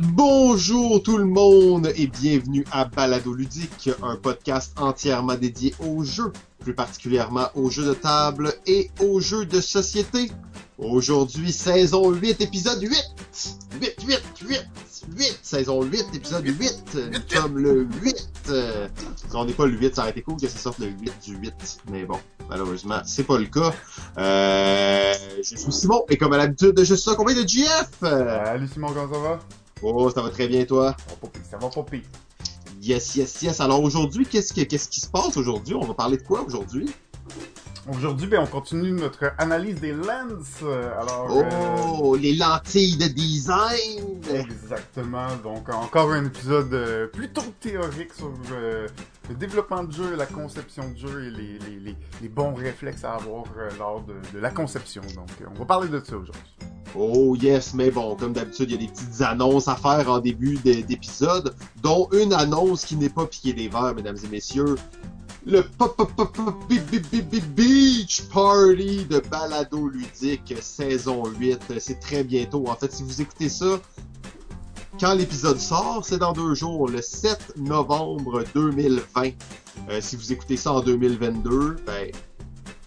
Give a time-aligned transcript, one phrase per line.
[0.00, 6.32] Bonjour tout le monde et bienvenue à Balado Ludique, un podcast entièrement dédié aux jeux,
[6.58, 10.32] plus particulièrement aux jeux de table et aux jeux de société.
[10.78, 12.90] Aujourd'hui, saison 8, épisode 8!
[13.80, 14.66] 8, 8, 8,
[15.16, 15.38] 8!
[15.42, 16.98] Saison 8, épisode 8!
[17.12, 18.30] Nous sommes le 8!
[18.48, 18.88] Euh,
[19.32, 21.36] on n'est pas le 8, ça aurait été cool que ça sorte le 8 du
[21.36, 21.82] 8.
[21.92, 22.18] Mais bon,
[22.48, 23.72] malheureusement, c'est pas le cas.
[24.18, 27.90] Euh, je suis Simon et comme à l'habitude, je suis accompagné de GF!
[28.00, 29.38] Salut Simon, comment ça va?
[29.86, 30.96] Oh, ça va très bien toi?
[30.98, 32.02] Ça va pas pire, ça va pas pire.
[32.80, 33.60] Yes, yes, yes.
[33.60, 35.74] Alors aujourd'hui, qu'est-ce, que, qu'est-ce qui se passe aujourd'hui?
[35.74, 36.90] On va parler de quoi aujourd'hui?
[37.86, 40.60] Aujourd'hui, ben, on continue notre analyse des lens.
[40.62, 44.20] Euh, Alors, euh, Oh, les lentilles de design!
[44.34, 45.28] exactement.
[45.42, 48.86] Donc, encore un épisode euh, plutôt théorique sur euh,
[49.28, 53.14] le développement de jeu, la conception de jeu et les, les, les, bons réflexes à
[53.14, 55.02] avoir euh, lors de, la conception.
[55.14, 56.52] Donc, euh, on va parler de ça aujourd'hui.
[56.94, 60.18] Oh yes, mais bon, comme d'habitude, il y a des petites annonces à faire en
[60.18, 64.76] début de- d'épisode, dont une annonce qui n'est pas piqué des verres, mesdames et messieurs.
[65.46, 71.78] Le Pop Pop Pop Beach Party de Balado Ludique saison 8.
[71.80, 72.66] C'est très bientôt.
[72.66, 73.78] En fait, si vous écoutez ça,
[75.00, 79.30] quand l'épisode sort, c'est dans deux jours, le 7 novembre 2020.
[79.90, 82.10] Euh, si vous écoutez ça en 2022, ben,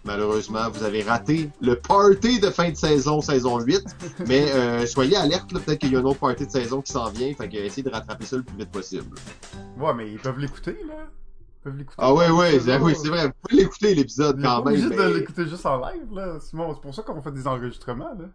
[0.05, 3.83] malheureusement, vous avez raté le party de fin de saison, saison 8.
[4.27, 6.91] Mais euh, soyez alerte, là, peut-être qu'il y a un autre party de saison qui
[6.91, 9.15] s'en vient, fait que essayez de rattraper ça le plus vite possible.
[9.77, 10.95] Ouais, mais ils peuvent l'écouter, là.
[10.99, 11.95] Ils peuvent l'écouter.
[11.97, 14.73] Ah ouais, ouais, c'est, oui, c'est vrai, vous pouvez l'écouter l'épisode quand même.
[14.75, 16.39] obligé de mais- l'écouter juste en live, là.
[16.39, 18.25] Simon, c'est pour ça qu'on fait des enregistrements, là.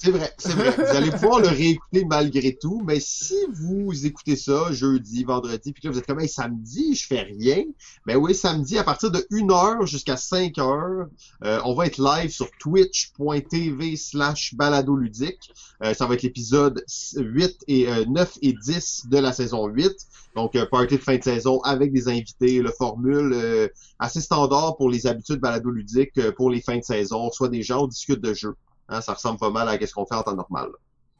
[0.00, 0.70] C'est vrai, c'est vrai.
[0.70, 5.82] Vous allez pouvoir le réécouter malgré tout, mais si vous écoutez ça jeudi, vendredi, puis
[5.82, 7.64] que là vous êtes comme hey, samedi, je fais rien,
[8.06, 11.08] ben oui, samedi à partir de 1h jusqu'à 5h,
[11.44, 15.52] euh, on va être live sur twitch.tv slash baladoludique.
[15.82, 16.84] Euh, ça va être l'épisode
[17.16, 20.06] 8 et euh, 9 et 10 de la saison 8.
[20.38, 24.76] Donc, euh, party de fin de saison avec des invités, le formule euh, assez standard
[24.76, 27.16] pour les habitudes balado-ludiques euh, pour les fins de saison.
[27.16, 28.54] On reçoit des gens, on discute de jeux.
[28.88, 30.68] Hein, ça ressemble pas mal à ce qu'on fait en temps normal.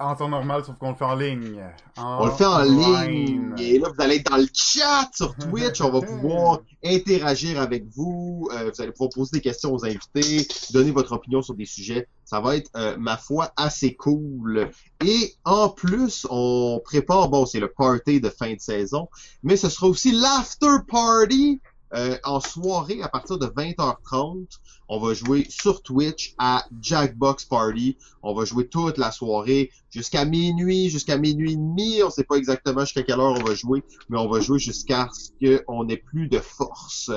[0.00, 1.60] En temps normal, sauf qu'on le fait en ligne.
[1.96, 3.52] On le fait en ligne.
[3.58, 5.80] Et là, vous allez être dans le chat sur Twitch.
[5.80, 8.48] On va pouvoir interagir avec vous.
[8.52, 12.06] Euh, vous allez pouvoir poser des questions aux invités, donner votre opinion sur des sujets.
[12.24, 14.70] Ça va être, euh, ma foi, assez cool.
[15.04, 19.08] Et en plus, on prépare, bon, c'est le party de fin de saison,
[19.42, 21.60] mais ce sera aussi l'after party
[21.94, 24.46] euh, en soirée à partir de 20h30.
[24.88, 27.96] On va jouer sur Twitch à Jackbox Party.
[28.22, 32.02] On va jouer toute la soirée jusqu'à minuit, jusqu'à minuit et demi.
[32.02, 35.08] On sait pas exactement jusqu'à quelle heure on va jouer, mais on va jouer jusqu'à
[35.12, 37.10] ce qu'on ait plus de force.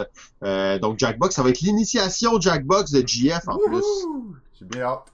[0.44, 3.86] Euh, donc Jackbox, ça va être l'initiation Jackbox de GF en plus.
[4.60, 5.12] J'ai bien hâte.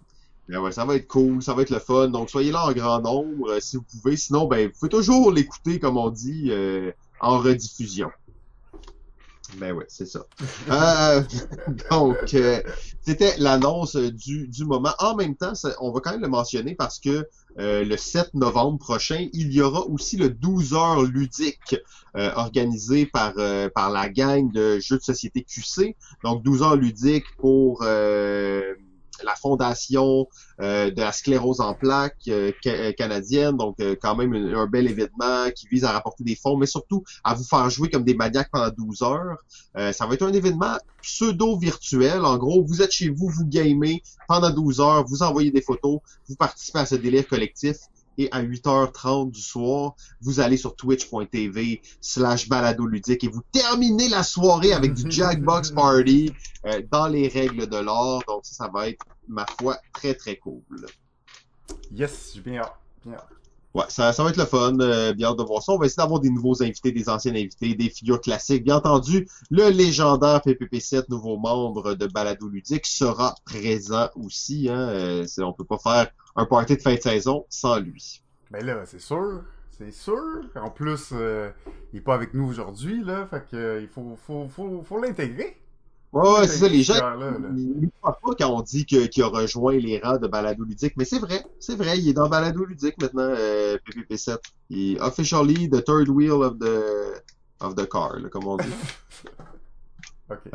[0.50, 2.08] Ben ouais, ça va être cool, ça va être le fun.
[2.08, 4.16] Donc soyez là en grand nombre euh, si vous pouvez.
[4.16, 8.10] Sinon, ben vous pouvez toujours l'écouter, comme on dit, euh, en rediffusion.
[9.56, 10.26] Ben ouais, c'est ça.
[10.70, 11.22] Euh,
[11.92, 12.62] donc, euh,
[13.02, 14.94] c'était l'annonce du, du moment.
[15.00, 17.28] En même temps, ça- on va quand même le mentionner parce que
[17.60, 21.76] euh, le 7 novembre prochain, il y aura aussi le 12 heures ludique
[22.16, 25.96] euh, organisé par, euh, par la gang de jeux de société QC.
[26.24, 28.76] Donc, 12 heures ludique pour euh,
[29.24, 30.28] la fondation
[30.62, 33.58] euh, de la sclérose en plaques euh, euh, canadienne.
[33.58, 37.04] Donc, quand même un, un bel événement qui vise à rapporter des fonds, mais surtout
[37.24, 39.38] à vous faire jouer comme des maniaques pendant 12 heures.
[39.94, 42.26] Ça va être un événement pseudo-virtuel.
[42.26, 46.00] En gros, vous êtes chez vous, vous gamez pendant 12 heures, vous envoyez des photos,
[46.28, 47.78] vous participez à ce délire collectif.
[48.18, 54.24] Et à 8h30 du soir, vous allez sur twitch.tv slash baladoludique et vous terminez la
[54.24, 56.34] soirée avec du Jackbox Party
[56.66, 58.22] euh, dans les règles de l'art.
[58.28, 60.64] Donc ça, ça va être, ma foi, très très cool.
[61.92, 62.64] Yes, j'ai bien.
[63.06, 63.18] Bien.
[63.78, 64.76] Ouais, ça, ça va être le fun.
[64.80, 65.72] Euh, bien hâte de voir ça.
[65.72, 68.64] On va essayer d'avoir des nouveaux invités, des anciens invités, des figures classiques.
[68.64, 74.68] Bien entendu, le légendaire PPP7, nouveau membre de Balado Ludique, sera présent aussi.
[74.68, 74.90] Hein.
[74.90, 78.24] Euh, on peut pas faire un party de fin de saison sans lui.
[78.50, 79.44] Ben là, c'est sûr.
[79.78, 80.42] C'est sûr.
[80.56, 81.52] En plus, euh,
[81.94, 83.28] il est pas avec nous aujourd'hui, là.
[83.30, 85.56] Fait que euh, il faut, faut, faut, faut l'intégrer.
[86.18, 86.68] Ouais, ouais, c'est ça.
[86.68, 90.64] Les gens, ne croient pas quand on dit qu'il a rejoint les rangs de Balado
[90.64, 94.38] Ludique, mais c'est vrai, c'est vrai, il est dans Balado Ludique maintenant, euh, PPP7.
[94.72, 97.22] Il est officially the third wheel of the,
[97.60, 98.64] of the car, là, comme on dit.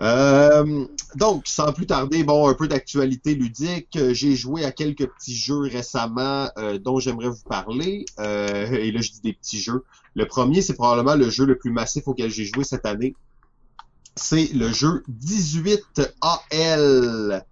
[0.03, 0.85] Euh,
[1.17, 3.97] donc, sans plus tarder, bon, un peu d'actualité ludique.
[3.97, 8.05] Euh, J'ai joué à quelques petits jeux récemment euh, dont j'aimerais vous parler.
[8.19, 9.83] Euh, et là, je dis des petits jeux.
[10.15, 13.15] Le premier, c'est probablement le jeu le plus massif auquel j'ai joué cette année.
[14.17, 17.45] C'est le jeu 18AL.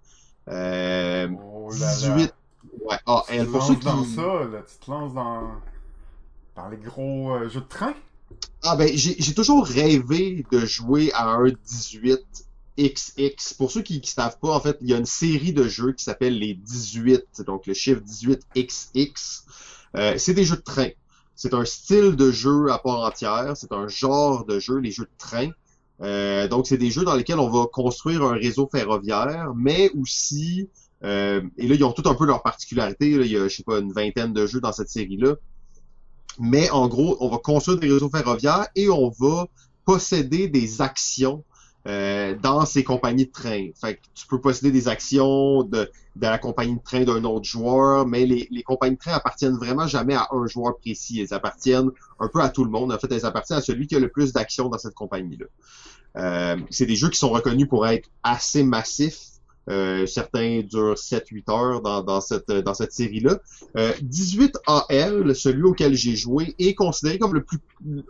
[0.49, 1.29] Euh,
[1.71, 1.95] Oh là là.
[1.95, 2.35] 18
[2.83, 3.85] Ouais, ah, Tu pour lances ceux qui...
[3.85, 4.63] dans ça, là.
[4.67, 5.53] Tu te lances dans...
[6.57, 7.95] dans les gros euh, jeux de train?
[8.63, 13.57] Ah ben, j'ai toujours rêvé de jouer à un 18XX.
[13.57, 15.93] Pour ceux qui ne savent pas, en fait, il y a une série de jeux
[15.93, 19.43] qui s'appelle les 18, donc le chiffre 18XX.
[19.97, 20.89] Euh, c'est des jeux de train.
[21.35, 25.05] C'est un style de jeu à part entière, c'est un genre de jeu, les jeux
[25.05, 25.51] de train.
[26.03, 30.69] Euh, donc, c'est des jeux dans lesquels on va construire un réseau ferroviaire, mais aussi,
[31.05, 33.11] euh, et là, ils ont tout un peu leur particularité.
[33.11, 35.35] Il y a, je sais pas, une vingtaine de jeux dans cette série-là.
[36.39, 39.47] Mais en gros, on va construire des réseaux ferroviaires et on va
[39.85, 41.45] posséder des actions
[41.87, 43.69] euh, dans ces compagnies de train.
[43.81, 47.47] Fait que tu peux posséder des actions de, de la compagnie de train d'un autre
[47.47, 51.21] joueur, mais les, les compagnies de train appartiennent vraiment jamais à un joueur précis.
[51.21, 52.93] Elles appartiennent un peu à tout le monde.
[52.93, 55.47] En fait, elles appartiennent à celui qui a le plus d'actions dans cette compagnie-là.
[56.17, 59.30] Euh, c'est des jeux qui sont reconnus pour être assez massifs.
[59.71, 63.39] Euh, certains durent 7-8 heures dans, cette, série-là.
[63.77, 67.43] Euh, 18AL, celui auquel j'ai joué, est considéré comme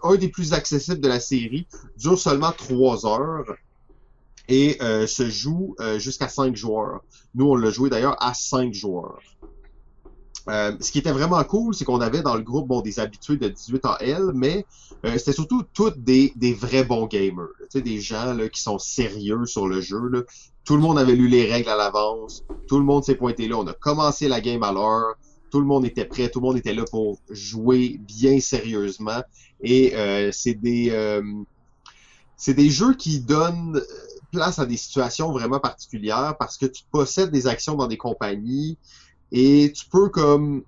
[0.02, 1.66] un des plus accessibles de la série,
[1.98, 3.44] dure seulement 3 heures
[4.50, 7.02] et euh, se joue euh, jusqu'à 5 joueurs.
[7.34, 9.20] Nous, on l'a joué d'ailleurs à 5 joueurs.
[10.48, 13.48] Euh, ce qui était vraiment cool, c'est qu'on avait dans le groupe des habitués de
[13.48, 14.66] 18 AL, mais
[15.04, 17.46] euh, c'était surtout tous des, vrais bons gamers.
[17.74, 20.26] Des gens qui sont sérieux sur le jeu.
[20.70, 22.44] Tout le monde avait lu les règles à l'avance.
[22.69, 23.56] Tout le monde s'est pointé là.
[23.56, 25.17] On a commencé la game à l'heure.
[25.50, 26.31] Tout le monde était prêt.
[26.31, 29.20] Tout le monde était là pour jouer bien sérieusement.
[29.61, 30.93] Et euh, c'est des
[32.37, 33.82] c'est des jeux qui donnent
[34.31, 38.78] place à des situations vraiment particulières parce que tu possèdes des actions dans des compagnies
[39.32, 40.62] et tu peux comme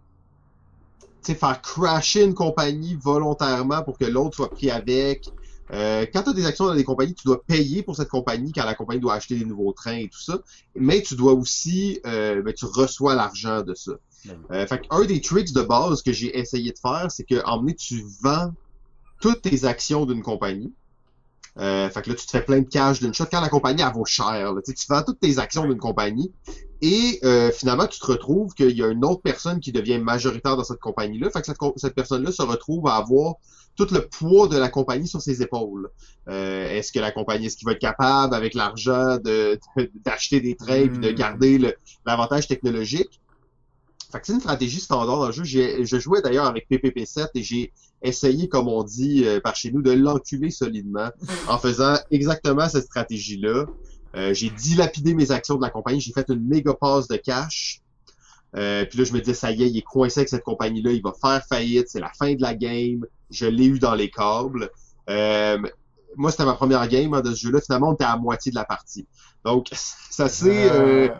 [1.22, 5.30] faire crasher une compagnie volontairement pour que l'autre soit pris avec.
[5.70, 8.52] Euh, quand tu as des actions dans des compagnies, tu dois payer pour cette compagnie
[8.52, 10.40] quand la compagnie doit acheter des nouveaux trains et tout ça.
[10.74, 13.92] Mais tu dois aussi, euh, ben, tu reçois l'argent de ça.
[14.52, 17.74] Euh, fait un des tricks de base que j'ai essayé de faire, c'est que emmener
[17.74, 18.52] tu vends
[19.20, 20.72] toutes tes actions d'une compagnie.
[21.58, 23.26] Euh, fait que là, tu te fais plein de cash d'une shot.
[23.30, 26.32] Quand la compagnie, elle vaut cher, là, tu vends toutes tes actions d'une compagnie
[26.80, 30.56] et euh, finalement, tu te retrouves qu'il y a une autre personne qui devient majoritaire
[30.56, 31.30] dans cette compagnie-là.
[31.30, 33.34] Fait que cette, cette personne-là se retrouve à avoir
[33.76, 35.90] tout le poids de la compagnie sur ses épaules.
[36.28, 39.58] Euh, est-ce que la compagnie, est-ce qu'il va être capable, avec l'argent, de,
[40.04, 41.14] d'acheter des trains puis de Mm.
[41.14, 41.74] garder
[42.04, 43.20] l'avantage technologique?
[44.12, 45.44] Fait que c'est une stratégie standard dans le jeu.
[45.44, 47.72] Je jouais d'ailleurs avec PPP7 et j'ai
[48.02, 51.08] essayé, comme on dit euh, par chez nous, de l'enculer solidement
[51.48, 53.66] en faisant exactement cette stratégie-là.
[54.14, 57.80] Euh, j'ai dilapidé mes actions de la compagnie, j'ai fait une méga passe de cash.
[58.54, 60.92] Euh, puis là, je me disais, ça y est, il est coincé avec cette compagnie-là,
[60.92, 63.06] il va faire faillite, c'est la fin de la game.
[63.30, 64.70] Je l'ai eu dans les câbles.
[65.08, 65.58] Euh,
[66.16, 67.62] moi, c'était ma première game hein, de ce jeu-là.
[67.62, 69.06] Finalement, on était à moitié de la partie.
[69.42, 71.10] Donc, ça s'est...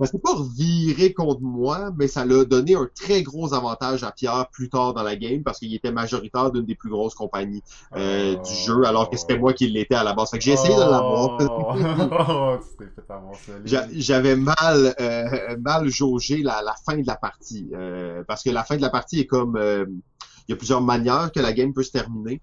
[0.00, 4.12] ça s'est pas reviré contre moi, mais ça l'a donné un très gros avantage à
[4.12, 7.62] Pierre plus tard dans la game parce qu'il était majoritaire d'une des plus grosses compagnies
[7.96, 8.42] euh, Oh.
[8.42, 10.30] du jeu, alors que c'était moi qui l'étais à la base.
[10.30, 11.38] Fait que j'ai essayé de l'avoir.
[11.40, 12.56] Oh,
[13.64, 17.68] J'avais mal euh, mal jaugé la, la fin de la partie.
[17.74, 19.84] euh, parce que la fin de la partie est comme euh,
[20.48, 22.40] il y a plusieurs manières que la game peut se terminer.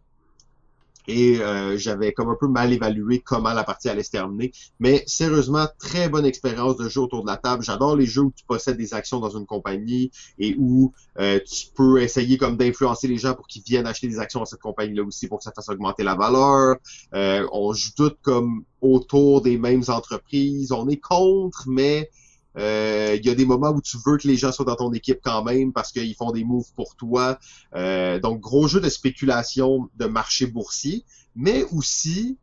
[1.07, 4.51] Et euh, j'avais comme un peu mal évalué comment la partie allait se terminer.
[4.79, 7.63] Mais sérieusement, très bonne expérience de jeu autour de la table.
[7.63, 11.67] J'adore les jeux où tu possèdes des actions dans une compagnie et où euh, tu
[11.75, 15.03] peux essayer comme d'influencer les gens pour qu'ils viennent acheter des actions dans cette compagnie-là
[15.03, 16.77] aussi pour que ça fasse augmenter la valeur.
[17.13, 20.71] Euh, on joue toutes comme autour des mêmes entreprises.
[20.71, 22.09] On est contre, mais
[22.57, 24.91] euh, il y a des moments où tu veux que les gens soient dans ton
[24.93, 27.39] équipe quand même parce qu'ils font des moves pour toi.
[27.75, 31.03] Euh, donc, gros jeu de spéculation de marché boursier,
[31.35, 32.37] mais aussi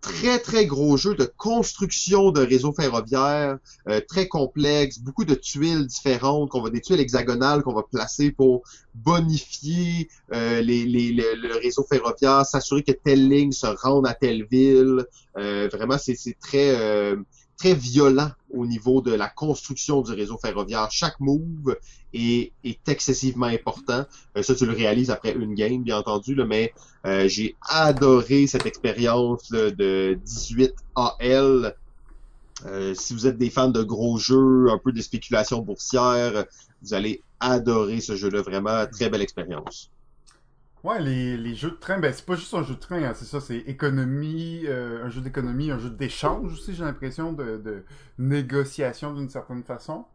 [0.00, 5.86] très, très gros jeu de construction de réseaux ferroviaires, euh, très complexe, beaucoup de tuiles
[5.86, 8.62] différentes, qu'on va des tuiles hexagonales qu'on va placer pour
[8.94, 14.44] bonifier euh, les, les- le, réseau ferroviaire, s'assurer que telle ligne se rende à telle
[14.50, 15.04] ville.
[15.36, 17.16] Euh, vraiment, c'est c'est très euh,
[17.60, 20.88] très violent au niveau de la construction du réseau ferroviaire.
[20.90, 21.76] Chaque move
[22.14, 24.06] est, est excessivement important.
[24.36, 26.72] Euh, ça, tu le réalises après une game, bien entendu, là, mais
[27.06, 31.76] euh, j'ai adoré cette expérience là, de 18 AL.
[32.66, 36.46] Euh, si vous êtes des fans de gros jeux, un peu de spéculation boursière,
[36.82, 38.40] vous allez adorer ce jeu-là.
[38.40, 39.90] Vraiment, très belle expérience.
[40.82, 43.12] Ouais, les, les jeux de train, ben c'est pas juste un jeu de train, hein,
[43.14, 47.58] c'est ça, c'est économie, euh, un jeu d'économie, un jeu d'échange aussi, j'ai l'impression, de,
[47.58, 47.84] de
[48.18, 50.06] négociation d'une certaine façon.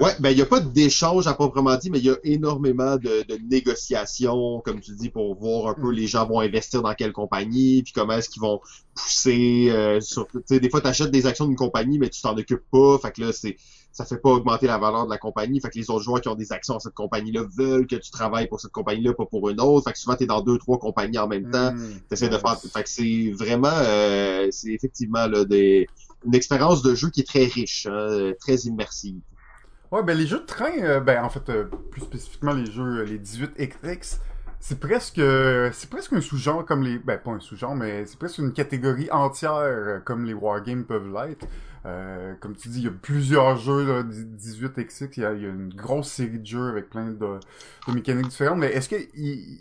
[0.00, 2.96] Ouais, ben il n'y a pas d'échange à proprement dit, mais il y a énormément
[2.96, 5.92] de, de, négociations, comme tu dis, pour voir un peu Mm.
[5.92, 8.60] les gens vont investir dans quelle compagnie, puis comment est-ce qu'ils vont
[8.94, 9.68] pousser.
[9.70, 12.36] Euh, sur, tu sais, des fois, tu achètes des actions d'une compagnie, mais tu t'en
[12.36, 12.98] occupes pas.
[12.98, 13.56] Fait que là, c'est
[13.92, 15.60] ça fait pas augmenter la valeur de la compagnie.
[15.60, 18.10] Fait que les autres joueurs qui ont des actions dans cette compagnie-là veulent que tu
[18.10, 19.84] travailles pour cette compagnie-là, pas pour une autre.
[19.84, 21.72] Fait que souvent, tu es dans deux, trois compagnies en même temps.
[21.72, 21.98] Hmm.
[22.08, 22.58] T'essaies de faire.
[22.58, 25.86] Fait que c'est vraiment euh, c'est effectivement là, des,
[26.24, 29.20] une expérience de jeu qui est très riche, hein, très immersive.
[29.90, 33.02] Ouais, ben les jeux de train, euh, ben en fait, euh, plus spécifiquement les jeux,
[33.02, 34.18] les 18XX,
[34.58, 35.20] c'est presque,
[35.72, 39.10] c'est presque un sous-genre comme les, ben pas un sous-genre, mais c'est presque une catégorie
[39.10, 41.46] entière comme les wargames peuvent l'être.
[41.84, 45.42] Euh, comme tu dis, il y a plusieurs jeux là, 18XX, il y, a, il
[45.42, 48.58] y a une grosse série de jeux avec plein de, de mécaniques différentes.
[48.58, 49.08] Mais est-ce qu'ils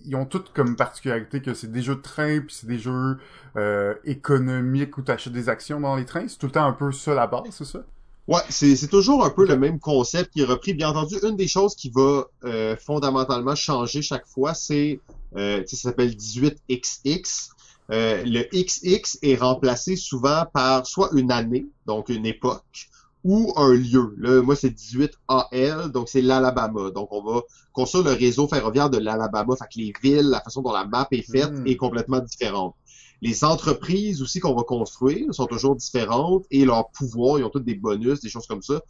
[0.05, 3.17] ils ont toutes comme particularité que c'est des jeux de train puis c'est des jeux
[3.57, 6.27] euh, économiques où tu achètes des actions dans les trains?
[6.27, 7.79] C'est tout le temps un peu ça la base, c'est ça?
[8.27, 10.75] Ouais, c'est c'est toujours un peu le même concept qui est repris.
[10.75, 14.99] Bien entendu, une des choses qui va euh, fondamentalement changer chaque fois, c'est
[15.35, 17.49] euh, tu sais, ça s'appelle 18XX.
[17.91, 22.89] Euh, le XX est remplacé souvent par soit une année, donc une époque,
[23.23, 24.15] ou un lieu.
[24.17, 26.91] Là, moi, c'est 18AL, donc c'est l'Alabama.
[26.91, 27.41] Donc, on va
[27.73, 29.55] construire le réseau ferroviaire de l'Alabama.
[29.55, 31.67] Fait que les villes, la façon dont la map est faite Mm.
[31.67, 32.75] est complètement différente.
[33.21, 37.59] Les entreprises aussi qu'on va construire sont toujours différentes et leurs pouvoirs, ils ont tous
[37.59, 38.81] des bonus, des choses comme ça,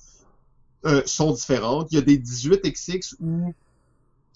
[0.86, 1.90] euh, sont différentes.
[1.92, 3.54] Il y a des 18XX où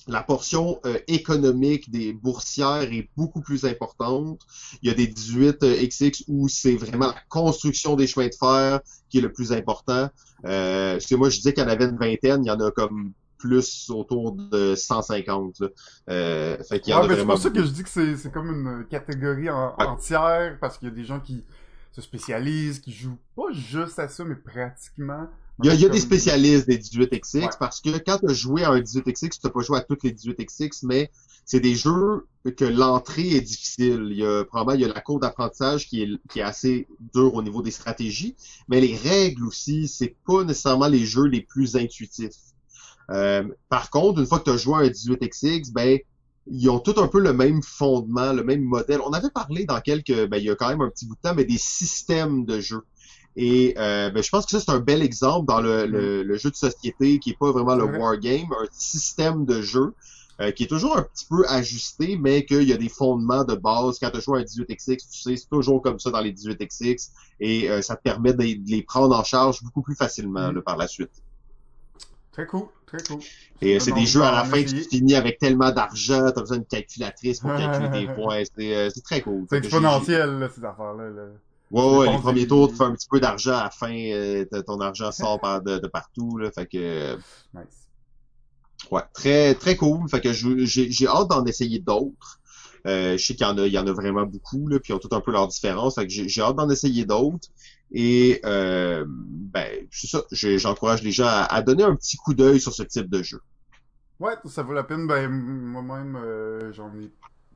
[0.07, 4.41] la portion euh, économique des boursières est beaucoup plus importante.
[4.81, 9.17] Il y a des 18XX où c'est vraiment la construction des chemins de fer qui
[9.17, 10.09] est le plus important.
[10.45, 12.59] Euh, parce que moi, je disais qu'il y en avait une vingtaine, il y en
[12.59, 15.59] a comme plus autour de 150.
[15.59, 15.67] Là.
[16.09, 18.15] Euh, fait qu'il y en Ouais, a c'est pour ça que je dis que c'est,
[18.17, 19.85] c'est comme une catégorie en- Ouais.
[19.85, 21.43] entière, parce qu'il y a des gens qui
[21.91, 25.27] se spécialisent, qui jouent pas juste à ça, mais pratiquement.
[25.63, 27.49] Il y a, il y a des spécialistes des 18XX Ouais.
[27.59, 30.03] parce que quand tu as joué à un 18XX, tu n'as pas joué à toutes
[30.03, 31.11] les 18XX, mais
[31.45, 34.07] c'est des jeux que l'entrée est difficile.
[34.11, 36.87] Il y a probablement il y a la cour d'apprentissage qui est, qui est assez
[37.13, 38.35] dure au niveau des stratégies,
[38.67, 42.35] mais les règles aussi, c'est pas nécessairement les jeux les plus intuitifs.
[43.11, 45.99] Euh, par contre, une fois que tu as joué à un 18XX, ben
[46.47, 48.99] ils ont tout un peu le même fondement, le même modèle.
[49.05, 51.21] On avait parlé dans quelques, ben il y a quand même un petit bout de
[51.21, 52.81] temps, mais des systèmes de jeu.
[53.37, 56.37] Et euh, ben, je pense que ça, c'est un bel exemple dans le, le, le
[56.37, 59.93] jeu de société qui est pas vraiment le wargame, un système de jeu
[60.41, 63.55] euh, qui est toujours un petit peu ajusté, mais qu'il y a des fondements de
[63.55, 63.99] base.
[63.99, 67.09] Quand tu joues à un 18XX, tu sais, c'est toujours comme ça dans les 18XX
[67.39, 70.55] et euh, ça te permet de, de les prendre en charge beaucoup plus facilement Mm.
[70.55, 71.11] là, par la suite.
[72.31, 73.19] Très cool, très cool.
[73.61, 74.83] Et euh, c'est des jeux à la fin, essayer.
[74.83, 78.43] tu finis avec tellement d'argent, t'as besoin d'une calculatrice pour calculer tes points.
[78.57, 79.45] C'est euh, très cool.
[79.49, 81.09] C'est que exponentiel, là, ces affaires-là.
[81.11, 81.27] là.
[81.71, 84.45] Ouais, ouais, les premiers tours, tu fais un petit peu d'argent à la fin, euh,
[84.65, 87.17] ton argent sort par de, de partout, là, fait que, euh,
[87.53, 87.89] Nice.
[88.91, 92.39] ouais, très, très cool, fait que j'ai j'ai hâte d'en essayer d'autres.
[92.87, 94.93] Euh, je sais qu'il y en a, il y en a vraiment beaucoup, là, puis
[94.93, 97.47] ils ont tout un peu leurs différences, fait que j'ai hâte d'en essayer d'autres.
[97.91, 102.59] Et, euh, ben, c'est ça, j'encourage les gens à, à donner un petit coup d'œil
[102.61, 103.39] sur ce type de jeu.
[104.19, 105.07] Ouais, ça vaut la peine.
[105.07, 107.11] Ben, moi-même, euh, j'en ai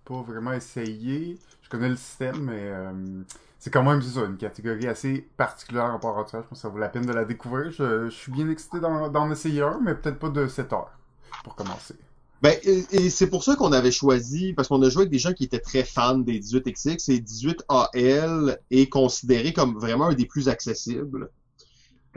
[0.06, 1.40] pas vraiment essayé.
[1.62, 3.24] Je connais le système, mais euh,
[3.60, 6.44] c'est quand même, ça, une catégorie assez particulière en part entière.
[6.44, 7.72] Je pense que ça vaut la peine de la découvrir.
[7.72, 10.98] Je, suis bien excité d'en, essayer un, mais peut-être pas de 7 heures,
[11.44, 11.96] pour commencer.
[12.42, 15.20] Ben, et, et c'est pour ça qu'on avait choisi, parce qu'on a joué avec des
[15.20, 20.26] gens qui étaient très fans des 18XX et 18AL est considéré comme vraiment un des
[20.26, 21.30] plus accessibles.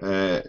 [0.04, 0.40] Euh,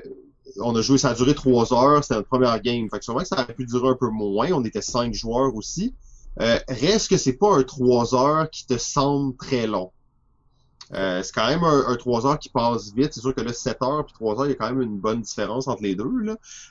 [0.60, 2.88] on a joué, ça a duré trois heures, c'était notre première game.
[2.92, 5.56] Fait que sûrement que ça aurait pu durer un peu moins, on était cinq joueurs
[5.56, 5.96] aussi.
[6.40, 9.92] Euh, reste que c'est pas un trois heures qui te semble très long.
[10.94, 13.14] Euh, c'est quand même un, un 3 heures qui passe vite.
[13.14, 14.98] C'est sûr que là, 7 heures puis 3 heures, il y a quand même une
[14.98, 16.10] bonne différence entre les deux.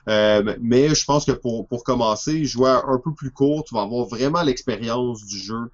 [0.08, 3.82] Euh, mais je pense que pour, pour commencer, jouer un peu plus court, tu vas
[3.82, 5.70] avoir vraiment l'expérience du jeu.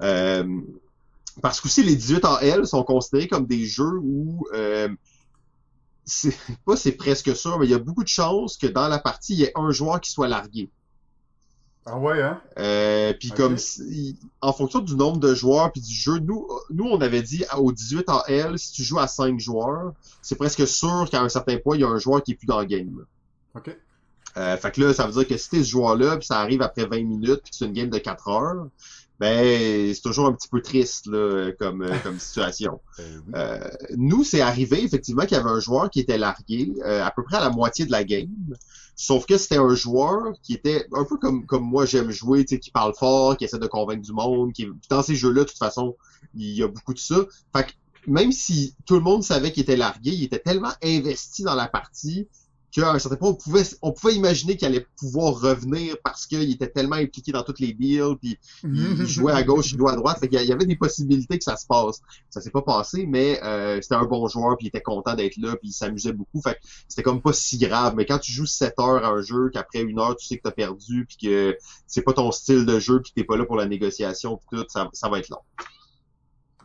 [0.00, 0.60] Euh,
[1.40, 4.46] parce qu'aussi, les 18 en L sont considérés comme des jeux où
[6.04, 8.98] c'est pas c'est presque sûr, mais il y a beaucoup de chances que dans la
[8.98, 10.70] partie, il y ait un joueur qui soit largué.
[11.84, 12.40] Ah ouais, hein?
[12.58, 16.84] Euh, puis comme si- en fonction du nombre de joueurs puis du jeu, nous nous
[16.84, 20.66] on avait dit au 18 en L, si tu joues à 5 joueurs, c'est presque
[20.66, 22.66] sûr qu'à un certain point, il y a un joueur qui est plus dans le
[22.66, 23.04] game.
[23.56, 23.76] Ok.
[24.36, 26.62] Euh, fait que là, ça veut dire que si t'es ce joueur-là, puis ça arrive
[26.62, 28.68] après 20 minutes, puis c'est une game de 4 heures,
[29.20, 32.80] ben c'est toujours un petit peu triste là, comme, euh, comme situation.
[32.98, 33.32] Euh, oui.
[33.36, 37.10] Euh, nous, c'est arrivé effectivement qu'il y avait un joueur qui était largué euh, à
[37.10, 38.28] peu près à la moitié de la game.
[38.96, 42.56] Sauf que c'était un joueur qui était un peu comme comme moi j'aime jouer, tu
[42.56, 45.48] sais, qui parle fort, qui essaie de convaincre du monde, qui dans ces jeux-là, de
[45.48, 45.96] toute façon,
[46.34, 47.16] il y a beaucoup de ça.
[47.56, 47.72] Fait que
[48.06, 51.68] même si tout le monde savait qu'il était largué, il était tellement investi dans la
[51.68, 52.28] partie
[52.72, 56.50] qu'à un certain point, on pouvait, on pouvait imaginer qu'il allait pouvoir revenir parce qu'il
[56.50, 59.96] était tellement impliqué dans toutes les deals, puis il jouait à gauche, il jouait à
[59.96, 60.18] droite.
[60.18, 62.00] Fait qu'il y avait des possibilités que ça se passe.
[62.30, 65.36] Ça s'est pas passé, mais euh, c'était un bon joueur, puis il était content d'être
[65.36, 66.40] là, puis il s'amusait beaucoup.
[66.40, 67.94] Fait que c'était comme pas si grave.
[67.96, 70.42] Mais quand tu joues 7 heures à un jeu, qu'après une heure, tu sais que
[70.42, 73.56] t'as perdu, puis que c'est pas ton style de jeu, puis t'es pas là pour
[73.56, 75.40] la négociation, puis tout, ça, ça va être long.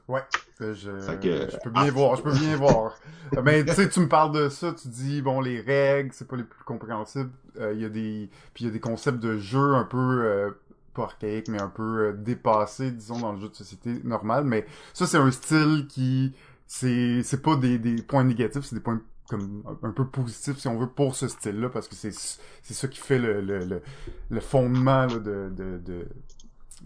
[0.07, 0.21] Ouais,
[0.59, 2.95] je, je peux bien voir, je peux bien voir.
[3.43, 6.35] Mais tu sais, tu me parles de ça, tu dis bon les règles, c'est pas
[6.35, 7.31] les plus compréhensibles.
[7.59, 9.97] Euh, il y a des, puis il y a des concepts de jeu un peu
[10.23, 10.51] euh,
[10.93, 14.45] pas archaïques, mais un peu euh, dépassés, disons dans le jeu de société normal.
[14.45, 16.33] Mais ça c'est un style qui,
[16.65, 20.67] c'est, c'est pas des, des points négatifs, c'est des points comme un peu positifs si
[20.69, 23.81] on veut pour ce style-là parce que c'est c'est ça qui fait le le, le,
[24.29, 26.07] le fondement là, de, de, de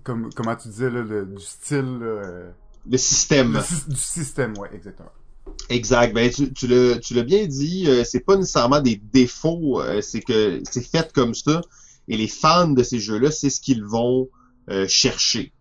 [0.03, 1.99] comme comment tu disais là, le, du style.
[1.99, 2.53] Là,
[2.89, 3.61] le système.
[3.87, 5.11] du système, ouais, exactement.
[5.69, 6.13] Exact.
[6.13, 10.61] Ben, tu, tu l'as bien dit, euh, c'est pas nécessairement des défauts, euh, c'est que
[10.69, 11.61] c'est fait comme ça.
[12.07, 14.27] Et les fans de ces jeux-là, c'est ce qu'ils vont
[14.69, 15.53] euh, chercher.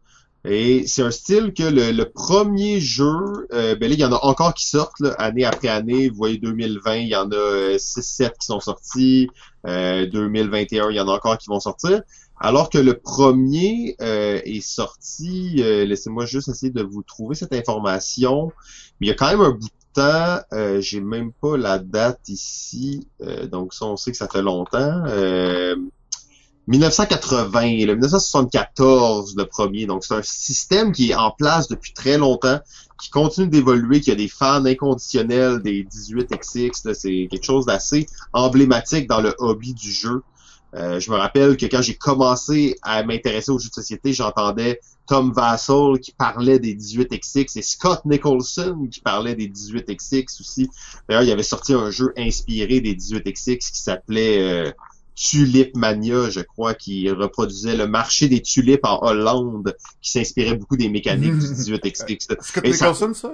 [0.45, 4.55] Et c'est un style que le, premier jeu, ben là, il y en a encore
[4.55, 6.09] qui sortent, année après année.
[6.09, 9.29] Vous voyez, 2020, il y en a 6-7 qui sont sortis.
[9.67, 12.01] 2021, il y en a encore qui vont sortir.
[12.43, 17.53] Alors que le premier euh, est sorti, euh, laissez-moi juste essayer de vous trouver cette
[17.53, 18.51] information.
[18.99, 21.79] Mais il y a quand même un bout de temps, euh, j'ai même pas la
[21.79, 23.07] date ici,
[23.53, 25.05] donc ça on sait que ça fait longtemps.
[26.67, 32.17] 1980, le 1974 le premier, donc c'est un système qui est en place depuis très
[32.17, 32.61] longtemps,
[33.03, 39.09] qui continue d'évoluer, qui a des fans inconditionnels des 18XX, c'est quelque chose d'assez emblématique
[39.09, 40.23] dans le hobby du jeu.
[40.75, 44.81] Euh, je me rappelle que quand j'ai commencé à m'intéresser aux jeux de société, j'entendais
[45.07, 50.71] Tom Vassell qui parlait des 18XX et Scott Nicholson qui parlait des 18XX aussi.
[51.09, 54.73] D'ailleurs, il avait sorti un jeu inspiré des 18XX qui s'appelait euh,
[55.17, 60.77] Tulip Mania, je crois, qui reproduisait le marché des tulipes en Hollande, qui s'inspirait beaucoup
[60.77, 62.41] des mécaniques du 18XX.
[62.41, 63.33] Scott Nicholson, ça...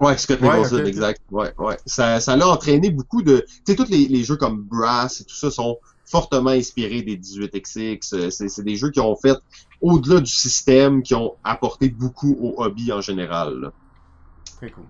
[0.00, 1.22] Ouais, Scott Nicholson, exact.
[1.30, 1.78] Ouais, ouais.
[1.86, 5.24] Ça, ça l'a entraîné beaucoup de, tu sais, tous les, les, jeux comme Brass et
[5.24, 8.14] tout ça sont fortement inspiré des 18XX.
[8.14, 9.36] Euh, c'est des jeux qui ont fait,
[9.80, 13.72] au-delà du système, qui ont apporté beaucoup au hobby en général.
[14.56, 14.84] Très cool.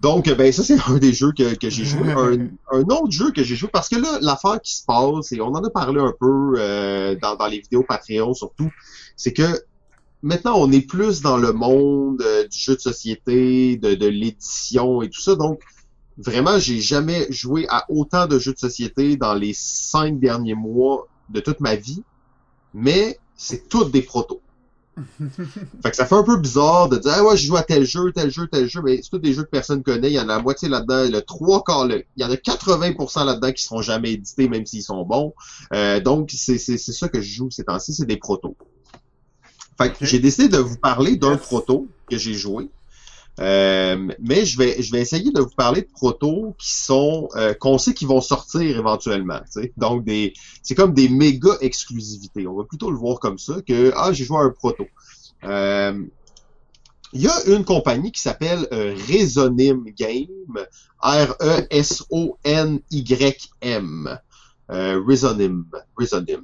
[0.00, 2.12] Donc, ben ça, c'est un des jeux que, que j'ai joué.
[2.72, 5.48] Un, autre jeu que j'ai joué, parce que là, l'affaire qui se passe, et on
[5.48, 8.70] en a parlé un peu euh, dans, dans les vidéos Patreon surtout,
[9.16, 9.62] c'est que
[10.22, 15.02] maintenant, on est plus dans le monde euh, du jeu de société, de, de l'édition
[15.02, 15.34] et tout ça.
[15.34, 15.60] Donc,
[16.18, 21.06] vraiment, j'ai jamais joué à autant de jeux de société dans les cinq derniers mois
[21.28, 22.02] de toute ma vie,
[22.74, 24.40] mais c'est toutes des protos.
[25.82, 27.84] fait que ça fait un peu bizarre de dire ah ouais je joue à tel
[27.84, 30.08] jeu, tel jeu, tel jeu, mais c'est tous des jeux que personne connaît.
[30.08, 33.26] Il y en a la moitié là-dedans, le trois quarts, il y en a 80%
[33.26, 35.34] là-dedans qui seront jamais édités, même s'ils sont bons.
[35.74, 38.56] Euh, donc c'est c'est ça que je joue ces temps-ci, c'est des protos.
[39.76, 42.70] Fait que j'ai décidé de vous parler d'un proto que j'ai joué.
[43.38, 47.52] Euh, mais je vais je vais essayer de vous parler de protos qui sont euh,
[47.52, 49.40] qu'on sait qu'ils vont sortir éventuellement.
[49.76, 52.46] Donc des c'est comme des méga exclusivités.
[52.46, 54.86] On va plutôt le voir comme ça que ah j'ai joué à un proto.
[55.44, 56.02] Euh,
[57.12, 60.56] il y a une compagnie qui s'appelle Resonim Game,
[61.02, 61.78] R-E-S-O-N-Y-M.
[64.70, 65.00] Euh.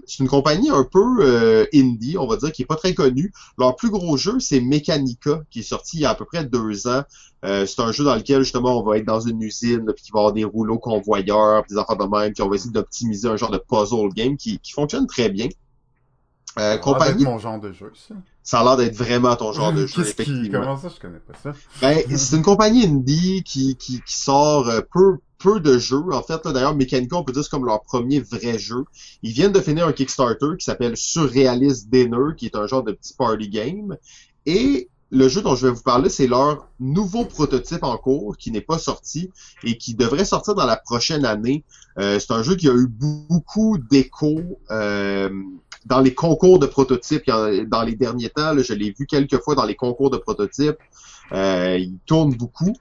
[0.07, 3.33] C'est une compagnie un peu euh, indie, on va dire, qui est pas très connue.
[3.59, 6.45] Leur plus gros jeu, c'est Mechanica, qui est sorti il y a à peu près
[6.45, 7.03] deux ans.
[7.45, 10.13] Euh, c'est un jeu dans lequel justement on va être dans une usine, puis qui
[10.13, 13.37] va avoir des rouleaux convoyeurs, des affaires de même, puis on va essayer d'optimiser un
[13.37, 15.49] genre de puzzle game qui fonctionne très bien.
[16.59, 17.25] Euh, compagnie.
[17.25, 18.15] mon genre de jeu, ça.
[18.43, 20.61] Ça a l'air d'être vraiment ton genre de jeu, effectivement.
[20.61, 21.53] Comment ça, je connais pas ça?
[21.81, 26.13] Ben, c'est une compagnie indie qui, qui, qui sort peu peu de jeux.
[26.13, 28.85] En fait, d'ailleurs, Mechanica, on peut dire c'est comme leur premier vrai jeu.
[29.23, 32.93] Ils viennent de finir un Kickstarter qui s'appelle Surrealist Dinner, qui est un genre de
[32.93, 33.97] petit party game.
[34.47, 38.51] Et le jeu dont je vais vous parler, c'est leur nouveau prototype en cours qui
[38.51, 39.31] n'est pas sorti
[39.63, 41.65] et qui devrait sortir dans la prochaine année.
[41.99, 45.29] Euh, c'est un jeu qui a eu beaucoup d'écho euh,
[45.87, 47.27] dans les concours de prototypes.
[47.27, 50.79] Dans les derniers temps, je l'ai vu quelques fois dans les concours de prototypes.
[51.33, 52.75] Euh, il tourne beaucoup.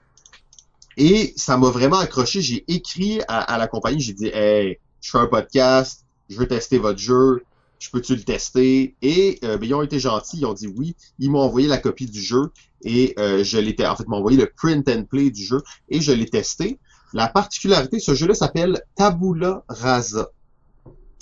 [0.97, 2.41] Et ça m'a vraiment accroché.
[2.41, 6.77] J'ai écrit à, la compagnie, j'ai dit Hey, je fais un podcast, je veux tester
[6.77, 7.43] votre jeu,
[7.79, 8.95] je peux-tu le tester?
[9.01, 10.95] Et euh, ben, ils ont été gentils, ils ont dit oui.
[11.19, 12.51] Ils m'ont envoyé la copie du jeu
[12.83, 16.01] et euh, je l'ai en fait m'ont envoyé le print and play du jeu et
[16.01, 16.77] je l'ai testé.
[17.13, 20.29] La particularité, ce jeu-là s'appelle Tabula Rasa.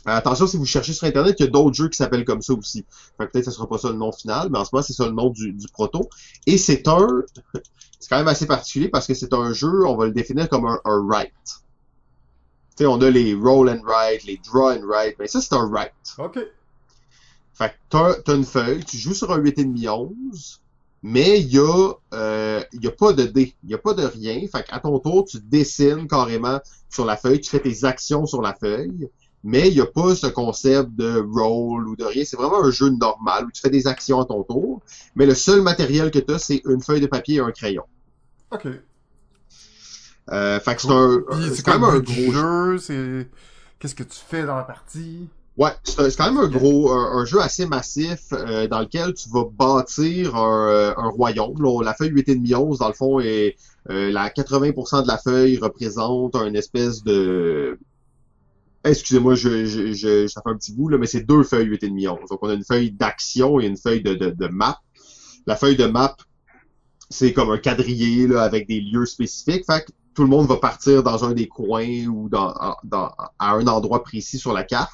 [0.06, 2.54] Attention, si vous cherchez sur Internet, il y a d'autres jeux qui s'appellent comme ça
[2.54, 2.86] aussi.
[3.18, 5.06] Peut-être que ce sera pas ça le nom final, mais en ce moment, c'est ça
[5.06, 6.10] le nom du, du proto.
[6.46, 7.24] Et c'est un...
[8.00, 10.66] c'est quand même assez particulier parce que c'est un jeu, on va le définir comme
[10.66, 11.34] un, un write.
[12.78, 15.18] sais, on a les roll and write, les draw and write.
[15.18, 15.94] Ben ça, c'est un write.
[16.18, 16.40] OK.
[17.54, 20.62] Fait que t'as, t'as une feuille, tu joues sur un 8,5 11,
[21.04, 23.94] mais il y a, euh, il y a pas de dé, il y a pas
[23.94, 24.40] de rien.
[24.48, 28.42] Fait qu'à ton tour, tu dessines carrément sur la feuille, tu fais tes actions sur
[28.42, 29.10] la feuille,
[29.44, 32.24] mais il y a pas ce concept de roll ou de rien.
[32.26, 34.82] C'est vraiment un jeu normal où tu fais des actions à ton tour,
[35.16, 37.84] mais le seul matériel que tu as, c'est une feuille de papier et un crayon.
[38.52, 38.68] OK.
[40.32, 41.24] Euh, fait que c'est un,
[41.54, 43.28] c'est quand même un gros jeu, c'est...
[43.80, 45.30] Qu'est-ce que tu fais dans la partie?
[45.60, 49.30] Ouais, c'est quand même un gros, un, un jeu assez massif euh, dans lequel tu
[49.30, 51.62] vas bâtir un, euh, un royaume.
[51.62, 53.58] Là, la feuille 8,5 11, dans le fond, est
[53.90, 57.78] euh, la 80% de la feuille représente un espèce de
[58.84, 62.08] Excusez-moi, je, je, je- ça fait un petit bout, là, mais c'est deux feuilles 8,5
[62.22, 62.30] 11.
[62.30, 64.80] Donc, on a une feuille d'action et une feuille de, map.
[65.48, 66.16] La feuille de map,
[67.10, 69.66] c'est comme un quadrillé avec des lieux spécifiques.
[69.66, 73.54] Fait que tout le monde va partir dans un des coins ou dans, dans, à
[73.54, 74.92] un endroit précis sur la carte.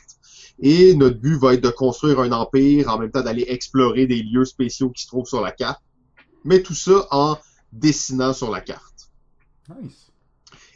[0.59, 4.23] Et notre but va être de construire un empire, en même temps d'aller explorer des
[4.23, 5.81] lieux spéciaux qui se trouvent sur la carte.
[6.45, 7.37] Mais tout ça en
[7.73, 9.09] dessinant sur la carte.
[9.69, 10.04] Nice.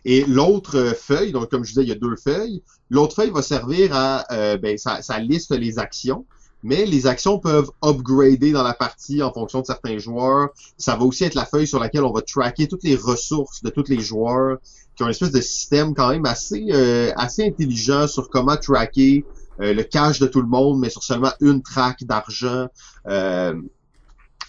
[0.06, 2.64] Et l'autre euh, feuille, donc comme je disais, il y a deux feuilles.
[2.90, 6.26] L'autre feuille va servir à, euh, ben, ça, ça liste les actions,
[6.64, 10.50] mais les actions peuvent upgrader dans la partie en fonction de certains joueurs.
[10.78, 13.70] Ça va aussi être la feuille sur laquelle on va tracker toutes les ressources de
[13.70, 14.58] tous les joueurs,
[14.96, 19.26] qui ont une espèce de système quand même assez, euh, assez intelligent sur comment tracker
[19.62, 22.68] euh, le cash de tout le monde, mais sur seulement une track d'argent.
[23.08, 23.54] Euh,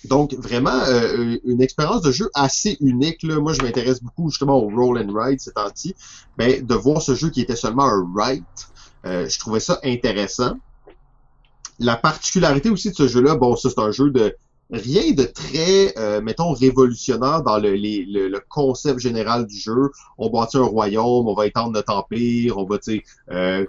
[0.05, 3.23] donc vraiment euh, une expérience de jeu assez unique.
[3.23, 3.39] Là.
[3.41, 5.95] Moi, je m'intéresse beaucoup justement au roll and write ces temps-ci.
[6.39, 8.45] Ben, de voir ce jeu qui était seulement un write,
[9.05, 10.55] euh, je trouvais ça intéressant.
[11.79, 14.35] La particularité aussi de ce jeu-là, bon, ça c'est un jeu de
[14.73, 19.91] rien de très, euh, mettons, révolutionnaire dans le, les- le, le concept général du jeu.
[20.19, 22.79] On bâtit un royaume, on va étendre notre empire, on va,
[23.31, 23.65] euh,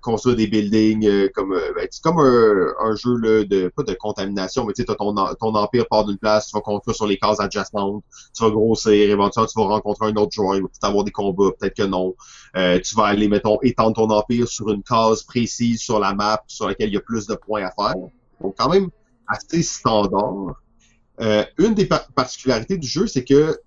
[0.00, 3.82] construire des buildings euh, comme, euh, ben, c'est comme un, un jeu là, de, pas
[3.82, 7.06] de contamination, mais tu sais, ton, ton empire part d'une place, tu vas construire sur
[7.06, 8.02] les cases adjacentes,
[8.34, 11.10] tu vas grossir, éventuellement tu vas rencontrer un autre joueur, il va peut-être avoir des
[11.12, 12.14] combats, peut-être que non.
[12.56, 16.42] Euh, tu vas aller, mettons, étendre ton empire sur une case précise sur la map
[16.46, 17.94] sur laquelle il y a plus de points à faire.
[18.40, 18.88] Donc quand même
[19.28, 20.60] assez standard.
[21.20, 23.58] Euh, une des par- particularités du jeu, c'est que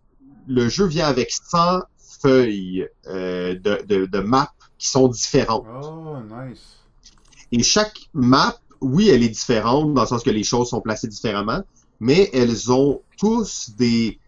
[0.47, 1.81] le jeu vient avec 100
[2.21, 5.65] feuilles euh, de, de, de maps qui sont différentes.
[5.83, 6.77] Oh, nice.
[7.51, 11.07] Et chaque map, oui, elle est différente dans le sens que les choses sont placées
[11.07, 11.63] différemment,
[11.99, 14.19] mais elles ont tous des,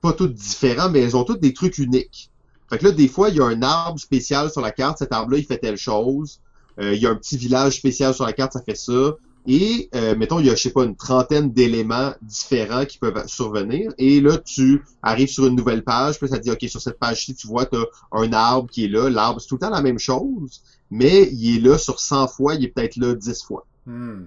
[0.00, 2.30] pas toutes différents, mais elles ont toutes des trucs uniques.
[2.70, 5.12] Fait que là, des fois, il y a un arbre spécial sur la carte, cet
[5.12, 6.40] arbre-là, il fait telle chose.
[6.78, 9.14] Euh, il y a un petit village spécial sur la carte, ça fait ça.
[9.50, 13.26] Et, euh, mettons, il y a, je sais pas, une trentaine d'éléments différents qui peuvent
[13.26, 13.90] survenir.
[13.98, 16.98] Et là, tu arrives sur une nouvelle page, puis ça te dit, OK, sur cette
[16.98, 19.08] page-ci, tu vois, tu as un arbre qui est là.
[19.08, 22.54] L'arbre, c'est tout le temps la même chose, mais il est là sur 100 fois,
[22.56, 23.66] il est peut-être là 10 fois.
[23.86, 24.26] Hmm.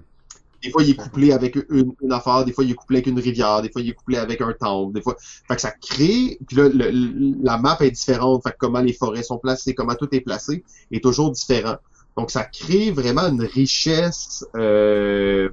[0.64, 3.08] Des fois, il est couplé avec une, une affaire, des fois, il est couplé avec
[3.08, 5.16] une rivière, des fois, il est couplé avec un temple, des fois.
[5.48, 8.80] Fait que ça crée, puis là, le- le- la map est différente, fait que comment
[8.82, 11.78] les forêts sont placées, comment tout est placé, est toujours différent.
[12.18, 15.50] Donc, ça crée vraiment une richesse euh,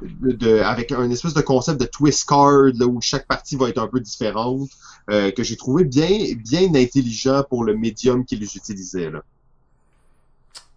[0.00, 3.78] de, avec un espèce de concept de twist card, là, où chaque partie va être
[3.78, 4.68] un peu différente,
[5.10, 9.22] euh, que j'ai trouvé bien, bien intelligent pour le médium qu'ils utilisaient, là.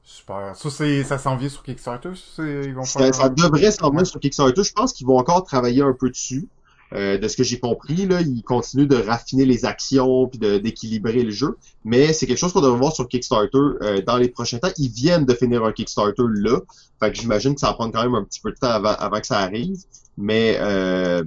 [0.04, 0.56] Super.
[0.56, 2.14] Ça, c'est, ça s'en vient sur Kickstarter?
[2.40, 3.14] Ils vont Ça, faire...
[3.14, 4.64] ça devrait s'en venir sur Kickstarter.
[4.64, 6.48] Je pense qu'ils vont encore travailler un peu dessus.
[6.94, 11.24] Euh, de ce que j'ai compris, là, ils continuent de raffiner les actions puis d'équilibrer
[11.24, 11.58] le jeu.
[11.84, 14.72] Mais c'est quelque chose qu'on devrait voir sur Kickstarter euh, dans les prochains temps.
[14.78, 16.60] Ils viennent de finir un Kickstarter là.
[17.00, 18.94] Fait que j'imagine que ça va prendre quand même un petit peu de temps avant,
[18.94, 19.78] avant que ça arrive.
[20.18, 21.24] Mais euh,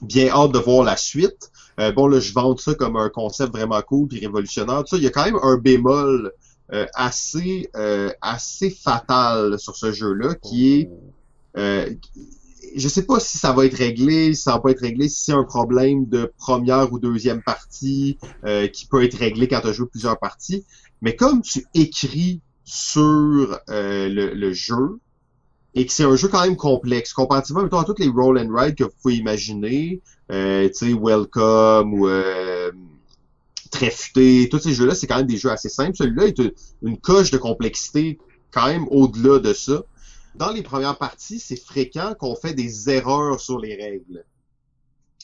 [0.00, 1.50] bien hâte de voir la suite.
[1.78, 4.84] Euh, bon, là, je vante ça comme un concept vraiment cool puis révolutionnaire.
[4.92, 6.32] Il y a quand même un bémol
[6.72, 10.90] euh, assez euh, assez fatal sur ce jeu-là, qui est
[12.74, 15.24] je sais pas si ça va être réglé, si ça va pas être réglé, si
[15.24, 19.68] c'est un problème de première ou deuxième partie euh, qui peut être réglé quand tu
[19.68, 20.64] as joué plusieurs parties.
[21.02, 24.98] Mais comme tu écris sur euh, le, le jeu
[25.74, 28.74] et que c'est un jeu quand même complexe, comparativement à toutes les roll and ride
[28.74, 30.00] que vous pouvez imaginer,
[30.32, 32.72] euh, tu sais, Welcome ou euh,
[33.70, 35.96] Très futé, tous ces jeux-là, c'est quand même des jeux assez simples.
[35.96, 36.40] Celui-là est
[36.82, 38.16] une coche de complexité
[38.52, 39.82] quand même au-delà de ça
[40.36, 44.24] dans les premières parties, c'est fréquent qu'on fait des erreurs sur les règles.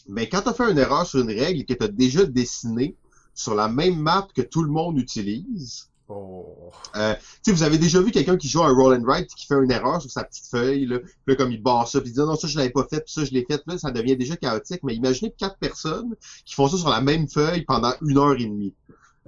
[0.09, 2.96] Mais quand tu as fait une erreur sur une règle que tu as déjà dessiné
[3.35, 6.70] sur la même map que tout le monde utilise, Oh.
[6.96, 9.46] euh, tu sais, vous avez déjà vu quelqu'un qui joue un roll and write qui
[9.46, 12.11] fait une erreur sur sa petite feuille, là, puis là, comme il barre ça, puis
[12.11, 13.90] il dit non, ça je l'avais pas fait, puis ça je l'ai fait, là, ça
[13.92, 14.81] devient déjà chaotique.
[14.83, 18.44] Mais imaginez quatre personnes qui font ça sur la même feuille pendant une heure et
[18.44, 18.75] demie.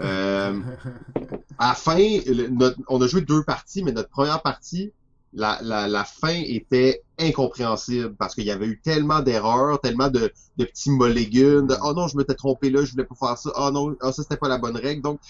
[0.00, 0.60] Euh,
[1.58, 4.92] à la fin, le- notre- on a joué deux parties, mais notre première partie,
[5.34, 10.32] la, la, la fin était incompréhensible parce qu'il y avait eu tellement d'erreurs, tellement de,
[10.56, 13.50] de petits molégumes, de «Oh non, je m'étais trompé là, je voulais pas faire ça.
[13.56, 15.20] Oh non, ah, ça c'était pas la bonne règle.» Donc,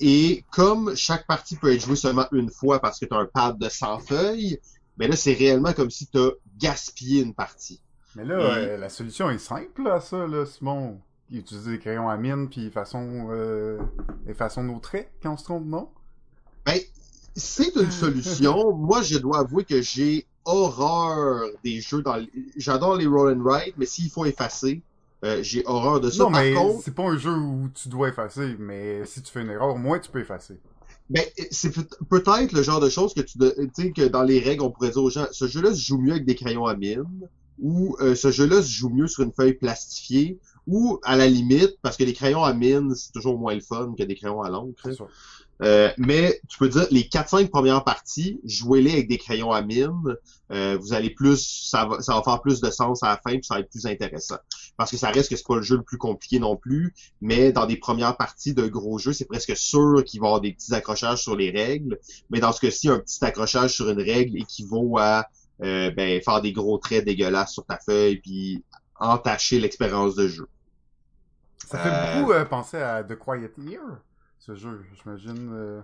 [0.00, 3.26] et comme chaque partie peut être jouée seulement une fois parce que tu as un
[3.26, 4.58] pad de 100 feuilles,
[4.96, 7.80] ben là, c'est réellement comme si tu as gaspillé une partie.
[8.14, 10.98] Mais là, Et- euh, la solution est simple à ça, là, Simon.
[11.30, 13.78] Utiliser des crayons à mine, puis façon, euh,
[14.26, 15.90] effaçons nos traits quand on se trompe, non?
[16.64, 16.78] Ben,
[17.36, 18.74] c'est une solution.
[18.76, 23.42] Moi, je dois avouer que j'ai horreur des jeux dans les- J'adore les roll and
[23.42, 24.82] write, mais s'il faut effacer,
[25.24, 26.24] euh, j'ai horreur de ça.
[26.24, 29.32] non, Par mais contre, c'est pas un jeu où tu dois effacer, mais si tu
[29.32, 30.58] fais une erreur, au moins tu peux effacer.
[31.08, 31.22] ben,
[31.52, 34.40] c'est peut- peut-être le genre de choses que tu, de- tu sais, que dans les
[34.40, 36.74] règles, on pourrait dire aux gens, ce jeu-là se joue mieux avec des crayons à
[36.76, 37.04] mine,
[37.60, 41.76] ou euh, ce jeu-là se joue mieux sur une feuille plastifiée, ou à la limite,
[41.80, 44.50] parce que les crayons à mine, c'est toujours moins le fun que des crayons à
[44.50, 44.88] l'encre.
[45.62, 50.16] Euh, mais tu peux dire les 4-5 premières parties, jouez-les avec des crayons à mine.
[50.52, 53.32] Euh, vous allez plus, ça va, ça va faire plus de sens à la fin,
[53.32, 54.36] puis ça va être plus intéressant.
[54.76, 57.52] Parce que ça reste que c'est pas le jeu le plus compliqué non plus, mais
[57.52, 60.52] dans des premières parties de gros jeux, c'est presque sûr qu'il va y avoir des
[60.52, 61.98] petits accrochages sur les règles.
[62.30, 65.26] Mais dans ce cas-ci, un petit accrochage sur une règle équivaut à
[65.62, 68.62] euh, ben, faire des gros traits dégueulasses sur ta feuille, puis
[68.98, 70.48] entacher l'expérience de jeu.
[71.66, 73.82] Ça fait Euh, beaucoup euh, penser à The Quiet Year,
[74.46, 75.50] ce jeu, j'imagine.
[75.52, 75.80] euh.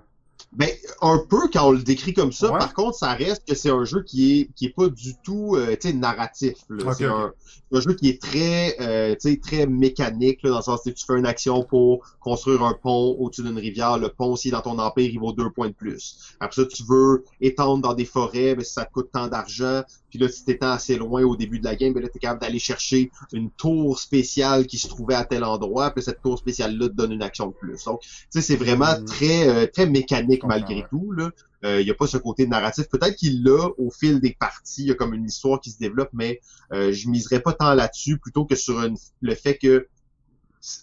[0.53, 0.69] Ben,
[1.01, 2.53] un peu quand on le décrit comme ça.
[2.53, 2.59] Ouais.
[2.59, 5.57] Par contre, ça reste que c'est un jeu qui est qui est pas du tout,
[5.57, 6.55] euh, narratif.
[6.97, 7.33] c'est un,
[7.73, 11.17] un jeu qui est très, euh, très mécanique là, dans le sens que tu fais
[11.19, 13.99] une action pour construire un pont au-dessus d'une rivière.
[13.99, 16.35] Le pont, est dans ton empire, il vaut deux points de plus.
[16.41, 19.83] Après ça, tu veux étendre dans des forêts, mais ça te coûte tant d'argent.
[20.13, 22.43] Puis là, si t'étends assez loin au début de la game, ben là, t'es capable
[22.43, 25.91] d'aller chercher une tour spéciale qui se trouvait à tel endroit.
[25.91, 27.83] Puis cette tour spéciale-là te donne une action de plus.
[27.85, 29.05] Donc, tu sais, c'est vraiment Mhm.
[29.07, 31.13] très, euh, très mécanique malgré tout.
[31.13, 31.31] Là.
[31.65, 32.89] Euh, il n'y a pas ce côté narratif.
[32.91, 34.83] Peut-être qu'il l'a au fil des parties.
[34.83, 36.41] Il y a comme une histoire qui se développe, mais
[36.75, 39.89] euh, je miserais pas tant là-dessus plutôt que sur une- le fait que,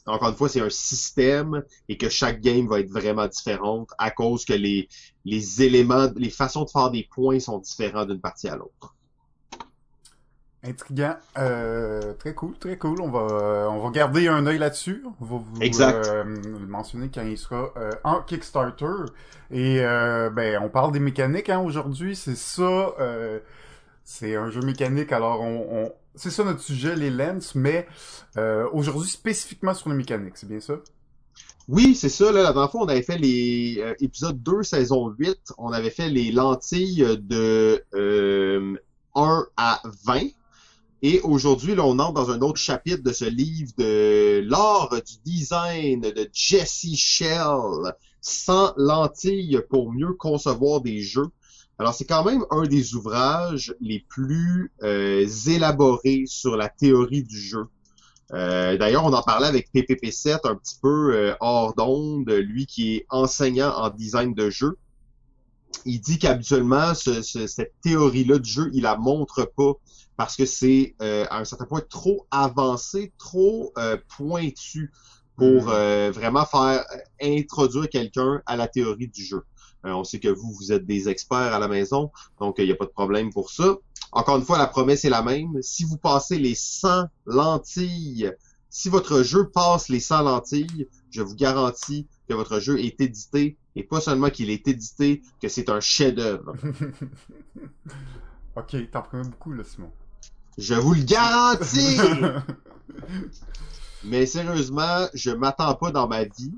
[0.05, 4.09] encore une fois, c'est un système et que chaque game va être vraiment différente à
[4.11, 4.89] cause que les,
[5.23, 8.95] les éléments, les façons de faire des points sont différents d'une partie à l'autre.
[10.63, 11.15] Intriguant.
[11.37, 12.99] Euh, très cool, très cool.
[13.01, 15.03] On va, on va garder un œil là-dessus.
[15.21, 16.05] On va vous Exact.
[16.07, 16.23] euh,
[16.67, 18.85] mentionner quand il sera euh, en Kickstarter.
[19.51, 22.15] Et euh, ben, on parle des mécaniques hein, aujourd'hui.
[22.15, 22.63] C'est ça.
[22.99, 23.39] euh,
[24.03, 25.13] c'est un jeu mécanique.
[25.13, 27.55] Alors, on, on- c'est ça notre sujet, les lens.
[27.55, 27.87] Mais
[28.35, 30.35] euh, aujourd'hui spécifiquement sur les mécaniques.
[30.35, 30.73] C'est bien ça?
[31.69, 32.33] Oui, c'est ça.
[32.33, 35.53] Là, la dernière fois, on avait fait les euh, épisodes 2, saison 8.
[35.57, 38.75] On avait fait les lentilles de euh,
[39.15, 40.19] 1 à 20.
[41.01, 45.13] Et aujourd'hui, là, on entre dans un autre chapitre de ce livre de l'art du
[45.23, 51.27] design de Jesse Shell, sans lentilles pour mieux concevoir des jeux.
[51.77, 57.39] Alors, c'est quand même un des ouvrages les plus euh, élaborés sur la théorie du
[57.39, 57.63] jeu.
[58.33, 62.95] Euh, D'ailleurs, on en parlait avec PPP7 un petit peu euh, hors d'onde, lui qui
[62.97, 64.77] est enseignant en design de jeu.
[65.85, 69.73] Il dit qu'habituellement, ce- ce- cette théorie-là du jeu, il la montre pas
[70.19, 74.91] parce que c'est euh, à un certain point trop avancé, trop euh, pointu
[75.37, 75.69] pour Mhm.
[75.69, 79.43] euh, vraiment faire euh, introduire quelqu'un à la théorie du jeu.
[79.85, 82.71] Euh, on sait que vous, vous êtes des experts à la maison, donc il n'y
[82.73, 83.77] a pas de problème pour ça.
[84.11, 85.53] Encore une fois, la promesse est la même.
[85.61, 88.29] Si vous passez les 100 lentilles,
[88.69, 93.55] si votre jeu passe les 100 lentilles, je vous garantis que votre jeu est édité,
[93.77, 96.55] et pas seulement qu'il est édité, que c'est un chef-d'œuvre.
[98.57, 99.91] ok, t'en promets beaucoup là, Simon.
[100.59, 101.97] Je vous le garantis!
[104.03, 106.53] Mais sérieusement, je m'attends pas dans ma vie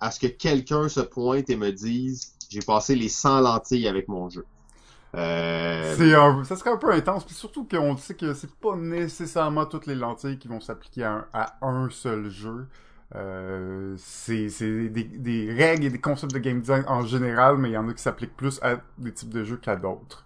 [0.00, 4.08] à ce que quelqu'un se pointe et me dise j'ai passé les 100 lentilles avec
[4.08, 4.44] mon jeu.
[5.14, 8.76] Euh, C'est un- ça serait un peu intense, puis surtout qu'on sait que c'est pas
[8.76, 12.66] nécessairement toutes les lentilles qui vont s'appliquer à, un- à un seul jeu.
[13.14, 14.48] Euh, c'est
[14.90, 17.94] des règles et des concepts de game design en général, mais il y en a
[17.94, 20.25] qui s'appliquent plus à des types de jeux qu'à d'autres.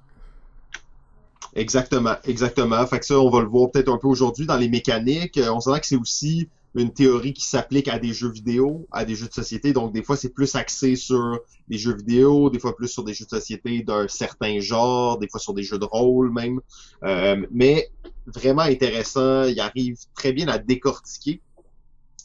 [1.55, 2.87] Exactement, exactement.
[2.87, 5.37] Fait que ça, on va le voir peut-être un peu aujourd'hui dans les mécaniques.
[5.39, 9.05] Euh, on sent que c'est aussi une théorie qui s'applique à des jeux vidéo, à
[9.05, 9.73] des jeux de société.
[9.73, 13.13] Donc, des fois, c'est plus axé sur des jeux vidéo, des fois plus sur des
[13.13, 16.61] jeux de société d'un certain genre, des fois sur des jeux de rôle même.
[17.03, 17.91] Euh, mais
[18.27, 19.45] vraiment intéressant.
[19.45, 21.41] Il arrive très bien à décortiquer.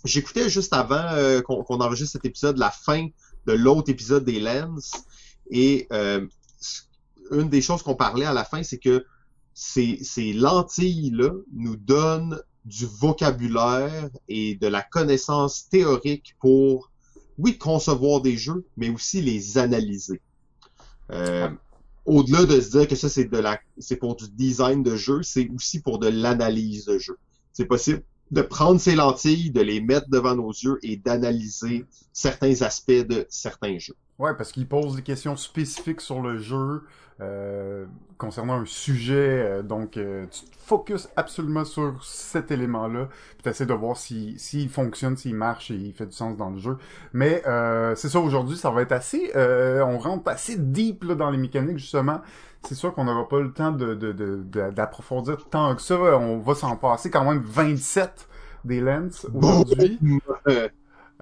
[0.03, 3.07] J'écoutais juste avant euh, qu'on enregistre cet épisode la fin
[3.47, 4.91] de l'autre épisode des Lens.
[5.49, 6.25] Et euh,
[7.31, 9.03] une des choses qu'on parlait à la fin, c'est que
[9.55, 16.91] ces, ces lentilles-là nous donnent du vocabulaire et de la connaissance théorique pour
[17.37, 20.21] oui, concevoir des jeux, mais aussi les analyser.
[21.11, 21.49] Euh,
[22.05, 25.23] au-delà de se dire que ça c'est de la c'est pour du design de jeu,
[25.23, 27.17] c'est aussi pour de l'analyse de jeu.
[27.53, 32.61] C'est possible de prendre ces lentilles, de les mettre devant nos yeux et d'analyser certains
[32.61, 33.95] aspects de certains jeux.
[34.17, 36.83] Ouais, parce qu'il pose des questions spécifiques sur le jeu
[37.21, 37.85] euh,
[38.17, 39.13] concernant un sujet.
[39.15, 43.07] Euh, donc, euh, tu te focuses absolument sur cet élément-là,
[43.41, 46.49] puis tu de voir s'il si, fonctionne, s'il marche et il fait du sens dans
[46.49, 46.77] le jeu.
[47.13, 47.41] Mais
[47.95, 49.31] c'est ça, aujourd'hui, ça va être assez...
[49.35, 52.21] on rentre assez deep là, dans les mécaniques, justement.
[52.67, 55.95] C'est sûr qu'on n'aura pas le temps d'approfondir de, de, tant que ça.
[55.95, 58.28] On va s'en passer quand même 27
[58.63, 59.99] des lens aujourd'hui.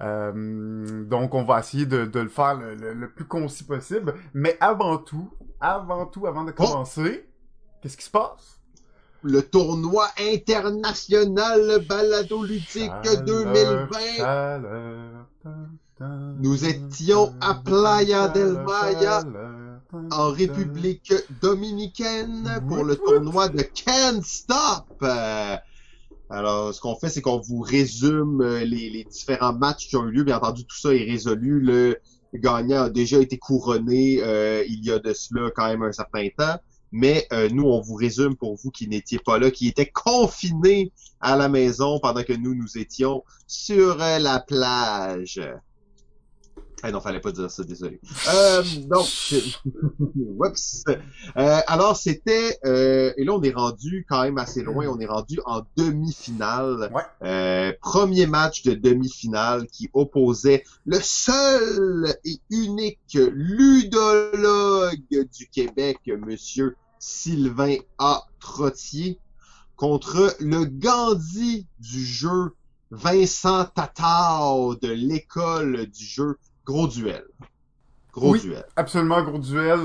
[0.02, 4.16] Euh, donc, on va essayer de, de le faire le, le, plus concis possible.
[4.34, 5.30] Mais avant tout,
[5.62, 6.64] avant tout, avant de oh!
[6.64, 7.30] commencer,
[7.80, 8.60] qu'est-ce qui se passe?
[9.22, 15.24] Le tournoi international balado ludique 2020.
[16.40, 19.22] Nous étions à Playa del Maya
[20.12, 25.04] en République dominicaine pour le tournoi de Can't Stop.
[26.30, 30.12] Alors, ce qu'on fait, c'est qu'on vous résume euh, les, différents matchs qui ont eu
[30.12, 30.24] lieu.
[30.24, 31.60] Bien entendu, tout ça est résolu.
[31.60, 32.00] Le
[32.34, 36.28] gagnant a déjà été couronné euh, il y a de cela quand même un certain
[36.36, 36.58] temps.
[36.92, 40.92] Mais euh, nous, on vous résume pour vous qui n'étiez pas là, qui étaient confinés
[41.20, 45.40] à la maison pendant que nous, nous étions sur la plage.
[46.86, 48.02] Ah non, fallait pas dire ça, désolé.
[48.28, 49.08] Euh, donc,
[50.16, 50.84] whoops.
[51.38, 52.60] Euh, alors, c'était...
[52.66, 54.88] Euh, et là, on est rendu quand même assez loin.
[54.88, 56.92] On est rendu en demi-finale.
[57.24, 66.76] Euh, premier match de demi-finale qui opposait le seul et unique ludologue du Québec, Monsieur
[67.00, 68.24] Sylvain A.
[68.42, 69.20] Trottier,
[69.78, 72.52] contre le Gandhi du jeu,
[72.92, 77.24] Vincent Tatao de l'école du jeu Gros duel.
[78.14, 78.66] Gros oui, duel.
[78.76, 79.80] Absolument, gros duel.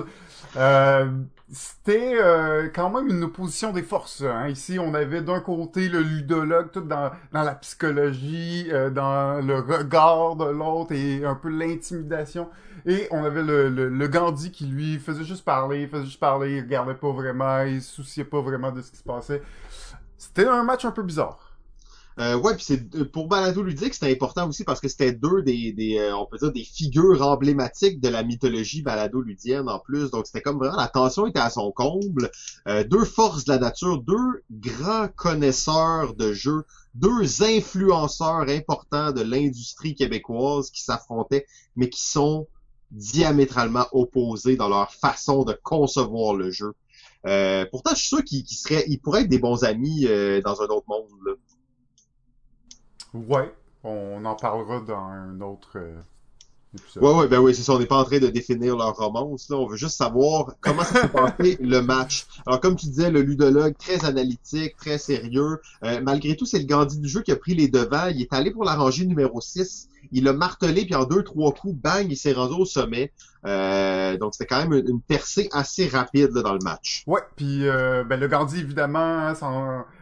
[0.57, 1.11] Euh,
[1.51, 4.23] c'était euh, quand même une opposition des forces.
[4.23, 4.49] Hein.
[4.49, 9.59] Ici, on avait d'un côté le ludologue, tout dans, dans la psychologie, euh, dans le
[9.61, 12.49] regard de l'autre et un peu l'intimidation.
[12.87, 16.57] Et on avait le, le, le, Gandhi qui, lui, faisait juste parler, faisait juste parler,
[16.57, 19.43] il regardait pas vraiment, il se souciait pas vraiment de ce qui se passait.
[20.19, 21.48] C'était un match un peu bizarre.
[22.21, 25.43] Euh, ouais, puis c'est euh, pour Balado ludique, c'était important aussi parce que c'était deux
[25.43, 29.79] des, des euh, on peut dire des figures emblématiques de la mythologie balado ludienne en
[29.79, 30.11] plus.
[30.11, 32.33] Donc c'était comme vraiment la tension était à son comble.
[32.67, 39.23] Euh, deux forces de la nature, deux grands connaisseurs de jeux, deux influenceurs importants de
[39.23, 42.49] l'industrie québécoise qui s'affrontaient, mais qui sont
[42.91, 46.73] diamétralement opposés dans leur façon de concevoir le jeu.
[47.71, 50.07] Pourtant, je suis sûr qu'ils seraient, ils pourraient être des bons amis
[50.43, 51.07] dans un autre monde.
[51.27, 51.33] Là.
[53.15, 53.53] Ouais,
[53.85, 55.97] on en parlera dans un autre euh,
[56.75, 57.03] épisode.
[57.03, 57.73] Ouais, ouais, ben oui, c'est ça.
[57.73, 59.49] On n'est pas en train de définir leur romance.
[59.49, 59.57] Là.
[59.57, 62.27] On veut juste savoir comment s'est passé le match.
[62.47, 65.61] Alors, comme tu disais, le ludologue, très analytique, très sérieux.
[65.85, 68.09] Euh, malgré tout, c'est le Gandhi du jeu qui a pris les devants.
[68.09, 69.89] Il est allé pour la rangée numéro 6.
[70.13, 73.13] Il a martelé, puis en deux, trois coups, bang, il s'est rendu au sommet.
[73.47, 77.05] Euh, donc, c'était quand même une, percée assez rapide là, dans le match.
[77.07, 79.47] Ouais, puis ben, le Gandhi, évidemment, ça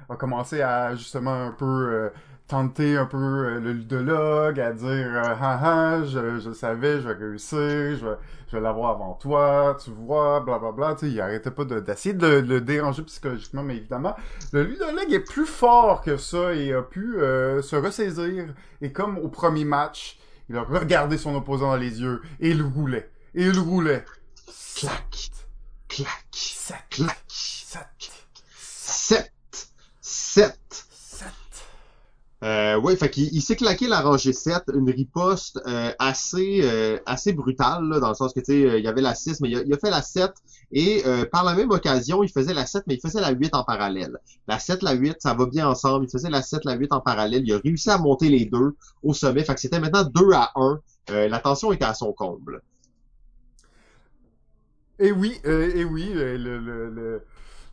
[0.08, 2.10] a commencé à justement un peu
[2.48, 7.08] tenter un peu euh, le ludologue, à dire euh, ah, ah je, je savais, je
[7.08, 8.16] vais réussir, je vais,
[8.48, 10.72] je vais l'avoir avant toi, tu vois, blablabla.
[10.72, 10.94] Bla, bla.
[10.94, 14.14] Tu sais, il arrêtait pas d'essayer de, le déranger psychologiquement, mais évidemment,
[14.52, 18.54] le ludologue est plus fort que ça et a pu euh, se ressaisir.
[18.80, 22.62] Et comme au premier match, il a regardé son opposant dans les yeux et il
[22.62, 23.10] roulait.
[23.34, 24.04] Et il roulait.
[24.76, 25.30] Clac,
[25.88, 27.25] clac, sept, clac,
[32.46, 36.96] Euh, ouais, fait qu'il il, s'est claqué la rangée 7, une riposte euh, assez euh,
[37.04, 39.40] assez brutale, là, dans le sens que, tu sais, euh, il y avait la 6,
[39.40, 40.30] mais il a, il a fait la 7,
[40.70, 43.64] et par la même occasion, il faisait la 7, mais il faisait la 8 en
[43.64, 44.18] parallèle.
[44.46, 47.00] La 7, la 8, ça va bien ensemble, il faisait la 7, la 8 en
[47.00, 50.32] parallèle, il a réussi à monter les deux au sommet, fait que c'était maintenant 2
[50.32, 50.80] à 1,
[51.28, 52.62] la tension était à son comble.
[55.00, 57.22] Et oui, et oui, le, le, le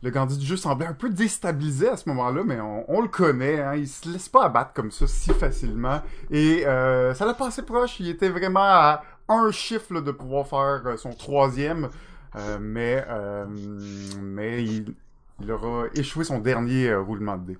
[0.04, 3.58] le Gandhi du jeu semblait un peu déstabilisé à ce moment-là, mais on, le connaît,
[3.58, 6.02] hein, il se laisse pas abattre comme ça si facilement.
[6.30, 10.82] Et euh, ça l'a passé proche, il était vraiment à un chiffre de pouvoir faire
[10.84, 11.88] euh, son troisième,
[12.36, 13.02] euh, mais,
[14.20, 14.94] mais il,
[15.50, 17.58] aura échoué son dernier roulement de dés.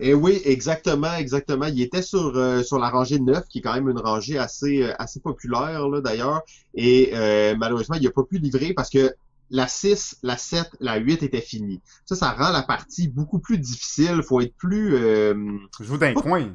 [0.00, 1.66] Et oui, exactement, exactement.
[1.66, 2.32] Il était sur
[2.64, 6.42] sur la rangée 9, qui est quand même une rangée assez assez populaire là d'ailleurs.
[6.74, 7.12] Et
[7.56, 9.14] malheureusement, il n'a pas pu livrer parce que
[9.52, 11.82] la 6, la 7, la 8 étaient finies.
[12.06, 14.22] Ça, ça rend la partie beaucoup plus difficile.
[14.26, 14.96] Faut être plus...
[14.96, 15.34] Euh,
[15.78, 16.54] vous d'un coin.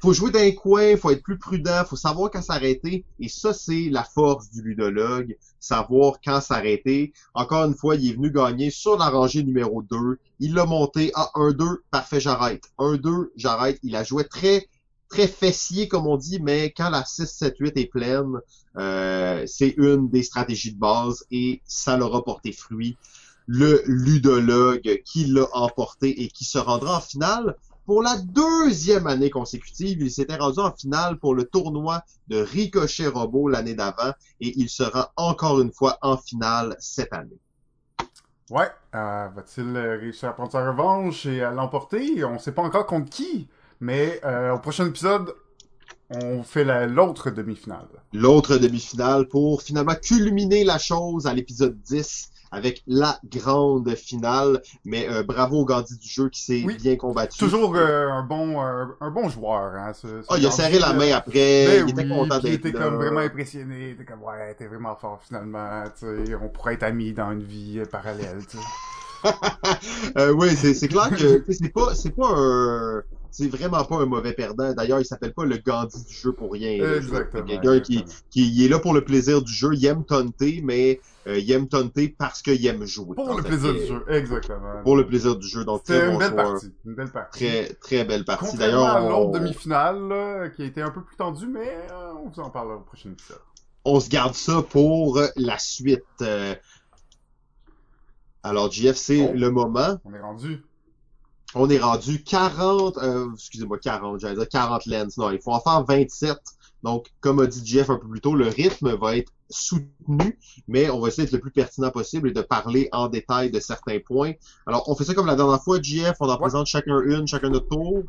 [0.00, 3.04] faut jouer d'un coin, faut être plus prudent, faut savoir quand s'arrêter.
[3.18, 7.12] Et ça, c'est la force du ludologue, savoir quand s'arrêter.
[7.34, 9.96] Encore une fois, il est venu gagner sur la rangée numéro 2.
[10.38, 12.62] Il l'a monté à 1-2, parfait, j'arrête.
[12.78, 13.80] 1-2, j'arrête.
[13.82, 14.68] Il a joué très
[15.08, 18.40] très fessier, comme on dit, mais quand la 6-7-8 est pleine,
[18.76, 22.96] euh, c'est une des stratégies de base et ça leur a porté fruit.
[23.46, 29.30] Le ludologue qui l'a emporté et qui se rendra en finale pour la deuxième année
[29.30, 30.02] consécutive.
[30.02, 34.68] Il s'était rendu en finale pour le tournoi de Ricochet Robot l'année d'avant et il
[34.68, 37.38] sera encore une fois en finale cette année.
[38.50, 42.24] Ouais, euh, va-t-il réussir à prendre sa revanche et à l'emporter?
[42.24, 43.48] On sait pas encore contre qui.
[43.80, 45.34] Mais euh, au prochain épisode,
[46.10, 47.88] on fait l'autre demi-finale.
[48.12, 54.62] L'autre demi-finale pour finalement culminer la chose à l'épisode 10 avec la grande finale.
[54.84, 57.38] Mais euh, bravo au Gandhi du jeu qui s'est bien combattu.
[57.38, 59.74] Toujours euh, un bon un bon joueur.
[59.74, 59.92] Hein,
[60.28, 61.66] ah, il a serré la main après.
[61.66, 63.88] Ben il était content d'être Il était comme vraiment impressionné.
[63.88, 65.84] Il était comme ouais, t'es vraiment fort finalement.
[66.02, 68.38] on pourrait être amis dans une vie parallèle.
[70.34, 73.02] oui, c'est clair que c'est pas c'est pas un
[73.36, 74.72] c'est vraiment pas un mauvais perdant.
[74.72, 76.96] D'ailleurs, il s'appelle pas le Gandhi du jeu pour rien.
[76.96, 77.44] Exactement.
[77.44, 81.38] Quelqu'un qui, qui est là pour le plaisir du jeu, il aime taunter, mais euh,
[81.38, 83.14] il aime taunter parce qu'il aime jouer.
[83.14, 84.82] Pour le plaisir du jeu, exactement.
[84.82, 87.38] Pour le plaisir du jeu, donc c'est une belle partie, une belle partie.
[87.38, 88.56] Très très belle partie.
[88.56, 92.40] D'ailleurs, à l'autre demi-finale qui a été un peu plus tendue, mais euh, on vous
[92.40, 93.40] en parlera au prochain épisode.
[93.84, 96.04] On se garde ça pour la suite.
[96.22, 96.54] Euh.
[98.42, 99.98] Alors, JF, c'est le moment.
[100.06, 100.62] On est rendu.
[101.54, 105.16] On est rendu 40, euh, excusez-moi, 40, j'allais dire 40 lens.
[105.16, 106.36] Non, il faut en faire 27.
[106.82, 110.38] Donc, comme a dit Jeff un peu plus tôt, le rythme va être soutenu,
[110.68, 113.60] mais on va essayer d'être le plus pertinent possible et de parler en détail de
[113.60, 114.32] certains points.
[114.66, 117.50] Alors, on fait ça comme la dernière fois, Jeff, on en présente chacun une, chacun
[117.50, 118.02] notre tour.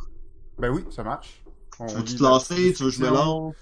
[0.59, 1.43] Ben oui, ça marche.
[1.87, 2.73] tu veux te lancer?
[2.73, 3.55] Tu veux que je me lance?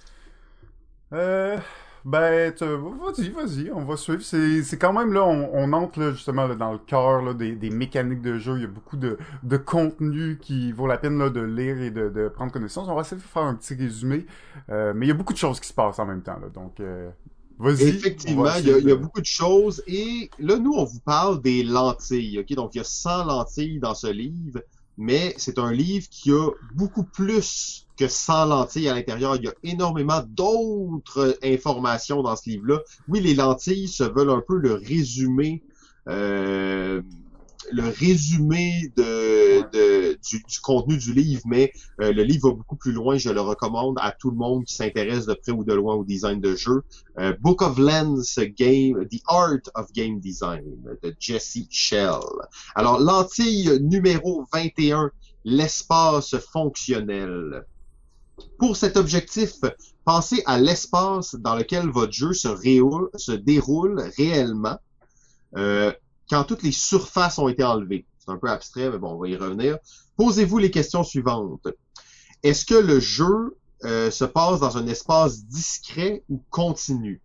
[1.14, 1.58] Euh,
[2.06, 4.22] ben, vas-y, vas-y, on va suivre.
[4.22, 7.72] C'est quand même là, on, on entre là, justement là, dans le cœur des, des,
[7.72, 8.58] mécaniques de jeu.
[8.58, 11.90] Il y a beaucoup de, de contenu qui vaut la peine là, de lire et
[11.90, 12.88] de, de, prendre connaissance.
[12.88, 14.28] On va essayer de faire un petit résumé,
[14.70, 16.38] euh, mais il y a beaucoup de choses qui se passent en même temps.
[16.40, 17.10] Là, donc, euh,
[17.58, 17.88] vas-y.
[17.88, 19.82] Effectivement, il y, a, il y, a, beaucoup de choses.
[19.88, 22.38] Et là, nous, on vous parle des lentilles.
[22.38, 24.62] Ok, donc il y a 100 lentilles dans ce livre
[24.98, 29.36] mais c'est un livre qui a beaucoup plus que 100 lentilles à l'intérieur.
[29.36, 32.80] Il y a énormément d'autres informations dans ce livre-là.
[33.08, 35.64] Oui, les lentilles se veulent un peu le résumé
[36.08, 37.02] euh,
[37.72, 42.92] le résumé de, de du, contenu du livre, mais euh, le livre va beaucoup plus
[42.92, 43.18] loin.
[43.18, 46.04] Je le recommande à tout le monde qui s'intéresse de près ou de loin au
[46.04, 46.84] design de jeu.
[47.20, 50.64] Euh, Book of Lens Game, The Art of Game Design
[51.04, 52.20] de Jesse Shell.
[52.76, 55.12] Alors, lentille numéro 21,
[55.44, 57.66] l'espace fonctionnel.
[58.58, 59.54] Pour cet objectif,
[60.04, 62.50] pensez à l'espace dans lequel votre jeu se,
[63.16, 64.78] se déroule réellement.
[65.58, 65.92] Euh,
[66.30, 68.06] quand toutes les surfaces ont été enlevées.
[68.20, 69.78] C'est un peu abstrait, mais bon, on va y revenir.
[70.18, 71.68] Posez-vous les questions suivantes.
[72.44, 77.22] Est-ce que le jeu euh, se passe dans un espace discret ou continu?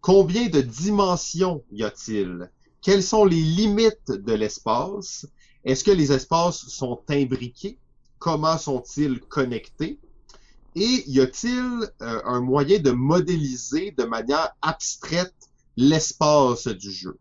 [0.00, 2.50] Combien de dimensions y a-t-il?
[2.80, 5.26] Quelles sont les limites de l'espace?
[5.64, 7.78] Est-ce que les espaces sont imbriqués?
[8.18, 9.98] Comment sont-ils connectés?
[10.76, 15.34] Et y a-t-il euh, un moyen de modéliser de manière abstraite
[15.76, 17.18] l'espace du jeu?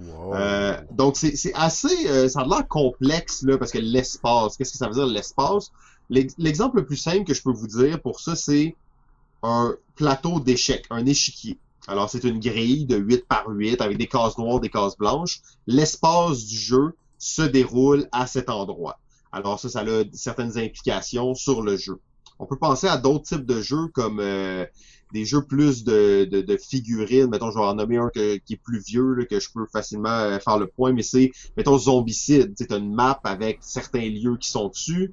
[0.00, 4.78] Euh, donc c'est assez, euh, ça a l'air complexe là parce que l'espace, qu'est-ce que
[4.78, 5.70] ça veut dire l'espace?
[6.08, 8.74] L'exemple le plus simple que je peux vous dire pour ça, c'est
[9.42, 11.58] un plateau d'échecs, un échiquier.
[11.88, 15.40] Alors c'est une grille de 8 par 8 avec des cases noires, des cases blanches.
[15.66, 18.98] L'espace du jeu se déroule à cet endroit.
[19.32, 21.98] Alors ça, ça a certaines implications sur le jeu.
[22.38, 24.66] On peut penser à d'autres types de jeux comme euh,
[25.12, 27.28] des jeux plus de, de, figurines.
[27.28, 30.38] Mettons, je vais en nommer un qui est plus vieux, que je peux facilement euh,
[30.38, 32.54] faire le point, mais c'est, mettons, Zombicide.
[32.56, 35.12] C'est une map avec certains lieux qui sont dessus.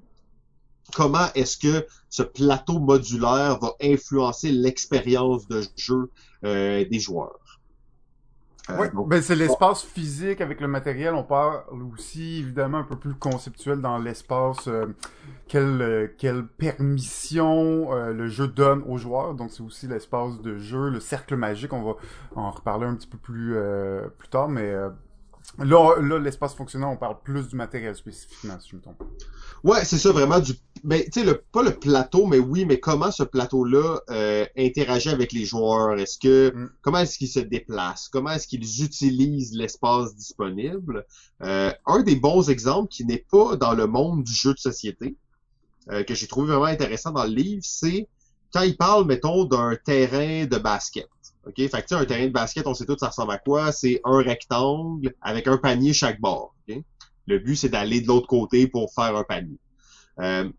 [0.94, 6.10] Comment est-ce que ce plateau modulaire va influencer l'expérience de jeu
[6.44, 7.49] euh, des joueurs?
[8.70, 11.14] Euh, oui, ben c'est l'espace physique avec le matériel.
[11.14, 11.64] On parle
[11.94, 14.68] aussi évidemment un peu plus conceptuel dans l'espace.
[14.68, 14.88] Euh,
[15.48, 19.34] quelle, euh, quelle permission le jeu donne aux joueurs.
[19.34, 21.74] Donc c'est aussi l'espace de jeu, le cercle magique.
[21.74, 21.96] On va
[22.36, 23.56] en reparler un petit peu plus
[24.18, 24.74] plus tard, mais
[25.58, 29.04] Là, là l'espace fonctionnant, on parle plus du matériel spécifiquement, si je me trompe.
[29.64, 30.54] Ouais, c'est ça, vraiment du.
[30.84, 35.10] Ben, tu sais, le, pas le plateau, mais oui, mais comment ce plateau-là euh, interagit
[35.10, 36.00] avec les joueurs?
[36.00, 36.70] Est-ce que mm.
[36.82, 38.08] comment est-ce qu'ils se déplacent?
[38.08, 41.06] Comment est-ce qu'ils utilisent l'espace disponible?
[41.44, 45.18] Euh, Un des bons exemples qui n'est pas dans le monde du jeu de société,
[45.92, 48.08] euh, que j'ai trouvé vraiment intéressant dans le livre, c'est
[48.54, 51.10] quand il parle, mettons, d'un terrain de basket.
[51.50, 51.56] OK?
[51.56, 53.72] Fait que tu sais, un terrain de basket, on sait tout ça ressemble à quoi?
[53.72, 56.56] C'est un rectangle avec un panier chaque bord.
[56.68, 56.78] OK?
[57.28, 59.60] Le but, c'est d'aller de l'autre côté pour faire un panier.
[60.20, 60.50] Euh,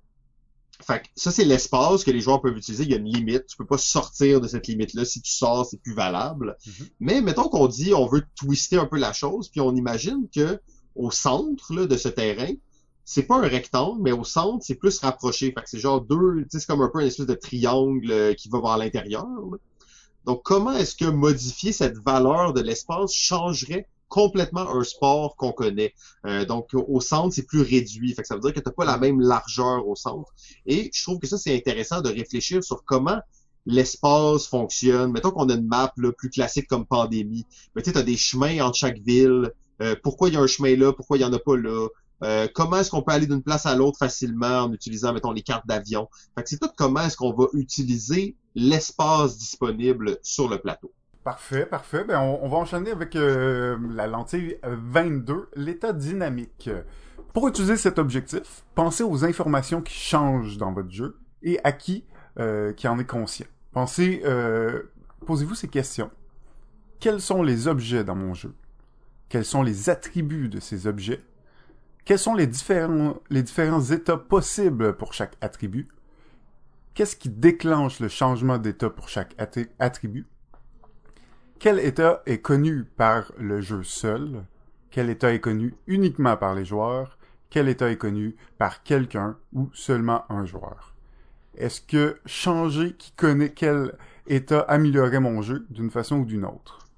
[0.83, 2.85] fait que ça, c'est l'espace que les joueurs peuvent utiliser.
[2.85, 3.47] Il y a une limite.
[3.47, 5.05] Tu peux pas sortir de cette limite-là.
[5.05, 6.57] Si tu sors, c'est plus valable.
[6.67, 6.87] Mhm.
[7.01, 10.61] Mais mettons qu'on dit on veut twister un peu la chose, puis on imagine que
[10.95, 12.53] au centre là, de ce terrain,
[13.05, 15.47] c'est pas un rectangle, mais au centre, c'est plus rapproché.
[15.47, 18.11] Fait que c'est genre deux, tu sais, c'est comme un peu une espèce de triangle
[18.11, 19.27] euh, qui va vers l'intérieur.
[20.25, 25.95] Donc, comment est-ce que modifier cette valeur de l'espace changerait complètement un sport qu'on connaît?
[26.27, 28.15] Euh, donc, au centre, c'est plus réduit.
[28.15, 30.31] Fait que ça veut dire que t'as pas la même largeur au centre.
[30.67, 33.21] Et je trouve que ça, c'est intéressant de réfléchir sur comment
[33.67, 35.13] l'espace fonctionne.
[35.13, 37.47] Mettons qu'on a une map plus classique comme pandémie.
[37.75, 39.53] Mais tu t'as des chemins entre chaque ville.
[39.83, 40.93] Euh, pourquoi il y a un chemin là?
[40.93, 41.89] Pourquoi il y en a pas là?
[42.23, 45.43] Euh, comment est-ce qu'on peut aller d'une place à l'autre facilement en utilisant, mettons, les
[45.43, 46.09] cartes d'avion?
[46.37, 50.93] Fait que c'est tout comment est-ce qu'on va utiliser l'espace disponible sur le plateau.
[51.25, 52.05] Parfait, parfait.
[52.05, 56.71] Ben, on, va enchaîner avec euh, la lentille 22, l'état dynamique.
[57.35, 62.05] Pour utiliser cet objectif, pensez aux informations qui changent dans votre jeu et à qui
[62.39, 63.47] euh, qui en est conscient.
[63.73, 64.85] Pensez, euh,
[65.27, 66.11] posez-vous ces questions.
[67.01, 68.55] Quels sont les objets dans mon jeu?
[69.29, 71.21] Quels sont les attributs de ces objets?
[72.05, 75.89] Quels sont les différents, les états possibles pour chaque attribut?
[76.95, 80.27] Qu'est-ce qui déclenche le changement d'état pour chaque attri- attribut?
[81.59, 84.45] Quel état est connu par le jeu seul?
[84.91, 87.19] Quel état est connu uniquement par les joueurs?
[87.49, 90.95] Quel état est connu par quelqu'un ou seulement un joueur?
[91.57, 93.97] Est-ce que changer qui connaît quel
[94.27, 96.89] état améliorerait mon jeu d'une façon ou d'une autre?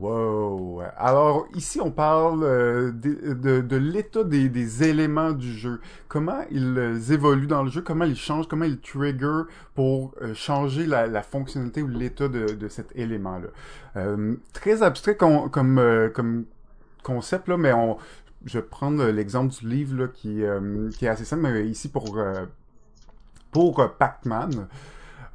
[0.00, 0.80] Wow!
[0.96, 5.80] Alors, ici, on parle euh, de, de, l'état des, éléments du jeu.
[6.08, 9.42] Comment ils euh, évoluent dans le jeu, comment ils changent, comment ils trigger
[9.74, 13.48] pour euh, changer la, fonctionnalité ou l'état de, cet élément-là?
[13.96, 16.46] Euh, très abstrait com- comme, euh, comme
[17.02, 17.98] concept, là, mais on,
[18.46, 21.88] je vais prendre l'exemple du livre là, qui, euh, qui est assez simple, mais ici
[21.88, 22.46] pour, euh,
[23.50, 24.66] pour euh, Pac-Man.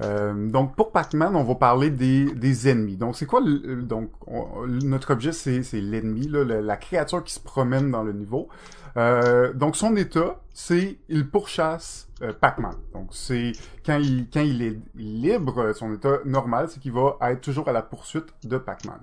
[0.01, 2.97] Euh, donc pour Pac-Man, on va parler des, des ennemis.
[2.97, 7.39] Donc c'est quoi le- donc on- notre objet c'est l'ennemi la, la créature qui se
[7.39, 8.49] promène dans le niveau.
[8.97, 12.75] Euh, donc son état c'est il pourchasse euh, Pac-Man.
[12.93, 13.53] Donc c'est
[13.85, 17.71] quand il quand il est libre, son état normal c'est qu'il va être toujours à
[17.71, 18.99] la poursuite de Pac-Man.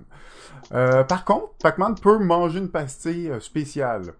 [0.73, 4.13] Euh, par contre, Pac-Man peut manger une pastille euh, spéciale.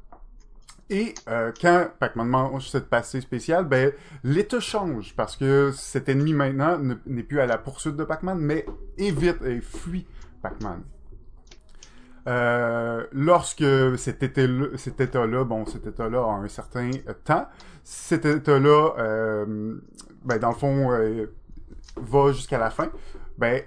[0.94, 3.91] Et euh, quand Pac-Man mange cette pastille spéciale, ben
[4.24, 8.38] l'état change parce que cet ennemi maintenant ne- n'est plus à la poursuite de Pac-Man,
[8.38, 8.64] mais
[9.00, 10.06] évite et fuit
[10.44, 10.84] Pac-Man.
[12.28, 13.66] Euh, lorsque
[13.98, 16.91] cet état-là, bon, cet état-là a un certain
[17.26, 17.48] temps,
[17.84, 19.76] cet état-là, euh,
[20.24, 20.89] ben dans le fond,
[21.98, 22.91] va jusqu'à la fin,
[23.39, 23.64] ben,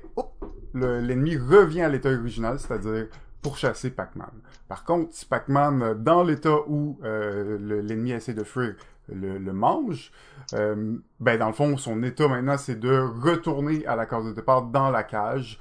[0.74, 3.08] le- l'ennemi revient à l'état original, c'est-à-dire
[3.46, 4.30] pour chasser Pac-Man.
[4.66, 8.74] Par contre, si Pac-Man, euh, dans l'état où euh, le- l'ennemi essaie de fuir,
[9.08, 10.10] le, mange,
[10.54, 14.32] euh, ben dans le fond, son état maintenant, c'est de retourner à la case de
[14.32, 15.60] départ dans la cage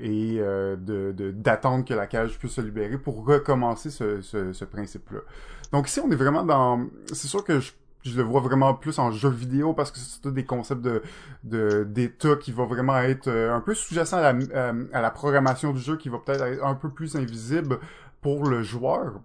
[0.00, 5.20] et de d'attendre que la cage puisse se libérer pour recommencer ce, ce, ce principe-là.
[5.72, 6.84] Donc ici, on est vraiment dans...
[7.06, 7.70] C'est sûr que je
[8.08, 11.02] je le vois vraiment plus en jeu vidéo parce que c'est des concepts de
[11.84, 15.72] d'état qui va vraiment être euh, un peu sous-jacent à la, euh, à la programmation
[15.72, 17.78] du jeu qui va peut-être être un peu plus invisible
[18.20, 19.20] pour le joueur.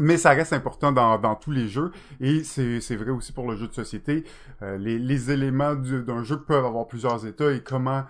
[0.00, 3.56] Mais ça reste important dans, dans tous les jeux et c'est vrai aussi pour le
[3.56, 4.24] jeu de société.
[4.62, 8.04] Euh, les, éléments du- d'un jeu peuvent avoir plusieurs états et comment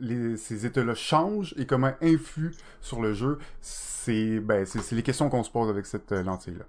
[0.00, 3.38] les, ces états-là changent et comment influent sur le jeu.
[3.60, 6.64] C'est ben, les questions qu'on se pose avec cette lentille-là.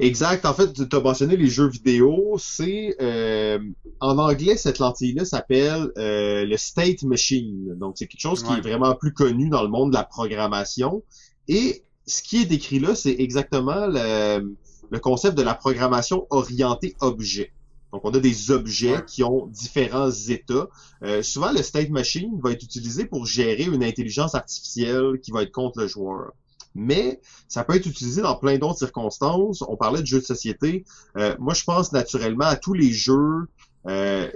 [0.00, 0.44] Exact.
[0.46, 2.36] En fait, tu as mentionné les jeux vidéo.
[2.38, 3.58] C'est euh,
[4.00, 7.74] en anglais cette lentille-là s'appelle euh, le state machine.
[7.76, 8.58] Donc c'est quelque chose qui Ouais.
[8.58, 11.02] est vraiment plus connu dans le monde de la programmation.
[11.48, 14.54] Et ce qui est décrit là, c'est exactement le,
[14.90, 17.50] le concept de la programmation orientée objet.
[17.92, 19.04] Donc on a des objets Ouais.
[19.06, 20.68] qui ont différents états.
[21.02, 25.42] Euh, souvent le state machine va être utilisé pour gérer une intelligence artificielle qui va
[25.42, 26.32] être contre le joueur.
[26.74, 29.62] Mais ça peut être utilisé dans plein d'autres circonstances.
[29.62, 30.84] On parlait de jeux de société.
[31.16, 33.48] Euh, moi, je pense naturellement à tous les jeux.
[33.86, 34.30] Euh,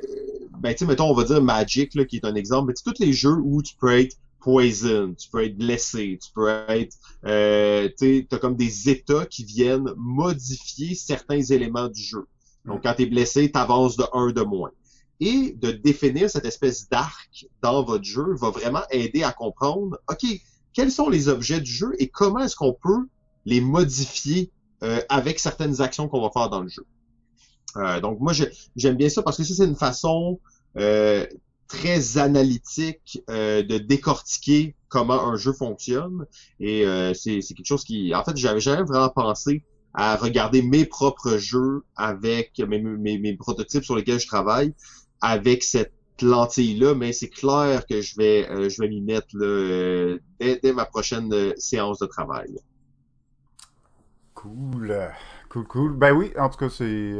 [0.58, 2.68] ben, tu sais, mettons, on va dire Magic, là, qui est un exemple.
[2.68, 6.48] Mais tous les jeux où tu peux être poison, tu peux être blessé, tu peux
[6.68, 12.26] être, euh, tu as comme des états qui viennent modifier certains éléments du jeu.
[12.64, 14.70] Donc, quand tu es blessé, tu avances de un de moins.
[15.20, 20.26] Et de définir cette espèce d'arc dans votre jeu va vraiment aider à comprendre, OK,
[20.72, 23.08] quels sont les objets du jeu et comment est-ce qu'on peut
[23.44, 24.50] les modifier
[24.82, 26.86] euh, avec certaines actions qu'on va faire dans le jeu.
[27.76, 28.32] Euh, donc moi
[28.76, 30.40] j'aime bien ça parce que ça c'est une façon
[30.76, 31.26] euh,
[31.68, 36.26] très analytique euh, de décortiquer comment un jeu fonctionne
[36.60, 39.64] et euh, c'est quelque chose qui en fait j'avais jamais vraiment pensé
[39.94, 44.74] à regarder mes propres jeux avec mes, mes, mes prototypes sur lesquels je travaille
[45.22, 49.28] avec cette lentille là mais c'est clair que je vais euh, je vais m'y mettre
[49.34, 52.58] là, dès, dès, ma prochaine séance de travail.
[54.34, 55.10] Cool,
[55.48, 55.96] cool, cool.
[55.96, 57.14] Ben oui, en tout cas c'est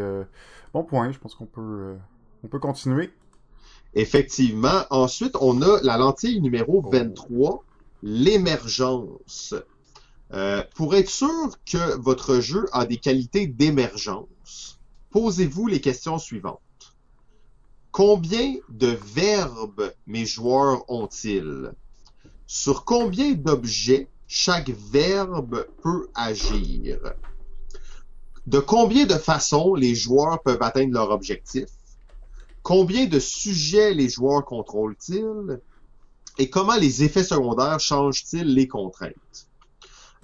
[0.74, 1.12] bon point.
[1.12, 1.96] Je pense qu'on peut
[2.42, 3.10] on peut continuer.
[3.94, 4.84] Effectivement.
[4.90, 7.64] Ensuite, on a la lentille numéro 23,
[8.02, 9.54] l'émergence.
[10.32, 14.80] Euh, pour être sûr que votre jeu a des qualités d'émergence,
[15.10, 16.60] posez-vous les questions suivantes.
[17.92, 21.72] Combien de verbes mes joueurs ont-ils?
[22.46, 26.98] Sur combien d'objets chaque verbe peut agir?
[28.46, 31.66] De combien de façons les joueurs peuvent atteindre leur objectif?
[32.62, 35.60] Combien de sujets les joueurs contrôlent-ils?
[36.38, 39.48] Et comment les effets secondaires changent-ils les contraintes?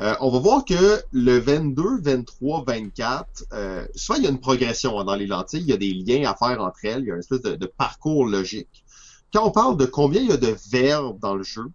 [0.00, 4.40] Euh, on va voir que le 22, 23, 24, euh, soit il y a une
[4.40, 7.08] progression hein, dans les lentilles, il y a des liens à faire entre elles, il
[7.08, 8.84] y a une espèce de, de parcours logique.
[9.32, 11.66] Quand on parle de combien il y a de verbes dans le jeu,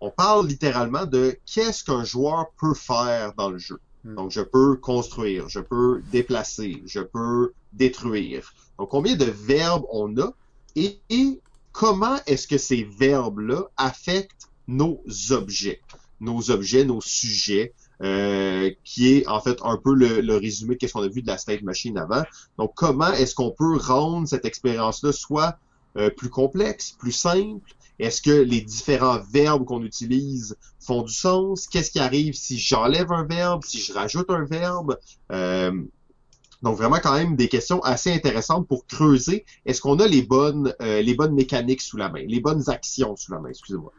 [0.00, 3.80] on parle littéralement de qu'est-ce qu'un joueur peut faire dans le jeu.
[4.04, 4.14] Hmm.
[4.14, 8.52] Donc, je peux construire, je peux déplacer, je peux détruire.
[8.78, 10.32] Donc, combien de verbes on a
[10.76, 11.00] et,
[11.72, 15.80] comment est-ce que ces verbes-là affectent nos objets,
[16.20, 20.92] nos objets, nos sujets, euh, qui est en fait un peu le, résumé de ce
[20.92, 22.22] qu'on a vu de la state machine avant.
[22.58, 25.58] Donc, comment est-ce qu'on peut rendre cette expérience-là soit
[25.96, 31.66] euh, plus complexe, plus simple, est-ce que les différents verbes qu'on utilise font du sens?
[31.66, 34.98] Qu'est-ce qui arrive si j'enlève un verbe, si je rajoute un verbe?
[35.32, 35.72] Euh,
[36.62, 39.44] donc vraiment quand même des questions assez intéressantes pour creuser.
[39.66, 43.16] Est-ce qu'on a les bonnes, euh, les bonnes mécaniques sous la main, les bonnes actions
[43.16, 43.92] sous la main, excusez-moi?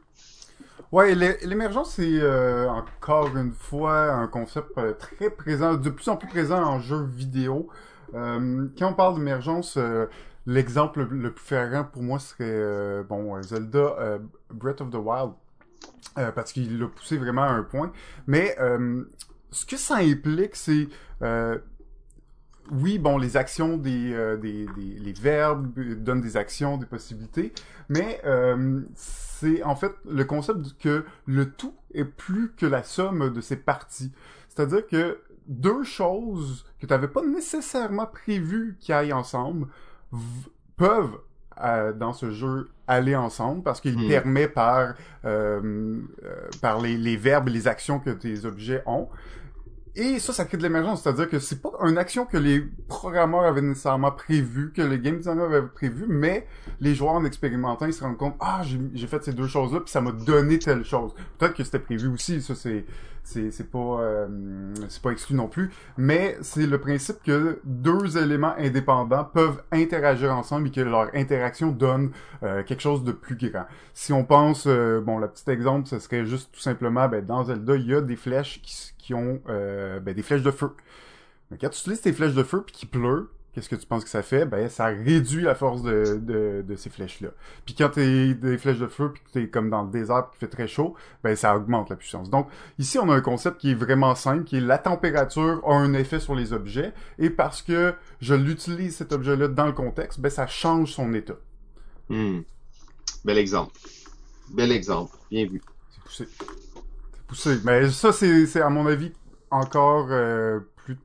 [0.92, 6.28] Ouais, l'émergence c'est euh, encore une fois un concept très présent, de plus en plus
[6.28, 7.70] présent en jeux vidéo.
[8.12, 9.78] quand on parle d'émergence,
[10.50, 14.18] L'exemple le plus flagrant pour moi serait euh, bon Zelda euh,
[14.50, 15.34] Breath of the Wild
[16.18, 17.92] euh, parce qu'il l'a poussé vraiment à un point.
[18.26, 18.58] Mais
[19.52, 20.88] ce que ça implique, c'est
[22.72, 27.52] oui, bon, les actions des, des, les verbes donnent des actions, des possibilités,
[27.88, 28.22] mais
[28.94, 33.56] c'est en fait le concept que le tout est plus que la somme de ses
[33.56, 34.12] parties.
[34.50, 39.68] C'est-à-dire que deux choses que tu n'avais pas nécessairement prévu qui aillent ensemble
[40.78, 41.20] peuvent
[41.62, 44.08] euh, dans ce jeu aller ensemble parce qu'il hmm.
[44.08, 44.94] permet par
[45.26, 49.10] euh, euh, par les, les, verbes et les actions que tes objets ont
[49.96, 51.04] et ça, ça crée de l'émergence.
[51.04, 55.18] C'est-à-dire que c'est pas une action que les programmeurs avaient nécessairement prévu, que les game
[55.18, 56.48] designers avaient prévu, mais
[56.80, 59.92] les joueurs en expérimentant, ils se rendent compte, ah, j'ai fait ces deux choses-là, puis
[59.92, 61.14] ça m'a donné telle chose.
[61.38, 62.86] Peut-être que c'était prévu aussi, ça c'est
[63.24, 64.28] c'est pas euh,
[64.88, 70.34] c'est pas exclu non plus, mais c'est le principe que deux éléments indépendants peuvent interagir
[70.34, 72.12] ensemble et que leur interaction donne
[72.44, 73.66] euh, quelque chose de plus grand.
[73.94, 77.44] Si on pense, euh, bon, le petit exemple, ce serait juste tout simplement, ben, dans
[77.44, 78.74] Zelda, il y a des flèches qui
[79.10, 80.70] qui ont euh, ben, des flèches de feu.
[81.50, 84.04] Mais quand tu utilises tes flèches de feu puis qu'il pleut, qu'est-ce que tu penses
[84.04, 84.46] que ça fait?
[84.46, 87.30] Ben, ça réduit la force de, de, de ces flèches-là.
[87.66, 90.38] Puis quand t'es des flèches de feu puis que t'es comme dans le désert puis
[90.38, 90.94] qu'il fait très chaud,
[91.24, 92.30] ben, ça augmente la puissance.
[92.30, 95.74] Donc, ici, on a un concept qui est vraiment simple, qui est la température a
[95.74, 100.20] un effet sur les objets, et parce que je l'utilise cet objet-là dans le contexte,
[100.20, 101.38] ben, ça change son état.
[102.10, 102.42] Hmm.
[103.26, 103.74] Bel exemple.
[104.54, 105.18] Bel exemple.
[105.32, 105.64] Bien vu.
[105.90, 106.28] C'est poussé.
[107.64, 109.12] Mais ça, c'est à mon avis
[109.52, 110.98] encore euh, plus.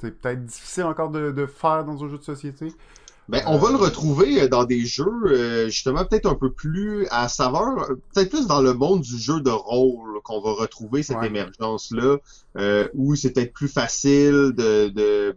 [0.00, 2.72] C'est peut-être difficile encore de, faire dans un jeu de société.
[3.28, 7.06] Ben, on va le retrouver euh, dans des jeux, euh, justement, peut-être un peu plus
[7.10, 11.22] à saveur, peut-être plus dans le monde du jeu de rôle qu'on va retrouver cette
[11.22, 12.18] émergence-là,
[12.94, 15.36] où c'est peut-être plus facile de, de,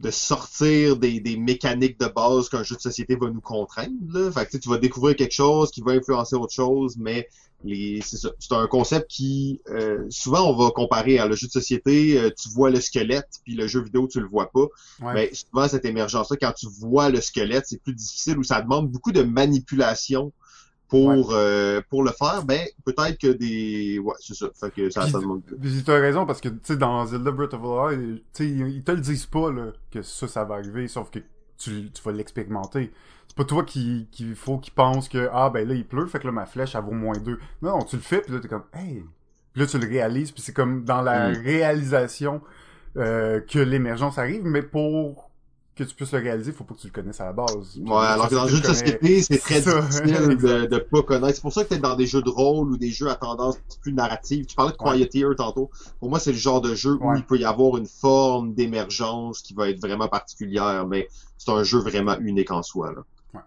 [0.00, 3.92] de sortir des, des mécaniques de base qu'un jeu de société va nous contraindre.
[4.12, 4.30] Là.
[4.30, 7.28] Fait que tu vas découvrir quelque chose qui va influencer autre chose, mais
[8.02, 12.30] c'est un concept qui euh, souvent on va comparer à le jeu de société, euh,
[12.30, 14.66] tu vois le squelette puis le jeu vidéo tu le vois pas.
[15.14, 18.60] Mais souvent cette émergence là quand tu vois le squelette, c'est plus difficile ou ça
[18.60, 20.32] demande beaucoup de manipulation
[20.88, 25.08] pour euh, pour le faire, ben peut-être que des ouais, c'est ça, fait que ça,
[25.08, 28.22] ça demande Tu as raison parce que tu sais dans Zelda Breath of the Wild,
[28.34, 31.20] tu sais ils te le disent pas là que ça ça va arriver sauf que
[31.64, 32.92] tu, tu vas l'expérimenter.
[33.26, 36.20] C'est pas toi qui, qui faut qu'il pense que ah ben là il pleut, fait
[36.20, 37.38] que là ma flèche elle vaut moins 2.
[37.62, 39.04] Non, tu le fais puis là t'es comme hey.
[39.52, 41.42] Puis là tu le réalises puis c'est comme dans la mm.
[41.42, 42.42] réalisation
[42.96, 45.30] euh, que l'émergence arrive, mais pour
[45.76, 47.78] que tu puisses le réaliser, faut pas que tu le connaisses à la base.
[47.78, 51.34] Ouais, alors que dans le jeu de société, c'est très difficile de, de pas connaître.
[51.34, 53.58] C'est pour ça que t'es dans des jeux de rôle ou des jeux à tendance
[53.80, 54.46] plus narrative.
[54.46, 55.06] Tu parlais de Ouais.
[55.06, 55.70] Quiet Ear tantôt.
[55.98, 59.42] Pour moi, c'est le genre de jeu où il peut y avoir une forme d'émergence
[59.42, 61.08] qui va être vraiment particulière, mais
[61.38, 62.92] c'est un jeu vraiment unique en soi.
[62.92, 63.42] Là.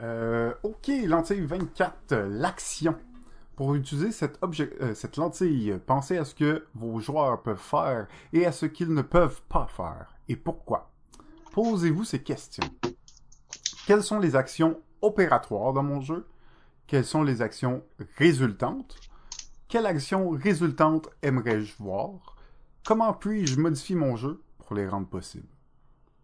[0.00, 2.96] Euh, ok, lentille 24, euh, l'action.
[3.56, 8.46] Pour utiliser cette, euh, cette lentille, pensez à ce que vos joueurs peuvent faire et
[8.46, 10.13] à ce qu'ils ne peuvent pas faire.
[10.28, 10.90] Et pourquoi?
[11.52, 12.68] Posez-vous ces questions.
[13.86, 16.26] Quelles sont les actions opératoires dans mon jeu?
[16.86, 17.82] Quelles sont les actions
[18.16, 18.96] résultantes?
[19.68, 22.36] Quelle action résultante aimerais-je voir?
[22.84, 25.48] Comment puis-je modifier mon jeu pour les rendre possibles?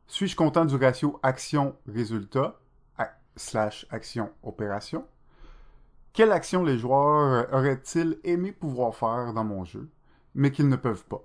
[0.07, 2.59] Suis-je content du ratio action-résultat
[3.36, 5.07] slash action-opération?
[6.12, 9.88] Quelle action les joueurs auraient-ils aimé pouvoir faire dans mon jeu,
[10.34, 11.22] mais qu'ils ne peuvent pas?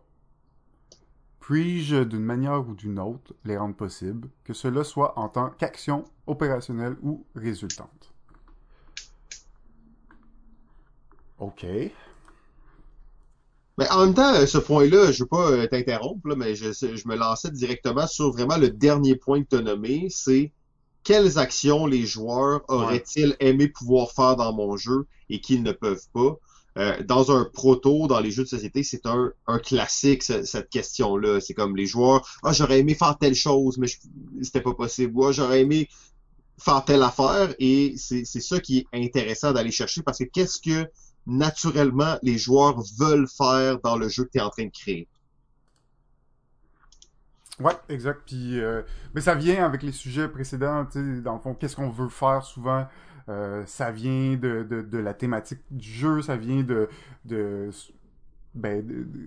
[1.45, 6.05] Puis-je, d'une manière ou d'une autre, les rendre possibles, que cela soit en tant qu'action
[6.25, 8.11] opérationnelle ou résultante?
[11.37, 11.67] OK.
[13.77, 17.07] Mais en même temps, euh, ce point-là, je veux pas euh, t'interrompre, mais je, je
[17.07, 20.51] me lançais directement sur vraiment le dernier point que tu as nommé, c'est
[21.03, 26.07] quelles actions les joueurs auraient-ils aimé pouvoir faire dans mon jeu et qu'ils ne peuvent
[26.11, 26.39] pas?
[26.77, 30.69] Euh, dans un proto, dans les jeux de société, c'est un, un classique, ce- cette
[30.69, 31.39] question-là.
[31.39, 33.87] C'est comme les joueurs, ah, j'aurais aimé faire telle chose, mais
[34.41, 35.13] c'était pas possible.
[35.25, 35.87] Ah, j'aurais aimé
[36.59, 40.59] faire telle affaire et c'est c'est ça qui est intéressant d'aller chercher parce que qu'est-ce
[40.61, 40.87] que
[41.25, 45.07] naturellement les joueurs veulent faire dans le jeu que tu es en train de créer?
[47.59, 48.23] Ouais, exact.
[48.25, 48.81] Puis, euh,
[49.13, 52.09] mais ça vient avec les sujets précédents, tu sais, dans le fond, qu'est-ce qu'on veut
[52.09, 52.85] faire souvent.
[53.29, 56.87] Euh, ça vient de, de, de la thématique du jeu, ça vient de,
[57.25, 57.69] de
[58.53, 58.81] ben,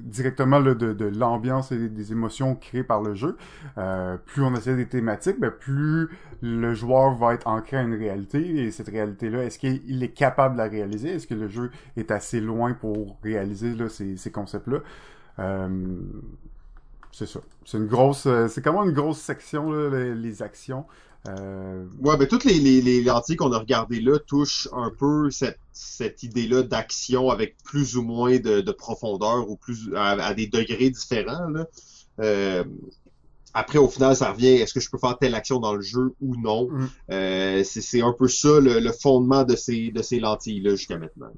[0.04, 3.36] directement là, de, de l'ambiance et des émotions créées par le jeu.
[3.76, 6.08] Euh, plus on essaie des thématiques, ben, plus
[6.40, 8.64] le joueur va être ancré à une réalité.
[8.64, 11.10] Et cette réalité-là, est-ce qu'il est capable de la réaliser?
[11.10, 14.78] Est-ce que le jeu est assez loin pour réaliser là, ces, ces concepts-là?
[15.40, 15.68] Euh,
[17.12, 17.40] c'est ça.
[17.64, 20.86] C'est une grosse, euh, c'est quand une grosse section là, les actions.
[21.26, 25.30] Euh, Ouais, ben toutes les, les, les lentilles qu'on a regardées là touchent un peu
[25.30, 30.34] cette, cette idée-là d'action avec plus ou moins de, de profondeur ou plus à, à
[30.34, 31.48] des degrés différents.
[31.48, 31.66] Là.
[32.20, 32.64] Euh,
[33.54, 36.14] après, au final, ça revient, est-ce que je peux faire telle action dans le jeu
[36.20, 36.68] ou non?
[36.70, 36.88] Mm.
[37.10, 41.32] Euh, c'est, un peu ça le, le fondement de ces, de ces lentilles-là jusqu'à maintenant.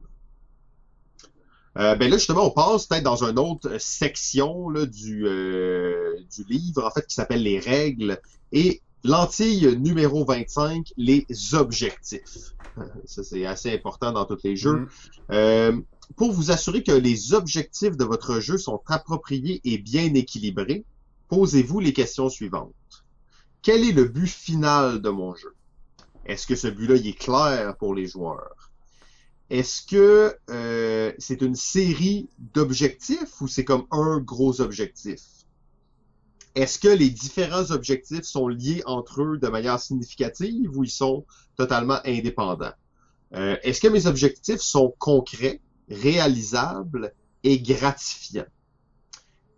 [1.78, 6.44] Euh, ben là, justement, on passe peut-être dans une autre section là, du, euh, du
[6.44, 8.20] livre, en fait, qui s'appelle les règles.
[8.52, 12.54] Et lentille numéro 25, les objectifs.
[13.04, 14.82] Ça, c'est assez important dans tous les jeux.
[14.82, 14.86] mm,
[15.32, 15.80] Euh,
[16.16, 20.86] pour vous assurer que les objectifs de votre jeu sont appropriés et bien équilibrés,
[21.28, 22.74] posez-vous les questions suivantes.
[23.62, 25.56] Quel est le but final de mon jeu?
[26.24, 28.72] Est-ce que ce but-là est clair pour les joueurs?
[29.50, 35.20] Est-ce que euh, c'est une série d'objectifs ou c'est comme un gros objectif?
[36.54, 41.24] Est-ce que les différents objectifs sont liés entre eux de manière significative ou ils sont
[41.56, 42.72] totalement indépendants?
[43.34, 47.12] Euh, Est-ce que mes objectifs sont concrets, réalisables
[47.44, 48.46] et gratifiants?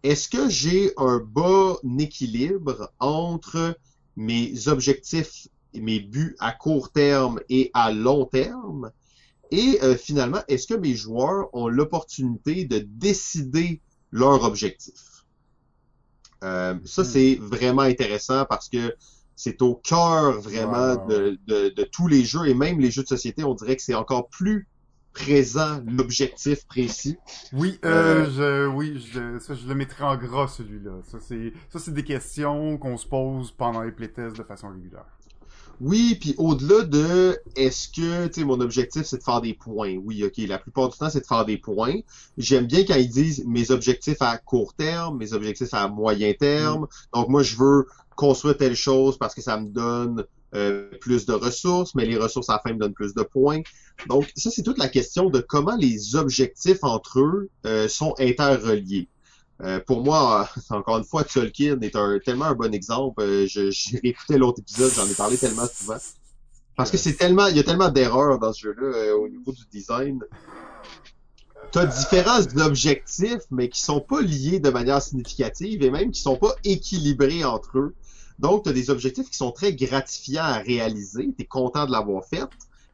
[0.03, 3.79] Est-ce que j'ai un bon équilibre entre
[4.17, 8.91] mes objectifs, mes buts à court terme et à long terme?
[9.51, 13.81] Et euh, finalement, est-ce que mes joueurs ont l'opportunité de décider
[14.11, 15.12] leur objectif?
[16.43, 17.05] Euh, ça, Hmm.
[17.05, 18.95] c'est vraiment intéressant parce que
[19.37, 23.09] c'est au cœur vraiment de, de, de tous les jeux et même les jeux de
[23.09, 24.69] société, on dirait que c'est encore plus
[25.13, 27.19] présent l'objectif précis.
[27.53, 31.03] Oui, euh, je, oui, je, ça, je le mettrai en gras, celui-là.
[31.05, 35.07] Ça, c'est, ça, c'est des questions qu'on se pose pendant les playtests de façon régulière.
[35.81, 39.97] Oui, puis au-delà de est-ce que tu sais mon objectif c'est de faire des points.
[39.97, 42.01] Oui, OK, la plupart du temps c'est de faire des points.
[42.39, 46.87] J'aime bien quand ils disent mes objectifs à court terme, mes objectifs à moyen terme.
[47.13, 51.33] Donc moi je veux construire telle chose parce que ça me donne euh, plus de
[51.33, 53.63] ressources, mais les ressources à la fin me donnent plus de points.
[54.09, 59.09] Donc ça c'est toute la question de comment les objectifs entre eux euh, sont interreliés.
[59.61, 63.23] Euh, pour moi, encore une fois, Tolkien est un, tellement un bon exemple.
[63.23, 65.99] Euh, je- J'ai réécouté l'autre épisode, j'en ai parlé tellement souvent.
[66.77, 69.53] Parce que c'est tellement, il y a tellement d'erreurs dans ce jeu-là euh, au niveau
[69.53, 70.21] du design.
[71.71, 76.37] T'as différents objectifs, mais qui sont pas liés de manière significative et même qui sont
[76.37, 77.95] pas équilibrés entre eux.
[78.39, 81.31] Donc, t'as des objectifs qui sont très gratifiants à réaliser.
[81.39, 82.43] T'es content de l'avoir fait.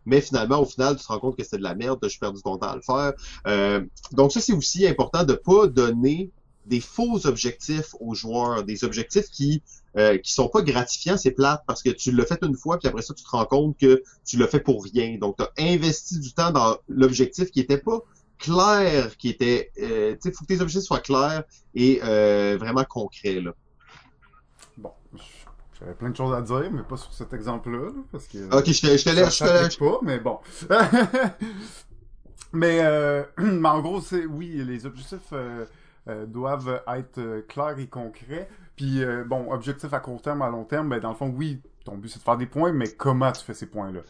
[0.06, 2.40] Mais finalement, au final, tu te rends compte que c'est de la merde, j'ai perdu
[2.42, 3.12] ton temps à le faire.
[3.46, 6.30] Euh, donc ça, c'est aussi important de pas donner
[6.68, 9.62] des faux objectifs aux joueurs, des objectifs qui
[9.96, 12.88] euh, qui sont pas gratifiants, c'est plate parce que tu l'as fait une fois puis
[12.88, 15.16] après ça tu te rends compte que tu l'as fait pour rien.
[15.18, 18.00] Donc tu as investi du temps dans l'objectif qui était pas
[18.38, 21.44] clair, qui était euh, tu sais faut que tes objectifs soient clairs
[21.74, 23.52] et euh, vraiment concrets là.
[24.76, 24.92] Bon,
[25.78, 28.38] j'avais plein de choses à dire, mais pas sur cet exemple-là, parce que.
[28.56, 29.38] Ok, je te, je te laisse.
[29.38, 29.76] Je te laisse.
[29.76, 30.38] pas, mais bon.
[32.52, 35.32] mais, euh, mais en gros, c'est oui, les objectifs
[36.08, 38.48] euh, doivent être euh, clairs et concrets.
[38.76, 41.60] Puis euh, bon, objectif à court terme, à long terme, ben dans le fond, oui,
[41.84, 44.00] ton but c'est de faire des points, mais comment tu fais ces points-là?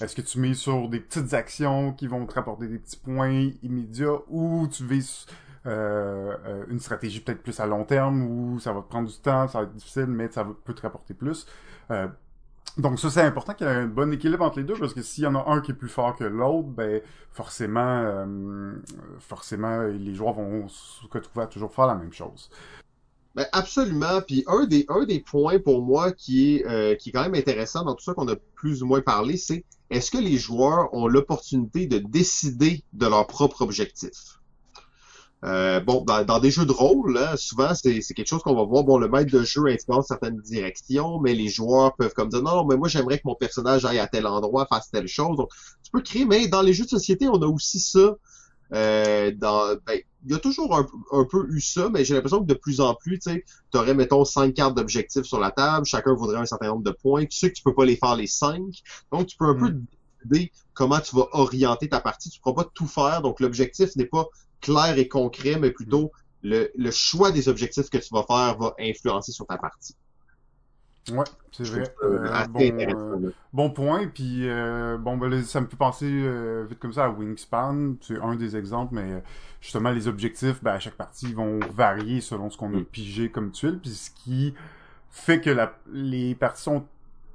[0.00, 3.50] Est-ce que tu mets sur des petites actions qui vont te rapporter des petits points
[3.62, 5.26] immédiats, ou tu vises
[5.66, 9.58] une stratégie peut-être plus à long terme où ça va te prendre du temps, ça
[9.58, 11.46] va être difficile, mais ça peut te rapporter plus?
[12.78, 15.02] Donc ça, c'est important qu'il y ait un bon équilibre entre les deux, parce que
[15.02, 17.02] s'il y en a un qui est plus fort que l'autre, ben
[17.32, 18.72] forcément, euh,
[19.18, 22.50] forcément, les joueurs vont se retrouver à toujours faire la même chose.
[23.34, 24.20] Ben absolument.
[24.26, 27.34] Puis un des un des points pour moi qui est euh, qui est quand même
[27.34, 30.92] intéressant dans tout ça qu'on a plus ou moins parlé, c'est est-ce que les joueurs
[30.94, 34.37] ont l'opportunité de décider de leur propre objectif?
[35.44, 38.64] Euh, bon, dans, dans, des jeux de rôle, hein, souvent c'est quelque chose qu'on va
[38.64, 38.82] voir.
[38.82, 42.66] Bon, le maître de jeu influence certaines directions, mais les joueurs peuvent comme dire non,
[42.66, 45.36] mais moi j'aimerais que mon personnage aille à tel endroit, fasse telle chose.
[45.36, 45.50] Donc,
[45.84, 48.16] tu peux créer, mais dans les jeux de société, on a aussi ça.
[48.74, 52.40] Euh, dans, ben, il y a toujours un, un peu eu ça, mais j'ai l'impression
[52.40, 53.42] que de plus en plus, tu
[53.74, 57.24] aurais, mettons, cinq cartes d'objectifs sur la table, chacun voudrait un certain nombre de points.
[57.24, 58.82] Tu sais que tu peux pas les faire les cinq.
[59.12, 59.60] Donc, tu peux un mm.
[59.60, 62.28] peu décider comment tu vas orienter ta partie.
[62.28, 63.22] Tu ne pourras pas tout faire.
[63.22, 64.26] Donc, l'objectif n'est pas
[64.60, 68.74] clair et concret, mais plutôt le, le, choix des objectifs que tu vas faire va
[68.78, 69.96] influencer sur ta partie.
[71.10, 71.84] Ouais, c'est vrai.
[72.02, 74.08] Euh, bon, euh, bon, point.
[74.08, 77.94] Puis euh, bon, ben, ça me fait penser euh, vite comme ça à Wingspan.
[78.00, 79.22] C'est un des exemples, mais
[79.60, 82.84] justement les objectifs, ben, à chaque partie vont varier selon ce qu'on a mm.
[82.84, 83.78] pigé comme tuile.
[83.80, 84.54] Puis ce qui
[85.10, 86.84] fait que la, les parties sont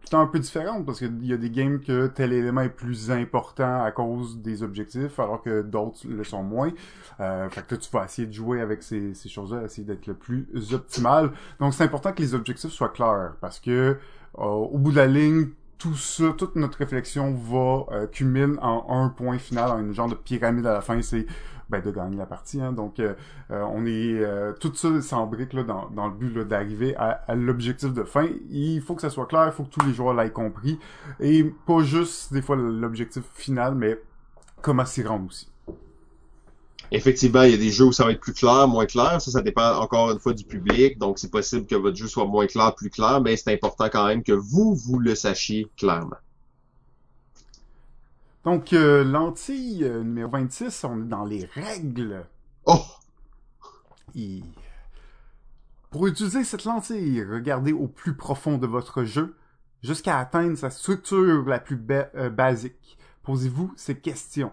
[0.04, 3.10] c'est un peu différente parce qu'il y a des games que tel élément est plus
[3.12, 6.72] important à cause des objectifs alors que d'autres le sont moins.
[7.20, 10.14] Euh, fait que tu vas essayer de jouer avec ces, ces choses-là, essayer d'être le
[10.14, 11.32] plus optimal.
[11.60, 15.08] Donc c'est important que les objectifs soient clairs parce que euh, au bout de la
[15.08, 20.08] ligne, tout ça, toute notre réflexion va euh, en un point final, en une genre
[20.08, 21.02] de pyramide à la fin.
[21.02, 21.26] C'est
[21.70, 22.62] ben, de gagner la partie.
[22.62, 22.72] Hein.
[22.72, 23.14] Donc, euh,
[23.52, 27.36] euh, on est euh, tout ça s'embrique là dans, dans le but d'arriver à, à
[27.36, 28.28] l'objectif de fin.
[28.50, 30.80] Il faut que ça soit clair, il faut que tous les joueurs l'aient compris
[31.20, 34.00] et pas juste des fois l'objectif final, mais
[34.62, 35.50] comment s'y rendre aussi.
[36.92, 39.20] Effectivement, il y a des jeux où ça va être plus clair, moins clair.
[39.20, 41.00] Ça, ça dépend encore une fois du public.
[41.00, 44.06] Donc, c'est possible que votre jeu soit moins clair, plus clair, mais c'est important quand
[44.06, 46.18] même que vous, vous le sachiez clairement.
[48.44, 52.26] Donc, euh, lentille euh, numéro 26, on est dans les règles.
[52.66, 52.82] Oh!
[54.16, 54.42] Et...
[55.92, 59.38] Pour utiliser cette lentille, regardez au plus profond de votre jeu
[59.82, 62.98] jusqu'à atteindre sa structure la plus ba euh, basique.
[63.22, 64.52] Posez-vous ces questions.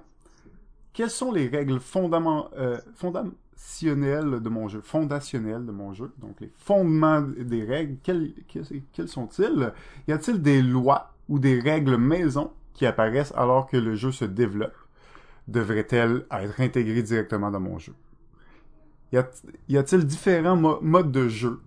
[0.93, 4.83] Quelles sont les règles fondationnelles de mon jeu?
[4.83, 6.13] Fondationnelles de mon jeu.
[6.19, 8.35] Donc, les fondements des règles, quels,
[8.93, 9.73] quels sont-ils?
[10.07, 12.53] Y a-t-il des lois ou des règles maison
[12.87, 14.77] apparaissent alors que le jeu se développe
[15.49, 17.95] devraient-elles être intégrées directement dans mon jeu?
[19.13, 21.61] Y a-t-il différents mo modes de jeu?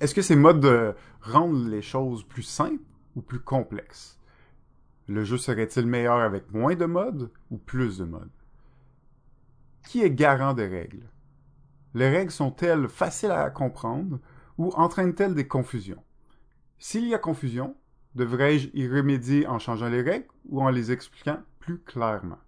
[0.00, 2.82] Est-ce que ces modes de rendre les choses plus simples
[3.16, 4.18] ou plus complexes?
[5.08, 8.30] Le jeu serait-il meilleur avec moins de modes ou plus de modes?
[9.88, 11.08] Qui est garant des règles?
[11.94, 14.20] Les règles sont-elles faciles à comprendre
[14.58, 16.02] ou entraînent-elles des confusions?
[16.78, 17.76] S'il y a confusion,
[18.14, 22.38] Devrais-je y remédier en changeant les règles ou en les expliquant plus clairement?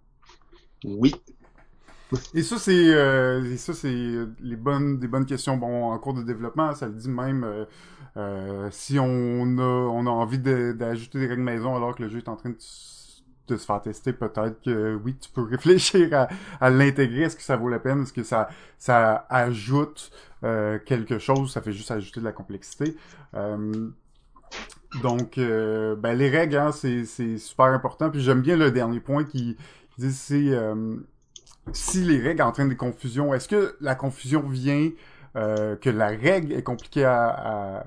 [0.83, 1.13] Oui.
[2.35, 5.57] Et ça, c'est euh, ça, c'est les bonnes, des bonnes questions.
[5.57, 7.43] Bon, en cours de développement, ça le dit même.
[7.43, 7.65] Euh,
[8.17, 12.19] euh, si on a, on a envie d'ajouter des règles maison alors que le jeu
[12.19, 12.55] est en train de,
[13.47, 16.27] de se faire tester, peut-être que oui, tu peux réfléchir à,
[16.61, 17.23] à l'intégrer.
[17.23, 18.03] Est-ce que ça vaut la peine?
[18.03, 20.11] Est-ce que ça, ça ajoute
[20.43, 21.51] euh, quelque chose?
[21.51, 22.95] Ça fait juste ajouter de la complexité.
[25.01, 28.09] Donc, euh, ben, les règles, hein, c'est super important.
[28.09, 29.57] Puis j'aime bien le dernier point qui,
[29.97, 30.95] dit c'est euh,
[31.73, 34.89] si les règles entraînent des confusions, est-ce que la confusion vient
[35.35, 37.85] euh, que la règle est compliquée à, à,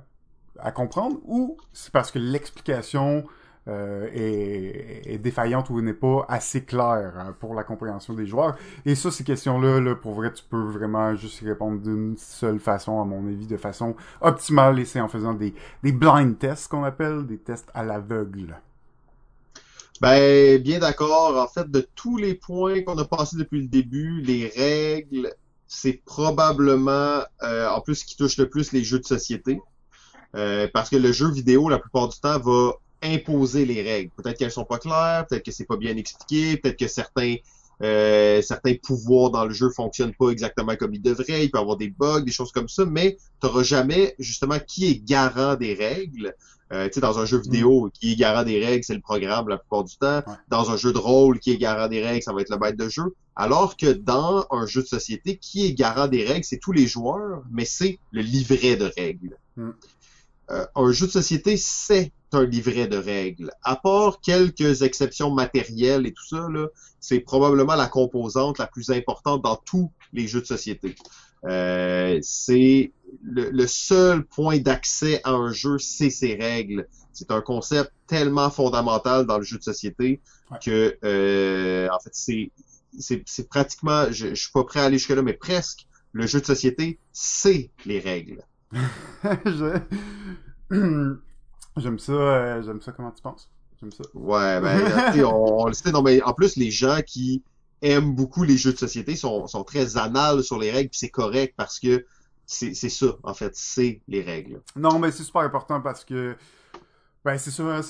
[0.58, 3.24] à comprendre ou c'est parce que l'explication
[3.68, 8.56] euh, est, défaillante ou n'est pas assez claire hein, pour la compréhension des joueurs.
[8.86, 12.58] Et ça, ces questions-là, là, pour vrai, tu peux vraiment juste y répondre d'une seule
[12.58, 16.68] façon, à mon avis, de façon optimale, et c'est en faisant des, des blind tests
[16.68, 18.58] qu'on appelle, des tests à l'aveugle.
[20.00, 21.36] Ben, bien d'accord.
[21.36, 25.34] En fait, de tous les points qu'on a passés depuis le début, les règles
[25.68, 29.60] c'est probablement, euh, en plus, ce qui touche le plus les jeux de société.
[30.34, 34.10] Euh, parce que le jeu vidéo, la plupart du temps, va imposer les règles.
[34.10, 37.36] Peut-être qu'elles sont pas claires, peut-être que c'est pas bien expliqué, peut-être que certains
[37.80, 41.60] euh, certains pouvoirs dans le jeu fonctionnent pas exactement comme ils devraient, il peut y
[41.60, 45.54] avoir des bugs, des choses comme ça, mais tu n'auras jamais justement qui est garant
[45.54, 46.34] des règles.
[46.70, 49.48] Euh, tu sais, dans un jeu vidéo, qui est garant des règles, c'est le programme
[49.48, 50.22] la plupart du temps.
[50.48, 52.76] Dans un jeu de rôle, qui est garant des règles, ça va être le maître
[52.76, 53.14] de jeu.
[53.36, 56.86] Alors que dans un jeu de société, qui est garant des règles, c'est tous les
[56.86, 59.38] joueurs, mais c'est le livret de règles.
[59.56, 59.70] Mm.
[60.50, 63.50] Euh, un jeu de société, c'est un livret de règles.
[63.62, 66.46] À part quelques exceptions matérielles et tout ça,
[67.00, 70.94] c'est probablement la composante la plus importante dans tous les jeux de société.
[71.44, 72.92] Euh, c'est
[73.22, 76.88] le, seul point d'accès à un jeu, c'est ses règles.
[77.12, 80.20] C'est un concept tellement fondamental dans le jeu de société
[80.62, 82.52] que, euh, en fait, c'est
[82.98, 85.86] c'est pratiquement, je, je suis pas prêt à aller jusque là, mais presque.
[86.12, 88.42] Le jeu de société, c'est les règles.
[91.76, 93.48] J'aime ça, euh, j'aime ça, comment tu penses?
[93.80, 94.02] J'aime ça.
[94.14, 97.42] Ouais, ben, on, le sait, non, mais en plus, les gens qui
[97.82, 101.10] aiment beaucoup les jeux de société sont, sont très anales sur les règles, puis c'est
[101.10, 102.04] correct parce que
[102.46, 104.62] c'est ça, en fait, c'est les règles.
[104.74, 106.34] Non, mais c'est super important parce que,
[107.28, 107.82] ben, c'est ça, hein,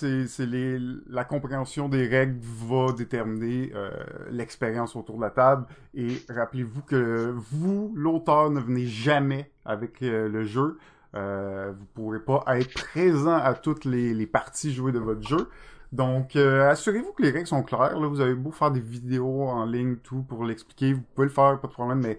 [1.09, 3.89] la compréhension des règles va déterminer euh,
[4.33, 5.65] l'expérience autour de la table.
[5.95, 10.77] Et rappelez-vous que vous, l'auteur, ne venez jamais avec euh, le jeu.
[11.15, 15.49] Euh, vous pourrez pas être présent à toutes les, parties jouées de votre jeu.
[15.93, 17.97] Donc, assurez-vous que les règles sont claires.
[17.97, 20.95] Là, vous avez beau faire des vidéos en ligne, tout, pour l'expliquer.
[20.95, 22.19] Vous pouvez le faire, pas de problème, mais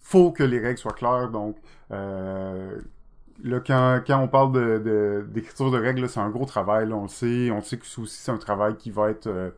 [0.00, 1.30] faut que les règles soient claires.
[1.30, 1.56] Donc,
[3.42, 4.82] là, quand, on parle
[5.32, 6.92] d'écriture de, règles, c'est un gros travail.
[6.92, 7.50] on le sait.
[7.50, 9.50] On sait que c'est aussi un travail qui va être euh,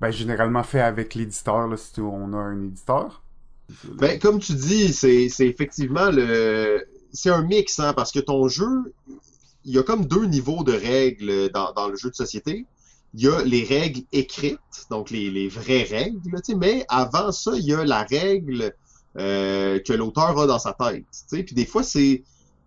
[0.00, 3.22] ben, généralement fait avec l'éditeur, si on a un éditeur.
[3.94, 8.46] Ben, comme tu dis, c'est, c'est effectivement le c'est un mix, hein, parce que ton
[8.48, 8.94] jeu,
[9.64, 12.66] il y a comme deux niveaux de règles dans, le jeu de société.
[13.14, 14.58] Il y a les règles écrites,
[14.90, 16.20] donc les, vraies règles,
[16.56, 18.74] mais avant ça, il y a la règle
[19.16, 21.04] euh, que l'auteur a dans sa tête.
[21.30, 22.22] Puis des fois, c'est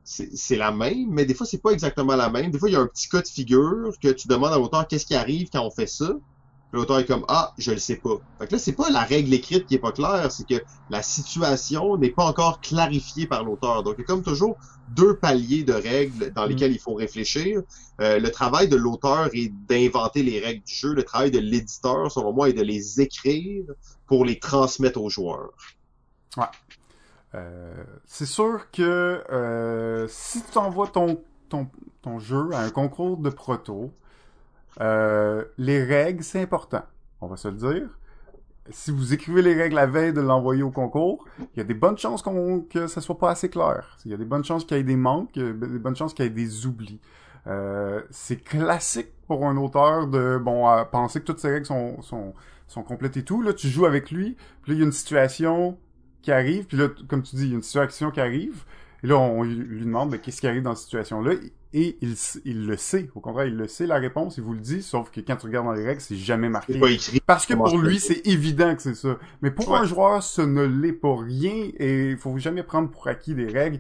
[0.10, 2.50] c'est la même, mais des fois, c'est pas exactement la même.
[2.50, 4.88] Des fois, il y a un petit cas de figure que tu demandes à l'auteur
[4.88, 6.14] qu'est-ce qui arrive quand on fait ça.
[6.72, 8.18] L'auteur est comme ah je le sais pas.
[8.38, 11.02] Fait que là c'est pas la règle écrite qui est pas claire, c'est que la
[11.02, 13.82] situation n'est pas encore clarifiée par l'auteur.
[13.82, 14.56] Donc il y a comme toujours
[14.90, 16.50] deux paliers de règles dans mm.
[16.50, 17.64] lesquels il faut réfléchir.
[18.02, 20.94] Euh, le travail de l'auteur est d'inventer les règles du jeu.
[20.94, 23.66] Le travail de l'éditeur, selon moi, est de les écrire
[24.06, 25.50] pour les transmettre aux joueurs.
[26.38, 26.46] Ouais.
[27.36, 31.68] Euh, c'est sûr que euh, si tu envoies ton, ton,
[32.02, 33.92] ton jeu à un concours de proto,
[34.82, 36.84] euh, les règles, c'est important.
[37.22, 37.90] On va se le dire.
[38.72, 41.74] Si vous écrivez les règles la veille de l'envoyer au concours, il y a des
[41.74, 42.24] bonnes chances
[42.70, 43.98] que ça soit pas assez clair.
[44.06, 46.26] Il y a des bonnes chances qu'il y ait des manques, des bonnes chances qu'il
[46.26, 47.00] y ait des oublis.
[47.48, 52.36] Euh, c'est classique pour un auteur de bon penser que toutes ces règles sont, sont,
[52.68, 53.42] sont complètes et tout.
[53.42, 55.78] Là, tu joues avec lui, puis là, il y a une situation
[56.22, 58.64] qui arrive, puis là, comme tu dis, il y a une situation qui arrive,
[59.04, 61.34] et là, on lui demande ben, qu'est-ce qui arrive dans cette situation-là?
[61.72, 62.16] Et il,
[62.46, 63.10] il, le sait.
[63.16, 65.46] Au contraire, il le sait, la réponse, il vous le dit, sauf que quand tu
[65.46, 66.80] regardes dans les règles, c'est jamais marqué.
[66.80, 67.22] Pas écrit.
[67.26, 69.18] Parce que pour lui, c'est évident que c'est ça.
[69.42, 73.08] Mais pour un joueur, ce ne l'est pas rien et il faut jamais prendre pour
[73.08, 73.80] acquis des règles.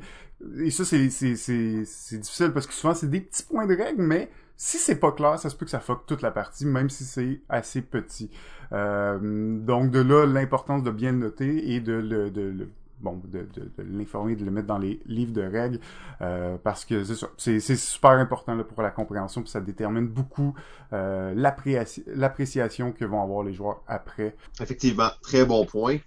[0.59, 3.75] Et ça, c'est, c'est, c'est, c'est difficile parce que souvent, c'est des petits points de
[3.75, 6.65] règles, mais si c'est pas clair, ça se peut que ça fuck toute la partie,
[6.65, 8.29] même si c'est assez petit.
[8.71, 12.69] Euh, donc de là, l'importance de bien le noter et de le, de le
[13.01, 15.79] bon, de, de, de l'informer, de le mettre dans les livres de règles,
[16.21, 17.03] euh, parce que
[17.37, 20.53] c'est c'est super important là, pour la compréhension, puis ça détermine beaucoup
[20.93, 24.35] euh, l'appréciation que vont avoir les joueurs après.
[24.61, 25.97] Effectivement, très bon point.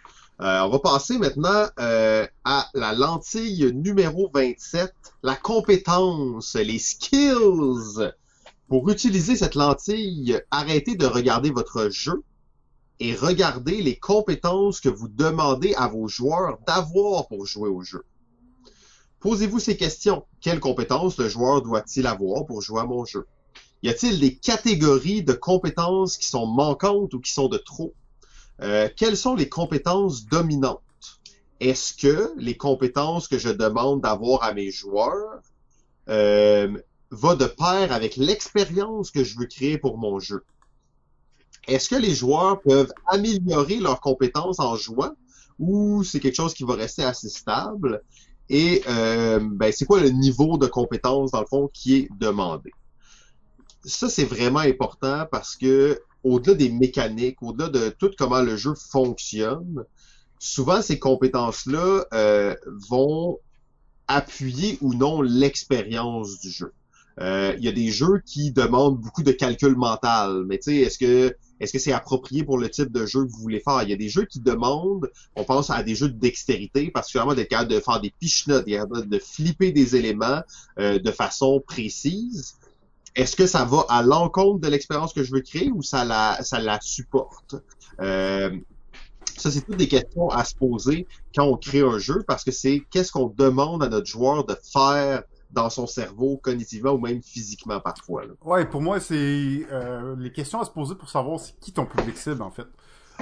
[0.41, 4.93] Euh, on va passer maintenant euh, à la lentille numéro 27,
[5.23, 8.11] la compétence, les skills.
[8.69, 12.23] Pour utiliser cette lentille, arrêtez de regarder votre jeu
[13.05, 18.05] et regardez les compétences que vous demandez à vos joueurs d'avoir pour jouer au jeu.
[19.19, 20.25] Posez-vous ces questions.
[20.41, 23.27] Quelles compétences le joueur doit-il avoir pour jouer à mon jeu?
[23.83, 27.93] Y a-t-il des catégories de compétences qui sont manquantes ou qui sont de trop?
[28.61, 30.81] Euh, quelles sont les compétences dominantes?
[31.59, 35.41] Est-ce que les compétences que je demande d'avoir à mes joueurs
[36.09, 36.79] euh,
[37.11, 40.45] va de pair avec l'expérience que je veux créer pour mon jeu?
[41.69, 45.13] Est-ce que les joueurs peuvent améliorer leurs compétences en jouant
[45.59, 48.03] ou c'est quelque chose qui va rester assez stable?
[48.49, 52.73] Et euh, ben, c'est quoi le niveau de compétence, dans le fond, qui est demandé?
[53.85, 58.75] Ça, c'est vraiment important parce que au-delà des mécaniques, au-delà de tout comment le jeu
[58.75, 59.85] fonctionne,
[60.39, 62.55] souvent ces compétences-là euh,
[62.89, 63.39] vont
[64.07, 66.73] appuyer ou non l'expérience du jeu.
[67.21, 70.77] Euh, il y a des jeux qui demandent beaucoup de calcul mental, mais tu sais,
[70.77, 73.83] est-ce que est-ce que c'est approprié pour le type de jeu que vous voulez faire?
[73.85, 77.35] Il y a des jeux qui demandent, on pense à des jeux de dextérité, particulièrement
[77.35, 80.43] d'être capable de faire des pichenottes, de flipper des éléments
[80.81, 82.57] euh, de façon précise.
[83.15, 86.43] Est-ce que ça va à l'encontre de l'expérience que je veux créer ou ça la,
[86.43, 87.55] ça la supporte?
[88.01, 88.51] Euh,
[89.37, 92.51] ça, c'est toutes des questions à se poser quand on crée un jeu parce que
[92.51, 95.23] c'est qu'est-ce qu'on demande à notre joueur de faire
[95.53, 98.25] dans son cerveau, cognitivement ou même physiquement parfois.
[98.25, 98.33] Là.
[98.45, 101.87] Ouais, pour moi, c'est euh, les questions à se poser pour savoir c'est qui ton
[101.87, 102.67] public cible en fait.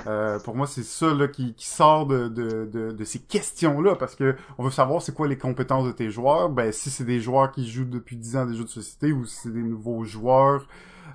[0.06, 3.96] Euh, pour moi, c'est ça là, qui, qui sort de, de, de, de ces questions-là,
[3.96, 6.48] parce que on veut savoir c'est quoi les compétences de tes joueurs.
[6.48, 9.26] Ben, si c'est des joueurs qui jouent depuis 10 ans des jeux de société, ou
[9.26, 10.66] si c'est des nouveaux joueurs,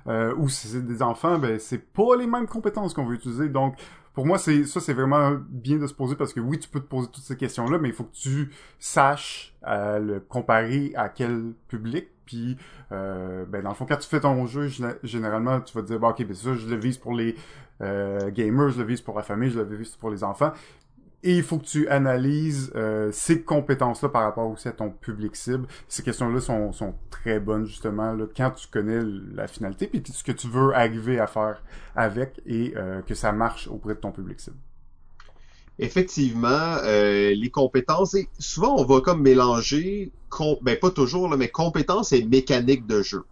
[0.06, 3.48] euh, ou si c'est des enfants, ben c'est pas les mêmes compétences qu'on veut utiliser.
[3.48, 3.76] Donc,
[4.16, 6.80] pour moi, c'est ça, c'est vraiment bien de se poser parce que oui, tu peux
[6.80, 11.10] te poser toutes ces questions-là, mais il faut que tu saches euh, le comparer à
[11.10, 12.08] quel public.
[12.24, 12.56] Puis,
[12.92, 14.68] euh, ben dans le fond, quand tu fais ton jeu,
[15.02, 17.36] généralement, tu vas te dire, bah, ok, ben ça, je le vise pour les
[17.82, 20.52] euh, gamers, je le vise pour la famille, je le vise pour les enfants.
[21.26, 25.34] Et il faut que tu analyses euh, ces compétences-là par rapport aussi à ton public
[25.34, 25.66] cible.
[25.88, 29.00] Ces questions-là sont, sont très bonnes justement là, quand tu connais
[29.34, 31.64] la finalité puis ce que tu veux arriver à faire
[31.96, 34.56] avec et euh, que ça marche auprès de ton public cible.
[35.80, 40.12] Effectivement, euh, les compétences, et souvent on va comme mélanger,
[40.62, 43.24] ben pas toujours, là, mais compétences et mécaniques de jeu.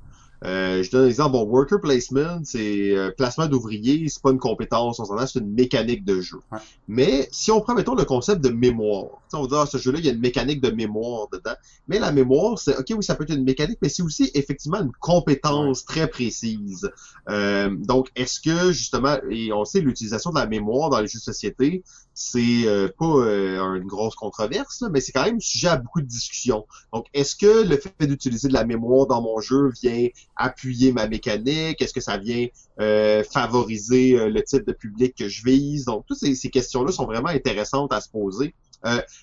[0.45, 4.39] Euh, je donne un exemple, bon, worker placement, c'est euh, placement d'ouvriers, c'est pas une
[4.39, 6.39] compétence, on s'en c'est une mécanique de jeu.
[6.87, 9.99] Mais si on prend, mettons, le concept de mémoire, on va dire, ah, ce jeu-là,
[9.99, 11.55] il y a une mécanique de mémoire dedans.
[11.89, 14.81] Mais la mémoire, c'est, ok, oui, ça peut être une mécanique, mais c'est aussi effectivement
[14.81, 16.91] une compétence très précise.
[17.31, 21.19] Euh, donc, est-ce que, justement, et on sait, l'utilisation de la mémoire dans les jeux
[21.19, 21.83] de société,
[22.15, 26.07] c'est euh, pas euh, une grosse controverse, mais c'est quand même sujet à beaucoup de
[26.07, 26.65] discussions.
[26.93, 30.07] Donc, est-ce que le fait d'utiliser de la mémoire dans mon jeu vient
[30.37, 31.83] appuyer ma mécanique?
[31.83, 32.47] Est-ce que ça vient
[32.81, 35.87] euh, favoriser le type de public que je vise?
[35.87, 38.55] Donc, toutes ces, questions-là sont vraiment intéressantes à se poser.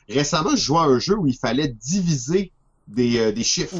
[0.09, 2.51] récemment, je jouais à un jeu où il fallait diviser
[2.87, 3.77] des, des chiffres.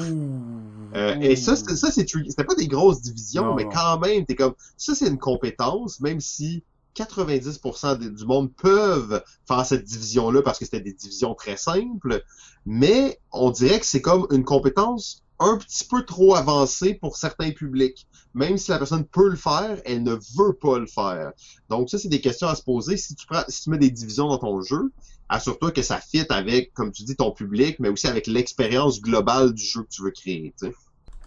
[1.19, 4.95] et ça, ça c'est c'était pas des grosses divisions, mais quand même, t'es comme ça,
[4.95, 6.63] c'est une compétence, même si
[6.95, 12.23] 90% du monde peuvent faire cette division-là parce que c'était des divisions très simples,
[12.65, 17.51] mais on dirait que c'est comme une compétence un petit peu trop avancée pour certains
[17.51, 18.07] publics.
[18.33, 21.33] Même si la personne peut le faire, elle ne veut pas le faire.
[21.69, 22.95] Donc ça, c'est des questions à se poser.
[22.95, 24.91] Si tu, prends, si tu mets des divisions dans ton jeu,
[25.27, 29.53] assure-toi que ça fit avec, comme tu dis, ton public, mais aussi avec l'expérience globale
[29.53, 30.53] du jeu que tu veux créer.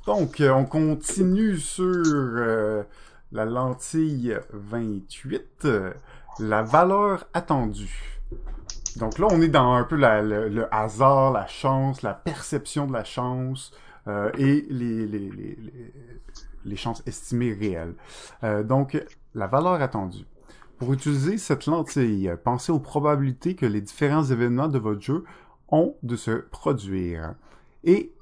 [0.07, 1.85] Donc, euh, on continue sur...
[1.85, 2.85] Euh,
[3.35, 5.67] la lentille 28,
[6.39, 8.21] la valeur attendue.
[8.97, 13.03] Donc là, on est dans un peu le, hasard, la chance, la perception de la
[13.03, 13.73] chance
[14.07, 15.57] euh, et les,
[16.77, 17.95] chances estimées réelles.
[18.45, 19.03] Euh, donc,
[19.35, 20.27] la valeur attendue.
[20.79, 25.25] Pour utiliser cette lentille, pensez aux probabilités que les différents événements de votre jeu
[25.69, 27.35] ont de se produire
[27.83, 28.13] et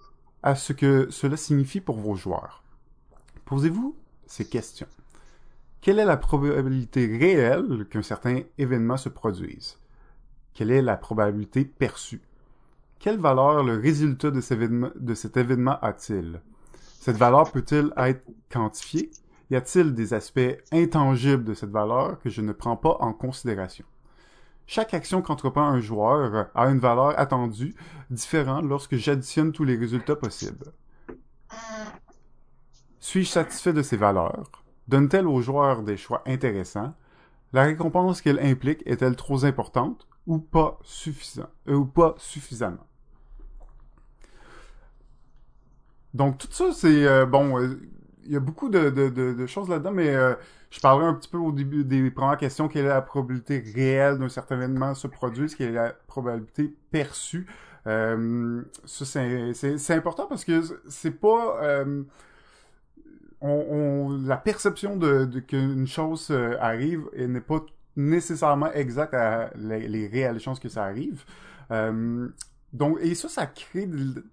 [0.43, 2.63] à ce que cela signifie pour vos joueurs.
[3.45, 3.95] Posez-vous
[4.27, 4.87] ces questions.
[5.83, 9.81] Quelle est la probabilité réelle qu'un certain événement se produise?
[10.55, 12.23] Quelle est la probabilité perçue?
[13.01, 16.41] Quelle valeur le résultat de, cet événement a-t-il?
[17.01, 19.11] Cette valeur peut-il être quantifiée?
[19.51, 23.85] Y a-t-il des aspects intangibles de cette valeur que je ne prends pas en considération?
[24.69, 27.75] Chaque action qu'entreprend un joueur a une valeur attendue
[28.09, 30.73] différente lorsque j'additionne tous les résultats possibles.
[33.01, 34.62] Suis-je satisfait de ces valeurs?
[34.89, 36.95] Donne-t-elle aux joueurs des choix intéressants?
[37.53, 42.87] La récompense qu'elle implique est-elle trop importante ou pas suffisant, euh, ou pas suffisamment?
[46.15, 47.59] Donc tout ça, c'est euh, bon.
[47.59, 47.81] Euh,
[48.25, 50.15] il y a beaucoup de, choses là-dedans, mais
[50.71, 52.69] je parlerai un petit peu au début des premières questions.
[52.69, 55.57] Quelle est la probabilité réelle d'un certain événement se produise?
[55.57, 57.49] Quelle est la probabilité perçue?
[57.85, 58.15] ça,
[59.05, 61.85] c'est important parce que c'est pas
[63.43, 67.65] on, la perception de, qu'une chose euh, arrive n'est pas
[67.97, 71.25] nécessairement exacte à les, réelles chances que ça arrive.
[71.71, 72.29] Euh,
[72.73, 73.89] donc, et ça, ça crée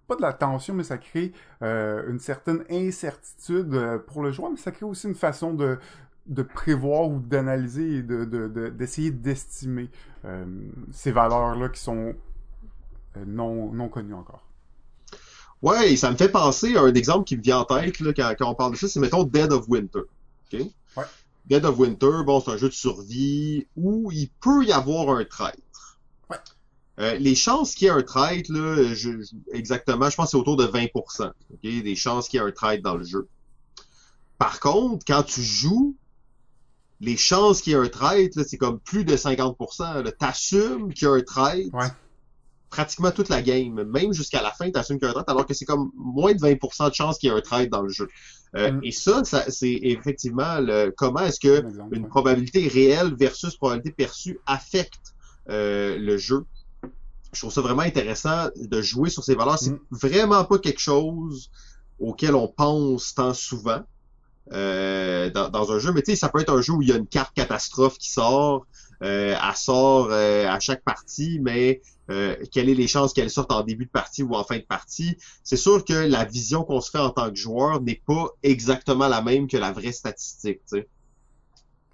[0.08, 4.58] pas de la tension, mais ça crée euh, une certaine incertitude pour le joueur, mais
[4.58, 5.78] ça crée aussi une façon de,
[6.28, 8.24] de prévoir ou d'analyser et de,
[8.70, 9.90] d'essayer d'estimer
[10.92, 12.14] ces valeurs-là qui sont
[13.26, 14.49] non, non connues encore.
[15.62, 18.50] Ouais, ça me fait penser à un exemple qui me vient en tête là, quand,
[18.50, 20.00] on parle de ça, c'est mettons Dead of Winter.
[20.54, 20.60] OK?
[20.96, 21.04] Ouais.
[21.48, 25.26] Dead of Winter, bon, c'est un jeu de survie où il peut y avoir un
[25.26, 25.98] traître.
[26.30, 26.38] Ouais.
[27.00, 30.32] Euh, les chances qu'il y ait un traître, là, je, je- exactement, je pense que
[30.32, 31.28] c'est autour de 20%.
[31.54, 33.28] ok, Des chances qu'il y ait un traître dans le jeu.
[34.38, 35.96] Par contre, quand tu joues,
[37.02, 40.04] les chances qu'il y ait un traître, là, c'est comme plus de 50%.
[40.04, 40.12] là.
[40.12, 41.88] T'assumes qu'il y a un traître Ouais.
[42.70, 43.84] Pratiquement toute la game.
[43.84, 46.34] Même jusqu'à la fin, t'assumes qu'il y a un traître, alors que c'est comme moins
[46.34, 48.08] de 20% de chances qu'il y ait un traître dans le jeu.
[48.56, 48.80] Euh, Mm.
[48.84, 52.10] Et ça, ça c'est effectivement le, comment est-ce que exemple, une ouais.
[52.10, 55.14] probabilité réelle versus probabilité perçue affecte
[55.50, 56.46] euh, le jeu.
[57.34, 59.60] Je trouve ça vraiment intéressant de jouer sur ces valeurs.
[59.60, 59.80] C'est Mm.
[59.92, 61.52] vraiment pas quelque chose
[62.00, 63.82] auquel on pense tant souvent
[64.52, 65.92] euh, dans, dans un jeu.
[65.94, 67.98] Mais tu sais, ça peut être un jeu où il y a une carte catastrophe
[68.00, 68.66] qui sort.
[69.04, 73.52] Euh, elle sort euh, à chaque partie, mais euh, quelles sont les chances qu'elle sorte
[73.52, 75.18] en début de partie ou en fin de partie?
[75.44, 79.08] C'est sûr que la vision qu'on se fait en tant que joueur n'est pas exactement
[79.08, 80.62] la même que la vraie statistique.
[80.68, 80.88] tu sais.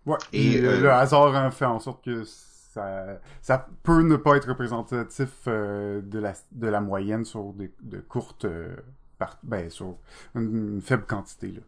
[0.05, 0.17] Ouais.
[0.33, 4.35] Et, Et, euh, le hasard en fait en sorte que ça, ça peut ne pas
[4.37, 8.75] être représentatif euh, de la de la moyenne sur des de courtes euh,
[9.17, 9.97] par- ben sur
[10.35, 11.61] une, une faible quantité là.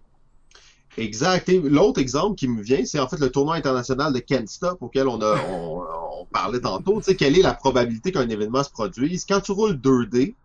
[0.98, 1.48] Exact.
[1.50, 5.08] Et l'autre exemple qui me vient, c'est en fait le tournoi international de Stop auquel
[5.08, 5.84] on, a, on,
[6.20, 6.98] on parlait tantôt.
[6.98, 9.26] Tu sais, quelle est la probabilité qu'un événement se produise?
[9.26, 10.36] Quand tu roules 2D,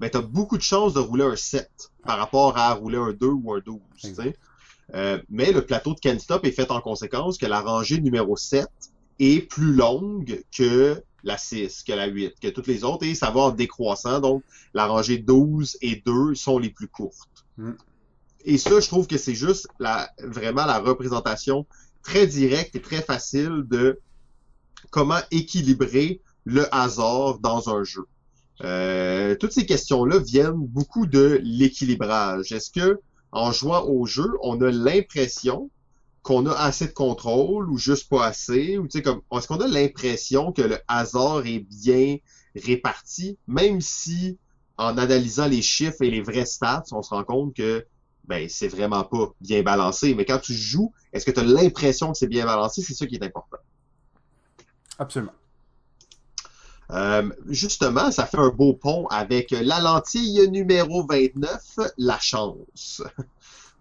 [0.00, 1.70] ben, tu as beaucoup de chances de rouler un 7
[2.04, 3.78] par rapport à rouler un 2 ou un 12.
[3.96, 4.36] tu sais.
[4.94, 8.68] Euh, mais le plateau de Stop est fait en conséquence que la rangée numéro 7
[9.18, 13.30] est plus longue que la 6, que la 8, que toutes les autres, et ça
[13.30, 14.20] va en décroissant.
[14.20, 14.42] Donc,
[14.74, 17.46] la rangée 12 et 2 sont les plus courtes.
[17.56, 17.72] Mm.
[18.44, 21.66] Et ça, je trouve que c'est juste la, vraiment la représentation
[22.02, 23.98] très directe et très facile de
[24.90, 28.06] comment équilibrer le hasard dans un jeu.
[28.62, 32.52] Euh, toutes ces questions-là viennent beaucoup de l'équilibrage.
[32.52, 33.00] Est-ce que
[33.32, 35.70] en jouant au jeu, on a l'impression
[36.22, 38.78] qu'on a assez de contrôle ou juste pas assez?
[38.78, 42.18] Ou tu sais comme est-ce qu'on a l'impression que le hasard est bien
[42.54, 43.38] réparti?
[43.48, 44.38] Même si
[44.76, 47.84] en analysant les chiffres et les vrais stats, on se rend compte que
[48.26, 50.14] ben c'est vraiment pas bien balancé.
[50.14, 52.82] Mais quand tu joues, est-ce que tu as l'impression que c'est bien balancé?
[52.82, 53.58] C'est ça qui est important.
[54.98, 55.32] Absolument.
[56.90, 63.02] Euh, justement, ça fait un beau pont avec la lentille numéro 29, la chance.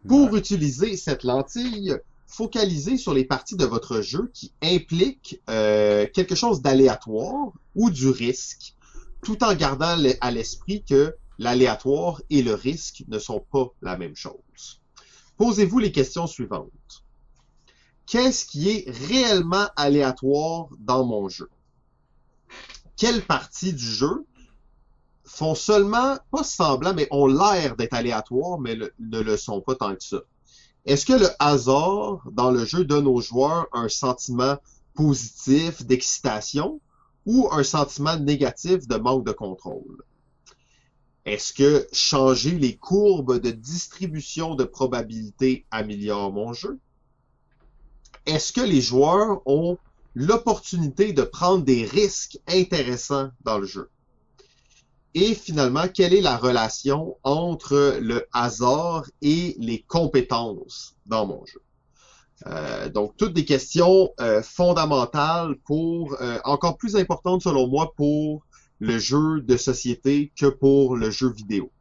[0.07, 1.95] Pour utiliser cette lentille,
[2.27, 8.09] focalisez sur les parties de votre jeu qui impliquent euh, quelque chose d'aléatoire ou du
[8.09, 8.75] risque,
[9.23, 14.15] tout en gardant à l'esprit que l'aléatoire et le risque ne sont pas la même
[14.15, 14.81] chose.
[15.37, 17.03] Posez-vous les questions suivantes.
[18.05, 21.49] Qu'est-ce qui est réellement aléatoire dans mon jeu?
[22.97, 24.25] Quelles parties du jeu
[25.25, 29.95] font seulement, pas semblant, mais ont l'air d'être aléatoires, mais ne le sont pas tant
[29.95, 30.21] que ça?
[30.85, 34.57] Est-ce que le hasard dans le jeu donne aux joueurs un sentiment
[34.93, 36.81] positif d'excitation
[37.25, 40.03] ou un sentiment négatif de manque de contrôle?
[41.25, 46.79] Est-ce que changer les courbes de distribution de probabilité améliore mon jeu?
[48.25, 49.77] Est-ce que les joueurs ont
[50.15, 53.89] l'opportunité de prendre des risques intéressants dans le jeu?
[55.15, 61.61] Et finalement, quelle est la relation entre le hasard et les compétences dans mon jeu?
[62.47, 68.43] Euh, donc, toutes des questions euh, fondamentales pour, euh, encore plus importantes selon moi, pour
[68.79, 71.71] le jeu de société que pour le jeu vidéo.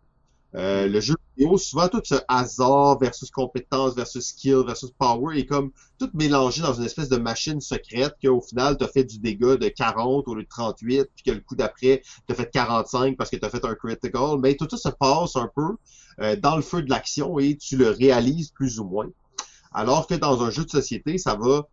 [0.54, 5.46] Euh, le jeu vidéo, souvent tout ce hasard versus compétence versus skill versus power est
[5.46, 9.56] comme tout mélangé dans une espèce de machine secrète qu'au final t'as fait du dégât
[9.56, 13.30] de 40 au lieu de 38 puis que le coup d'après t'as fait 45 parce
[13.30, 14.38] que t'as fait un critical.
[14.40, 15.76] Mais tout ça se passe un peu
[16.20, 19.08] euh, dans le feu de l'action et tu le réalises plus ou moins.
[19.72, 21.66] Alors que dans un jeu de société ça va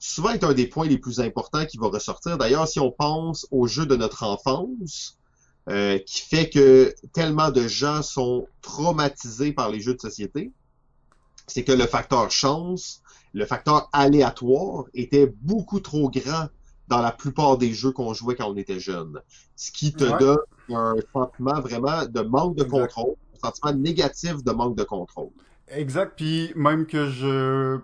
[0.00, 3.46] souvent être un des points les plus importants qui va ressortir d'ailleurs si on pense
[3.52, 5.18] au jeu de notre enfance
[5.68, 10.52] euh, qui fait que tellement de gens sont traumatisés par les jeux de société,
[11.46, 13.02] c'est que le facteur chance,
[13.34, 16.48] le facteur aléatoire était beaucoup trop grand
[16.88, 19.20] dans la plupart des jeux qu'on jouait quand on était jeune.
[19.54, 20.18] Ce qui te Ouais.
[20.18, 20.38] donne
[20.70, 22.88] un sentiment vraiment de manque de Exact.
[22.88, 25.30] contrôle, un sentiment négatif de manque de contrôle.
[25.68, 27.78] Exact, puis même que je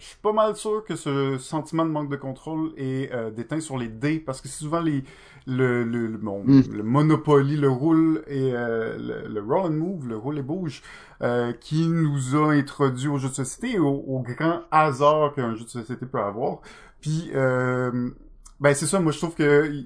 [0.00, 3.60] je suis pas mal sûr que ce sentiment de manque de contrôle est euh, déteint
[3.60, 5.04] sur les dés parce que c'est souvent les
[5.46, 6.62] le le, le, bon, Mm.
[6.72, 10.82] le Monopoly, le roule et euh, le, roll and move, le roule et bouge
[11.22, 15.64] euh, qui nous a introduit au jeu de société au, au grand hasard qu'un jeu
[15.64, 16.60] de société peut avoir.
[17.00, 19.84] Puis ben c'est ça, moi je trouve que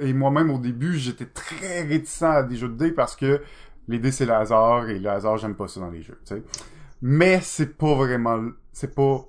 [0.00, 3.40] et moi-même au début, j'étais très réticent à des jeux de dés parce que
[3.88, 6.34] les dés c'est le hasard et le hasard j'aime pas ça dans les jeux, tu
[6.34, 6.42] sais.
[7.02, 8.40] Mais c'est pas vraiment
[8.72, 9.26] c'est pas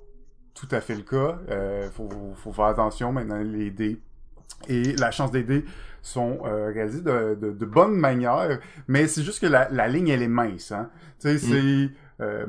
[0.54, 1.38] tout à fait le cas.
[1.50, 4.00] Euh, faut, faut faire attention maintenant les dés
[4.68, 5.64] et la chance des dés
[6.02, 8.58] sont euh, réalisés de, de, de, bonne manière,
[8.88, 10.72] mais c'est juste que la, la, ligne elle est mince.
[10.72, 10.90] Hein?
[11.20, 11.90] Tu sais, c'est
[12.20, 12.46] euh,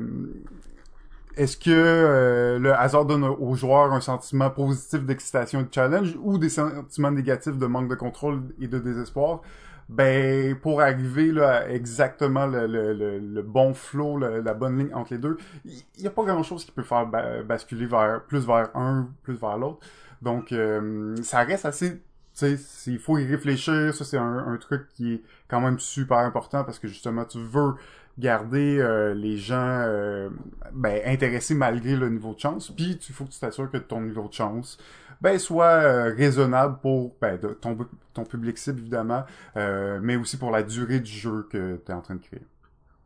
[1.36, 6.16] est-ce que euh, le hasard donne aux joueurs un sentiment positif d'excitation et de challenge
[6.22, 9.42] ou des sentiments négatifs de manque de contrôle et de désespoir?
[9.88, 15.12] Ben, pour arriver là, à exactement le, le, le, bon flow, la bonne ligne entre
[15.12, 19.08] les deux, il n'y a pas grand-chose qui peut faire basculer vers plus vers un,
[19.22, 19.86] plus vers l'autre.
[20.22, 22.00] Donc, euh, ça reste assez
[22.42, 23.94] il faut y réfléchir.
[23.94, 27.38] Ça, c'est un, un, truc qui est quand même super important parce que justement, tu
[27.38, 27.74] veux
[28.18, 30.30] garder euh, les gens euh,
[30.72, 32.70] ben, intéressés malgré le niveau de chance.
[32.70, 34.78] Puis il faut que tu t'assures que ton niveau de chance
[35.20, 37.76] ben, soit euh, raisonnable pour ben, ton,
[38.14, 39.24] ton public cible, évidemment,
[39.54, 42.42] mais aussi pour la durée du jeu que tu es en train de créer.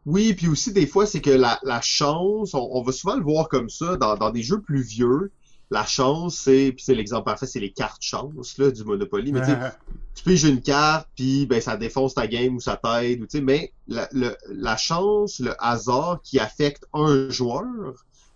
[0.06, 3.22] Oui, puis aussi des fois, c'est que la, la chance, on, on, va souvent le
[3.22, 5.30] voir comme ça dans, dans des jeux plus vieux
[5.70, 9.32] la chance, c'est, puis c'est l'exemple parfait, c'est les cartes chance là, du Monopoly.
[9.32, 13.26] Mais tu piges une carte, puis ben ça défonce ta game ou ça t'aide, ou
[13.26, 14.08] tu sais, mais la,
[14.48, 17.64] la chance, le hasard qui affecte un joueur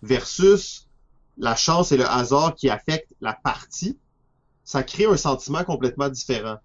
[0.01, 0.84] versus
[1.37, 3.97] la chance et le hasard qui affectent la partie,
[4.63, 6.57] ça crée un sentiment complètement différent.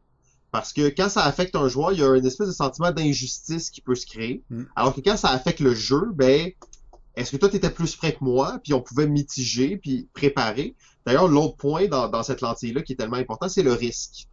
[0.50, 3.70] Parce que quand ça affecte un joueur, il y a une espèce de sentiment d'injustice
[3.70, 4.42] qui peut se créer.
[4.50, 4.64] Mm.
[4.74, 6.50] Alors que quand ça affecte le jeu, ben
[7.16, 10.74] est-ce que toi, tu étais plus près que moi, puis on pouvait mitiger, puis préparer?
[11.06, 14.26] D'ailleurs, l'autre point dans, dans cette lentille-là qui est tellement important, c'est le risque.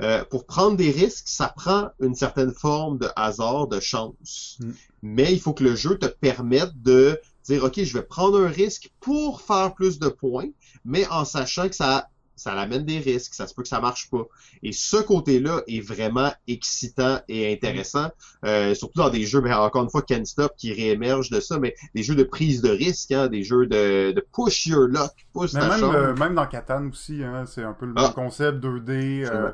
[0.00, 4.58] Euh, pour prendre des risques, ça prend une certaine forme de hasard, de chance.
[4.60, 4.70] Mm.
[5.02, 8.48] Mais il faut que le jeu te permette de dire, OK, je vais prendre un
[8.48, 10.50] risque pour faire plus de points,
[10.84, 12.08] mais en sachant que ça
[12.40, 14.24] ça l'amène des risques, ça se peut que ça marche pas.
[14.62, 18.08] Et ce côté-là est vraiment excitant et intéressant,
[18.44, 21.58] euh, surtout dans des jeux, mais encore une fois, Ken Stop qui réémerge de ça,
[21.58, 25.12] mais des jeux de prise de risque, hein, des jeux de, de push your luck,
[25.34, 28.12] push mais même, euh, même dans Catan aussi, hein, c'est un peu le même ah.
[28.14, 29.28] concept 2D.
[29.30, 29.52] Euh,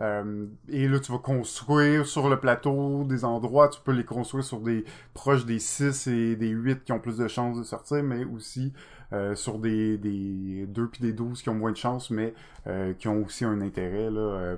[0.00, 4.44] euh, et là, tu vas construire sur le plateau des endroits, tu peux les construire
[4.44, 4.84] sur des
[5.14, 8.72] proches des 6 et des 8 qui ont plus de chances de sortir, mais aussi
[9.12, 12.34] euh, sur des, des 2 puis des 12 qui ont moins de chance, mais
[12.66, 14.56] euh, qui ont aussi un intérêt là euh,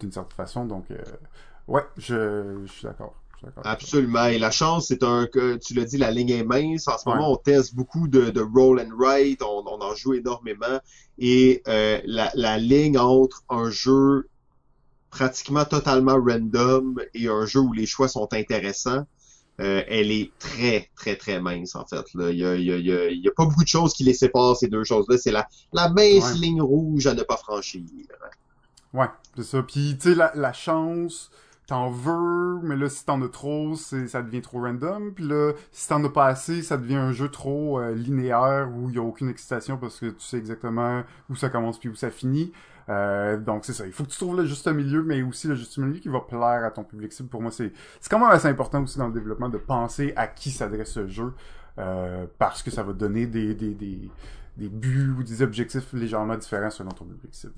[0.00, 0.64] d'une certaine façon.
[0.66, 0.86] Donc,
[1.68, 3.14] ouais, je, je suis d'accord.
[3.62, 4.24] Absolument.
[4.26, 6.88] Et la chance, c'est un que tu l'as dit, la ligne est mince.
[6.88, 9.42] En ce moment, on teste beaucoup de, de roll and write.
[9.42, 10.80] On, on, en joue énormément.
[11.18, 14.28] Et la, la ligne entre un jeu
[15.14, 19.06] pratiquement totalement random et un jeu où les choix sont intéressants,
[19.60, 22.04] euh, elle est très, très, très mince, en fait.
[22.14, 22.30] Là.
[22.30, 24.14] Il y a, il y a, il y a pas beaucoup de choses qui les
[24.14, 25.16] séparent, ces deux choses-là.
[25.16, 27.82] C'est la, la mince ligne rouge à ne pas franchir.
[28.92, 29.06] Ouais,
[29.36, 29.62] c'est ça.
[29.62, 31.30] Puis, tu sais, la, la chance,
[31.66, 35.12] t'en veux, mais là, si t'en as trop, ça devient trop random.
[35.14, 38.90] Puis là, si t'en as pas assez, ça devient un jeu trop euh, linéaire où
[38.90, 41.94] il y a aucune excitation parce que tu sais exactement où ça commence puis où
[41.94, 42.52] ça finit.
[42.88, 45.54] Euh, donc c'est ça, il faut que tu trouves le juste milieu, mais aussi le
[45.54, 47.28] juste milieu qui va plaire à ton public cible.
[47.28, 50.26] Pour moi, c'est c'est quand même assez important aussi dans le développement de penser à
[50.26, 51.32] qui s'adresse ce jeu,
[51.78, 54.10] euh, parce que ça va donner des, des, des,
[54.56, 57.54] des buts ou des objectifs légèrement différents selon ton public cible.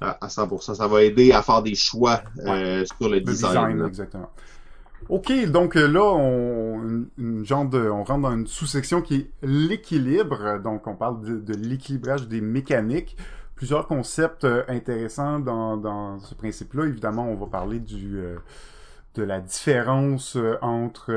[0.00, 3.82] À, 100%, ça va aider à faire des choix euh, sur le, design.
[3.86, 4.30] exactement.
[5.08, 10.58] Ok, donc là, on, une, genre de, on rentre dans une sous-section qui est l'équilibre.
[10.62, 13.16] Donc, on parle de, de l'équilibrage des mécaniques
[13.56, 16.84] plusieurs concepts euh, intéressants dans, ce principe-là.
[16.86, 18.36] Évidemment, on va parler du euh,
[19.14, 21.10] de la différence euh, entre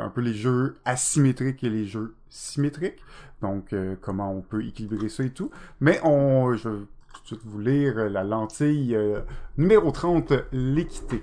[0.00, 3.04] un peu les jeux asymétriques et les jeux symétriques.
[3.42, 5.50] Donc, comment on peut équilibrer ça et tout.
[5.80, 8.98] Mais on, je vais tout de suite vous lire la lentille
[9.58, 11.20] numéro 30, l'équité.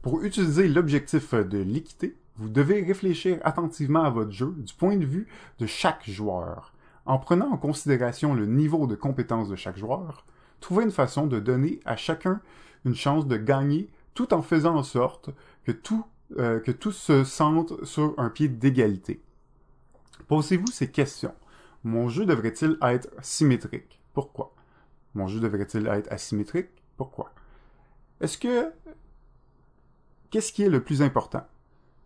[0.00, 5.04] Pour utiliser l'objectif de l'équité, vous devez réfléchir attentivement à votre jeu du point de
[5.04, 6.72] vue de chaque joueur.
[7.06, 10.24] En prenant en considération le niveau de compétence de chaque joueur,
[10.60, 12.40] trouvez une façon de donner à chacun
[12.84, 15.30] une chance de gagner tout en faisant en sorte
[15.64, 16.04] que tout,
[16.38, 16.60] euh,
[16.92, 19.20] se sentent sur un pied d'égalité.
[20.28, 21.34] Posez-vous ces questions.
[21.82, 24.00] Mon jeu devrait-il être symétrique?
[24.12, 24.54] Pourquoi?
[25.14, 26.68] Mon jeu devrait-il être asymétrique?
[26.96, 27.32] Pourquoi?
[28.20, 28.70] Est-ce que...
[30.30, 31.44] Qu'est-ce qui est le plus important?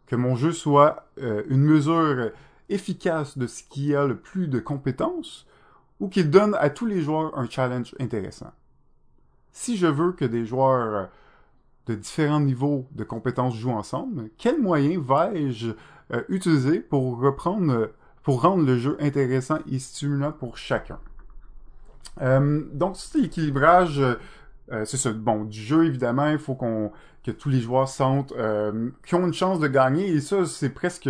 [0.06, 2.30] Que mon jeu soit euh, une mesure
[2.68, 5.46] efficace de ce qui a le plus de compétences
[6.00, 8.52] ou qui donne à tous les joueurs un challenge intéressant.
[9.52, 11.08] Si je veux que des joueurs
[11.86, 15.70] de différents niveaux de compétences jouent ensemble, quels moyens vais-je
[16.12, 17.92] euh, utiliser pour reprendre,
[18.22, 20.98] pour rendre le jeu intéressant et stimulant pour chacun?
[22.20, 26.92] Euh, donc, c'est l'équilibrage, euh, c'est ça, bon, du jeu, évidemment, il faut qu'on
[27.22, 28.34] que tous les joueurs sentent
[29.06, 31.08] qu'ils ont une chance de gagner, et ça, c'est presque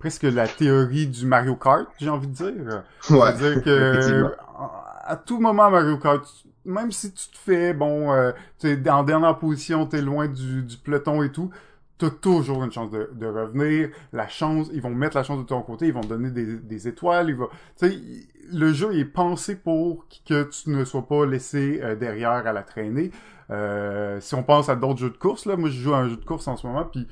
[0.00, 2.82] presque la théorie du Mario Kart, j'ai envie de dire.
[3.10, 3.18] Ouais.
[3.36, 4.34] C'est-à-dire que
[5.04, 6.24] à tout moment Mario Kart,
[6.64, 10.62] même si tu te fais, bon, euh, tu es en dernière position, t'es loin du,
[10.62, 11.50] du peloton et tout,
[11.98, 13.90] t'as toujours une chance de, de, revenir.
[14.12, 16.56] La chance, ils vont mettre la chance de ton côté, ils vont te donner des,
[16.56, 17.48] des étoiles, ils vont,
[17.78, 17.98] tu sais,
[18.52, 22.62] le jeu est pensé pour que tu ne sois pas laissé euh, derrière à la
[22.62, 23.10] traînée.
[23.50, 26.08] Euh, si on pense à d'autres jeux de course, là, moi je joue à un
[26.08, 27.06] jeu de course en ce moment, puis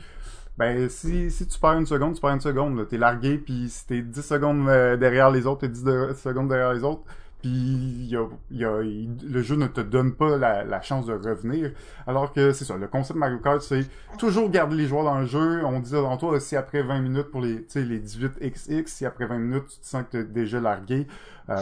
[0.59, 2.89] ben si, si tu perds une seconde, tu perds une seconde.
[2.89, 5.85] T'es largué, puis si t'es 10 secondes euh, derrière les autres, t'es 10
[6.17, 7.03] secondes derrière les autres,
[7.41, 11.13] puis y a, y a, le jeu ne te donne pas la, la chance de
[11.13, 11.71] revenir.
[12.09, 13.87] Alors que c'est ça, le concept Mario Kart, c'est
[14.19, 15.65] toujours garder les joueurs dans le jeu.
[15.65, 19.39] On disait dans toi, si après 20 minutes pour les, les 18XX, si après 20
[19.39, 21.07] minutes tu te sens que t'es déjà largué,
[21.51, 21.57] euh,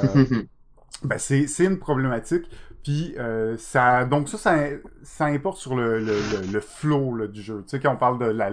[1.05, 2.49] ben c'est une problématique.
[2.87, 4.57] Puis euh, ça, donc ça, ça,
[5.03, 6.21] ça importe sur le, le,
[6.53, 7.65] le, flow là, du jeu.
[7.65, 8.49] Tu sais, quand on parle de la,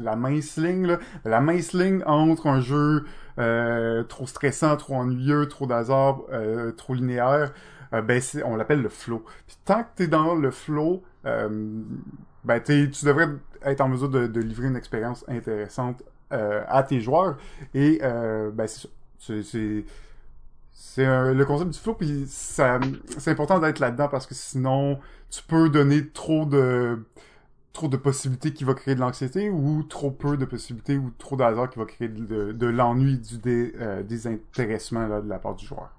[0.00, 3.04] la mince ligne, là, la mince ligne entre un jeu
[3.38, 7.52] euh, trop stressant, trop ennuyeux, trop d'hasard, euh, trop linéaire,
[7.92, 9.24] euh, ben on l'appelle le flow.
[9.46, 11.48] Puis tant que t'es dans le flow, euh,
[12.42, 13.28] ben tu devrais
[13.62, 17.36] être en mesure de, de livrer une expérience intéressante à tes joueurs.
[17.72, 18.88] Et ben c'est ça.
[19.44, 19.84] C'est
[20.74, 24.98] c'est le concept du flow, puis c'est important d'être là-dedans parce que sinon,
[25.30, 26.98] tu peux donner trop de
[27.72, 31.36] trop de possibilités qui va créer de l'anxiété ou trop peu de possibilités ou trop
[31.36, 35.90] d'hasard qui va créer de, de, l'ennui du euh, désintéressement de la part du joueur.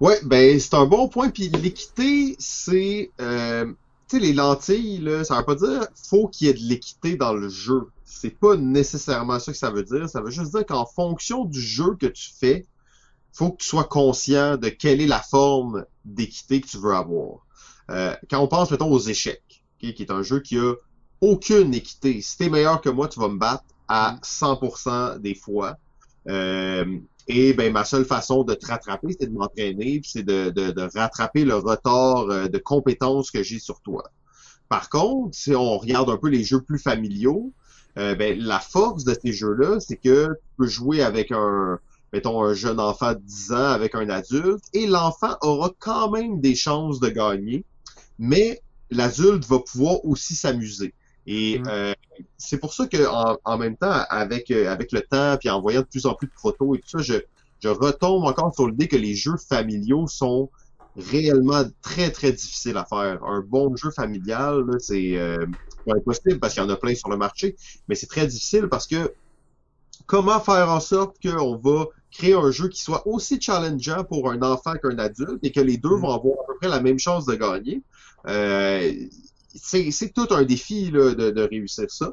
[0.00, 1.30] Ouais, ben c'est un bon point.
[1.30, 3.66] Puis l'équité, c'est euh,
[4.08, 7.16] tu sais les lentilles là, ça veut pas dire faut qu'il y ait de l'équité
[7.16, 7.88] dans le jeu.
[8.04, 10.08] C'est pas nécessairement ça que ça veut dire.
[10.08, 12.64] Ça veut juste dire qu'en fonction du jeu que tu fais,
[13.32, 17.46] faut que tu sois conscient de quelle est la forme d'équité que tu veux avoir.
[17.90, 20.74] Euh, quand on pense, mettons, aux échecs, qui est un jeu qui a
[21.20, 22.20] aucune équité.
[22.20, 25.78] Si t'es meilleur que moi, tu vas me battre à 100% des fois.
[26.28, 30.70] Euh, et ben ma seule façon de te rattraper, c'est de m'entraîner, c'est de, de,
[30.70, 34.10] de, rattraper le retard euh, de compétences que j'ai sur toi.
[34.68, 37.52] Par contre, si on regarde un peu les jeux plus familiaux,
[37.98, 41.78] euh, ben la force de ces jeux-là, c'est que tu peux jouer avec un,
[42.12, 46.40] mettons, un jeune enfant de 10 ans avec un adulte, et l'enfant aura quand même
[46.40, 47.64] des chances de gagner,
[48.18, 48.60] mais
[48.90, 50.94] l'adulte va pouvoir aussi s'amuser.
[51.26, 51.64] Et mm.
[51.68, 51.94] euh,
[52.38, 53.06] c'est pour ça que
[53.44, 56.26] en, même temps, avec euh, avec le temps, puis en voyant de plus en plus
[56.26, 57.14] de photos et tout ça, je,
[57.60, 60.50] je retombe encore sur l'idée que les jeux familiaux sont
[60.96, 63.22] réellement très très difficiles à faire.
[63.24, 65.46] Un bon jeu familial, c'est euh,
[65.86, 67.56] pas impossible parce qu'il y en a plein sur le marché,
[67.88, 69.12] mais c'est très difficile parce que
[70.08, 74.42] comment faire en sorte qu'on va créer un jeu qui soit aussi challengeant pour un
[74.42, 76.00] enfant qu'un adulte et que les deux mm.
[76.00, 77.82] vont avoir à peu près la même chance de gagner.
[78.26, 78.92] Euh,
[79.54, 82.12] c'est tout un défi là, de, de, réussir ça.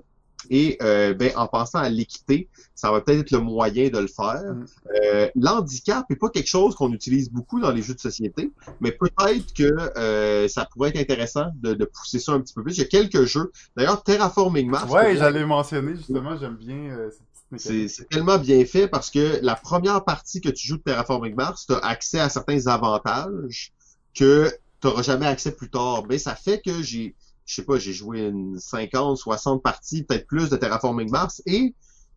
[0.52, 4.08] Et euh, ben, en pensant à l'équité, ça va peut-être être le moyen de le
[4.08, 4.44] faire.
[4.44, 4.66] Mm.
[5.02, 8.52] Euh, L'handicap n'est pas quelque chose qu'on utilise beaucoup dans les jeux de société,
[8.82, 9.64] mais peut-être que
[9.98, 12.78] euh, ça pourrait être intéressant de, de, pousser ça un petit peu plus.
[12.78, 13.52] Il y a quelques jeux.
[13.78, 14.92] D'ailleurs, Terraforming Mars.
[14.92, 17.10] Ouais, j'allais mentionner justement, j'aime bien
[17.58, 21.66] c'est tellement bien fait parce que la première partie que tu joues de Terraforming Mars,
[21.68, 23.74] tu as accès à certains avantages
[24.14, 24.52] que
[24.82, 26.04] tu n'auras jamais accès plus tard.
[26.10, 27.16] Mais ça fait que j'ai,
[27.46, 31.74] je sais pas, j'ai joué une 50, 60 parties, peut-être plus de Terraforming Mars et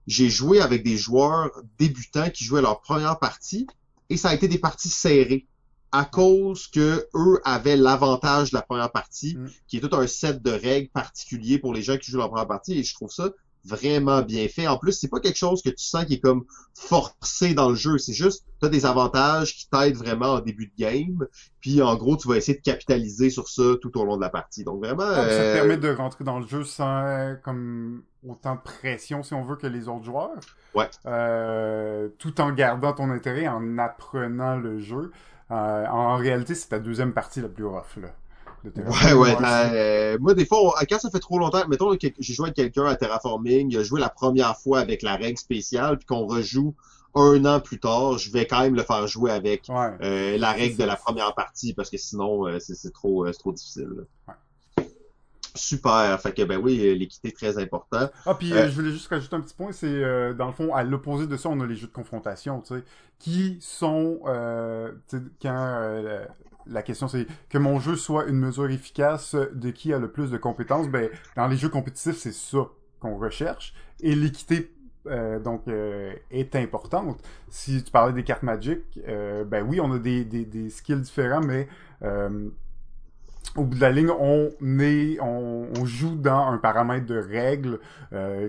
[0.07, 3.67] j'ai joué avec des joueurs débutants qui jouaient leur première partie
[4.09, 5.47] et ça a été des parties serrées
[5.93, 9.51] à cause que eux avaient l'avantage de la première partie, mm.
[9.67, 12.47] qui est tout un set de règles particuliers pour les gens qui jouent leur première
[12.47, 13.31] partie et je trouve ça
[13.69, 14.67] vraiment bien fait.
[14.67, 17.75] En plus, c'est pas quelque chose que tu sens qui est comme forcé dans le
[17.75, 17.99] jeu.
[17.99, 21.27] C'est juste, tu as des avantages qui t'aident vraiment au début de game.
[21.61, 24.31] Puis en gros, tu vas essayer de capitaliser sur ça tout au long de la
[24.31, 24.65] partie.
[24.65, 25.05] Donc vraiment.
[25.05, 29.35] Ça te euh, permet de rentrer dans le jeu sans comme autant de pression, si
[29.35, 30.41] on veut, que les autres joueurs.
[30.75, 30.89] Ouais.
[31.07, 35.13] Euh, tout en gardant ton intérêt, en apprenant le jeu.
[35.51, 38.09] Euh, en réalité, c'est ta deuxième partie la plus rough là.
[38.65, 39.37] Ouais, ouais.
[39.43, 42.87] Euh, moi, des fois, quand ça fait trop longtemps, mettons que j'ai joué avec quelqu'un
[42.87, 46.75] à Terraforming, il a joué la première fois avec la règle spéciale, puis qu'on rejoue
[47.15, 50.77] un an plus tard, je vais quand même le faire jouer avec euh, la règle
[50.77, 54.07] de la première partie, parce que sinon, euh, c'est trop, trop difficile.
[55.55, 56.21] Super.
[56.21, 58.09] Fait que ben oui, l'équité est très important.
[58.27, 61.27] Ah puis je voulais juste rajouter un petit point, c'est dans le fond à l'opposé
[61.27, 62.85] de ça, on a les jeux de confrontation, tu sais,
[63.19, 64.21] qui sont
[65.43, 65.91] quand
[66.69, 70.31] la question c'est que mon jeu soit une mesure efficace de qui a le plus
[70.31, 70.89] de compétences.
[70.89, 72.69] Ben, dans les jeux compétitifs, c'est ça
[73.01, 73.75] qu'on recherche.
[74.01, 74.71] Et l'équité
[75.11, 77.23] euh, donc euh, est importante.
[77.49, 81.01] Si tu parlais des cartes Magic, euh, ben oui, on a des, des, des skills
[81.01, 81.69] différents, mais
[83.57, 87.81] au bout de la ligne, on est, on, joue dans un paramètre de règles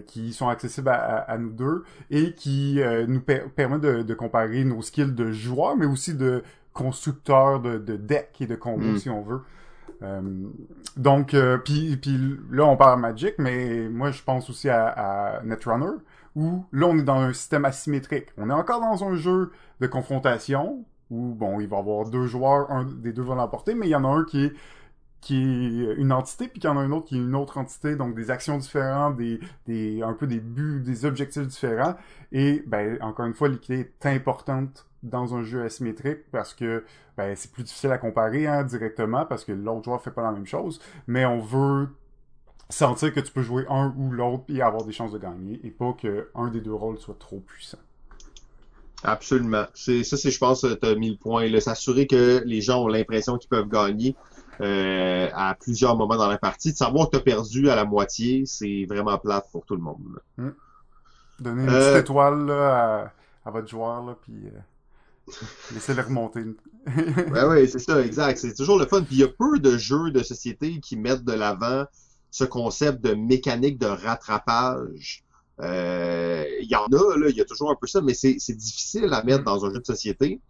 [0.08, 4.82] qui sont accessibles à, nous deux et qui nous per permet de, de, comparer nos
[4.82, 6.44] skills de joueur, mais aussi de
[6.80, 8.98] constructeur de, de deck et de combo mm.
[8.98, 9.42] si on veut.
[10.02, 10.22] Euh,
[10.96, 15.44] donc, euh, puis, puis là, on parle Magic, mais moi, je pense aussi à, à,
[15.44, 15.98] Netrunner,
[16.36, 18.28] où là, on est dans un système asymétrique.
[18.38, 19.52] On est encore dans un jeu
[19.82, 23.76] de confrontation, où, bon, il va y avoir deux joueurs, un des deux va l'emporter,
[23.76, 24.54] mais il y en a un qui est
[25.22, 27.58] qui est une entité, puis qu'il y en a un autre qui est une autre
[27.58, 31.96] entité, donc des actions différentes, des, des un peu des buts, des objectifs différents.
[32.32, 36.84] Et ben encore une fois, l'équité est importante dans un jeu asymétrique parce que
[37.18, 40.32] ben, c'est plus difficile à comparer hein, directement parce que l'autre joueur fait pas la
[40.32, 41.90] même chose, mais on veut
[42.70, 45.72] sentir que tu peux jouer un ou l'autre et avoir des chances de gagner et
[45.72, 47.80] pas que un des deux rôles soit trop puissant.
[49.04, 49.66] Absolument.
[49.74, 51.48] C'est ça, c'est je pense, tu as mis le point.
[51.60, 54.16] S'assurer que les gens ont l'impression qu'ils peuvent gagner
[54.62, 56.74] euh, à plusieurs moments dans la partie.
[56.74, 59.82] De savoir que tu as perdu à la moitié, c'est vraiment plate pour tout le
[59.82, 60.20] monde.
[60.38, 60.50] Hmm.
[61.40, 63.12] Donnez une euh, petite étoile à,
[63.46, 65.32] votre joueur, là, puis euh,
[65.74, 66.44] laissez-le remonter.
[66.88, 68.38] ouais, ouais, c'est ça, exact.
[68.38, 69.02] C'est toujours le fun.
[69.04, 71.86] Puis il y a peu de jeux de société qui mettent de l'avant
[72.30, 75.24] ce concept de mécanique de rattrapage.
[75.62, 79.14] Il y en a, là, il y a toujours un peu ça, mais c'est difficile
[79.14, 79.46] à mettre hmm.
[79.46, 80.42] dans un jeu de société.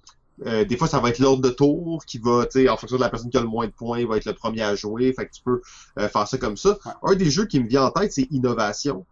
[0.45, 2.97] Euh, des fois, ça va être l'ordre de tour qui va, tu sais, en fonction
[2.97, 5.11] de la personne qui a le moins de points, va être le premier à jouer.
[5.13, 5.61] Fait que tu peux
[5.97, 6.77] euh, faire ça comme ça.
[7.03, 9.05] Un des jeux qui me vient en tête, c'est Innovation.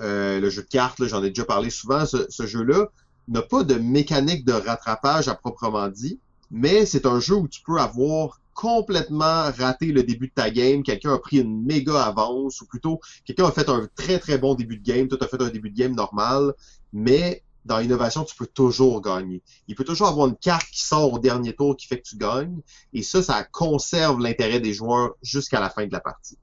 [0.00, 2.04] Euh, le jeu de cartes, j'en ai déjà parlé souvent.
[2.06, 2.88] Ce, jeu-là
[3.28, 7.62] n'a pas de mécanique de rattrapage à proprement dit, mais c'est un jeu où tu
[7.62, 12.60] peux avoir complètement raté le début de ta game, quelqu'un a pris une méga avance,
[12.60, 15.40] ou plutôt quelqu'un a fait un très très bon début de game, toi as fait
[15.40, 16.54] un début de game normal,
[16.92, 19.42] mais dans l'innovation, tu peux toujours gagner.
[19.68, 22.16] Il peut toujours avoir une carte qui sort au dernier tour qui fait que tu
[22.16, 22.60] gagnes.
[22.92, 26.38] Et ça, ça conserve l'intérêt des joueurs jusqu'à la fin de la partie.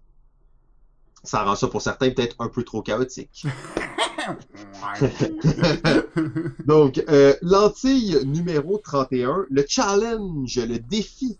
[1.23, 3.45] Ça rend ça pour certains peut-être un peu trop chaotique.
[6.65, 11.37] Donc, euh, lentille numéro 31, le challenge, le défi.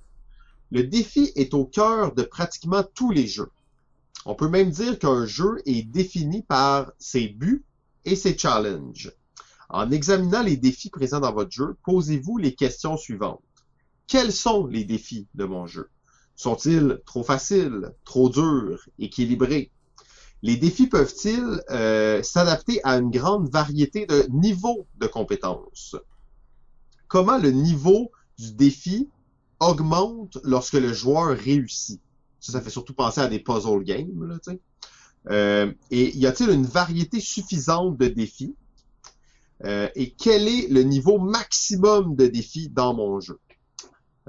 [0.71, 3.51] Le défi est au cœur de pratiquement tous les jeux.
[4.25, 7.63] On peut même dire qu'un jeu est défini par ses buts
[8.03, 9.11] et ses challenges.
[9.69, 13.41] En examinant les défis présents dans votre jeu, posez-vous les questions suivantes.
[14.07, 15.89] Quels sont les défis de mon jeu?
[16.35, 19.71] Sont-ils trop faciles, trop durs, équilibrés?
[20.41, 25.95] Les défis peuvent-ils euh, s'adapter à une grande variété de niveaux de compétences?
[27.07, 29.09] Comment le niveau du défi
[29.59, 32.01] augmente lorsque le joueur réussit?
[32.39, 34.23] Ça, fait surtout penser à des puzzle games.
[34.27, 34.37] Là,
[35.31, 38.55] euh, et y a-t-il une variété suffisante de défis?
[39.63, 43.39] Euh, et quel est le niveau maximum de défi dans mon jeu?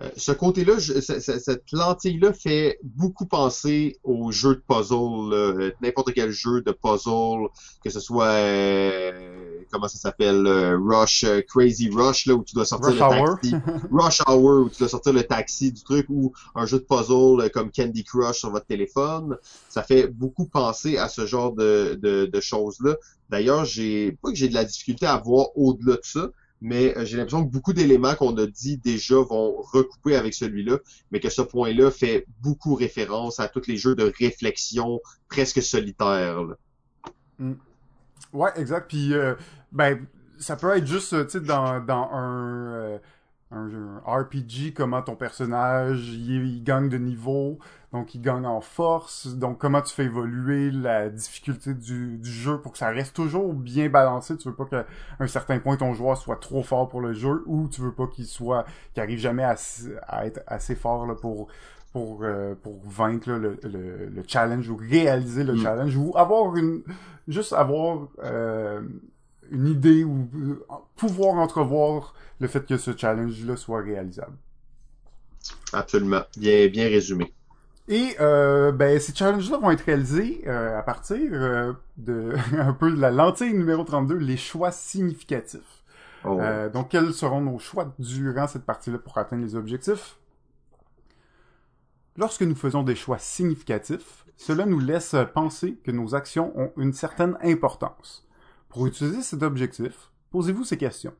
[0.03, 6.31] Euh, ce côté-là, cette lentille-là fait beaucoup penser aux jeux de puzzle, euh, n'importe quel
[6.32, 7.48] jeu de puzzle,
[7.82, 10.47] que ce soit euh, comment ça s'appelle,
[10.86, 13.55] Rush, Crazy Rush là où tu dois sortir le taxi,
[13.90, 17.51] Rush Hour où tu dois sortir le taxi du truc, ou un jeu de puzzle
[17.51, 19.39] comme Candy Crush sur votre téléphone.
[19.70, 22.97] Ça fait beaucoup penser à ce genre de, de, de choses-là.
[23.31, 26.31] D'ailleurs, j'ai pas que j'ai de la difficulté à voir au-delà de ça,
[26.61, 30.78] mais euh, j'ai l'impression que beaucoup d'éléments qu'on a dit déjà vont recouper avec celui-là,
[31.11, 36.44] mais que ce point-là fait beaucoup référence à tous les jeux de réflexion presque solitaires.
[37.39, 37.55] Mm.
[38.32, 38.89] Ouais, exact.
[38.89, 39.35] Puis, euh,
[39.73, 40.07] ben,
[40.39, 42.98] ça peut être juste, tu sais, dans, dans un, euh,
[43.52, 47.59] un, RPG, comment ton personnage, il, gagne de niveau,
[47.93, 52.59] donc il gagne en force, donc comment tu fais évoluer la difficulté du, du jeu
[52.60, 54.36] pour que ça reste toujours bien balancé.
[54.36, 54.86] Tu veux pas qu'à
[55.20, 58.09] un certain point ton joueur soit trop fort pour le jeu, ou tu veux pas
[58.09, 58.64] qu'il soit,
[58.94, 59.55] qu'il arrive jamais à,
[60.09, 61.48] à, être assez fort là, pour
[61.93, 65.62] pour, euh, pour vaincre le, le, le, challenge ou réaliser le mm.
[65.62, 66.82] challenge ou avoir une
[67.27, 68.82] juste avoir euh,
[69.51, 70.64] une idée ou euh,
[70.97, 74.36] pouvoir entrevoir le fait que ce challenge-là soit réalisable.
[75.73, 76.23] Absolument.
[76.36, 77.32] Bien, bien résumé.
[77.89, 82.90] Et euh, ben, ces challenges-là vont être réalisés euh, à partir euh, de un peu
[82.90, 85.60] de la lentille numéro 32, les choix significatifs.
[86.24, 86.40] Oh.
[86.73, 90.16] donc, quels seront nos choix durant cette partie-là pour atteindre les objectifs?
[92.16, 96.93] Lorsque nous faisons des choix significatifs, cela nous laisse penser que nos actions ont une
[96.93, 98.26] certaine importance.
[98.77, 101.15] Pour utiliser cet objectif, posez-vous ces questions.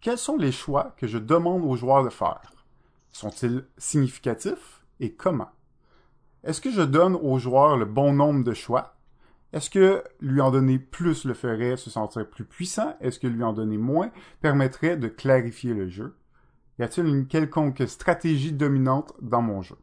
[0.00, 2.64] Quels sont les choix que je demande aux joueurs de faire?
[3.12, 5.50] Sont-ils significatifs et comment?
[6.44, 8.96] Est-ce que je donne aux joueurs le bon nombre de choix?
[9.52, 12.96] Est-ce que lui en donner plus le ferait se sentir plus puissant?
[13.02, 14.10] Est-ce que lui en donner moins
[14.40, 16.16] permettrait de clarifier le jeu?
[16.78, 19.76] Y a-t-il une quelconque stratégie dominante dans mon jeu?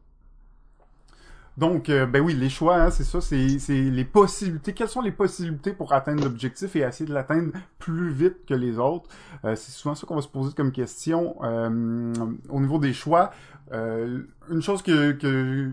[1.56, 4.74] Donc, euh, ben oui, les choix, hein, c'est ça, c'est c'est les possibilités.
[4.74, 8.78] Quelles sont les possibilités pour atteindre l'objectif et essayer de l'atteindre plus vite que les
[8.78, 9.08] autres?
[9.44, 11.36] Euh, c'est souvent ça qu'on va se poser comme question.
[11.42, 12.12] Euh,
[12.50, 13.30] au niveau des choix,
[13.72, 15.70] une chose que, que,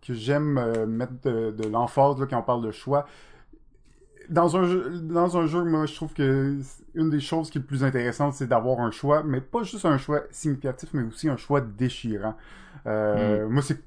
[0.00, 3.06] que j'aime mettre de, de l'emphase là, quand on parle de choix,
[4.28, 6.56] dans un jeu, dans un jeu, moi, je trouve que
[6.94, 9.84] une des choses qui est le plus intéressante, c'est d'avoir un choix, mais pas juste
[9.84, 12.36] un choix significatif, mais aussi un choix déchirant.
[12.86, 13.82] Euh, Moi, c'est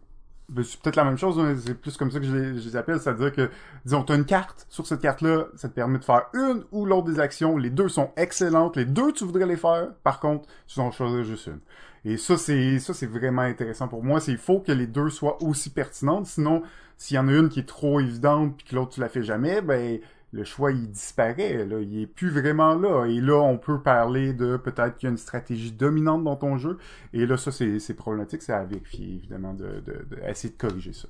[0.57, 2.99] c'est peut-être la même chose, c'est plus comme ça que je les, je les appelle,
[2.99, 3.49] c'est-à-dire que,
[3.85, 6.85] disons, tu as une carte, sur cette carte-là, ça te permet de faire une ou
[6.85, 10.47] l'autre des actions, les deux sont excellentes, les deux tu voudrais les faire, par contre,
[10.67, 11.59] tu en choisir juste une.
[12.05, 15.09] Et ça, c'est ça c'est vraiment intéressant pour moi, c'est il faut que les deux
[15.09, 16.63] soient aussi pertinentes, sinon,
[16.97, 19.23] s'il y en a une qui est trop évidente puis que l'autre tu la fais
[19.23, 19.99] jamais, ben
[20.31, 23.06] le choix il disparaît, là, il est plus vraiment là.
[23.06, 26.57] Et là, on peut parler de peut-être qu'il y a une stratégie dominante dans ton
[26.57, 26.77] jeu.
[27.14, 30.93] Et là, ça, c'est problématique, c'est à vérifier, évidemment, de, de, de essayer de corriger
[30.93, 31.07] ça.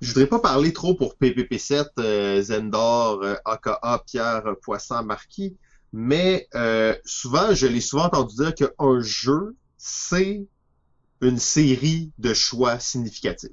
[0.00, 5.56] Je voudrais pas parler trop pour PPP7, euh, Zendor, euh, AKA, Pierre, euh, Poisson, Marquis,
[5.92, 10.46] mais euh, souvent, je l'ai souvent entendu dire qu'un jeu, c'est
[11.20, 13.50] une série de choix significatifs.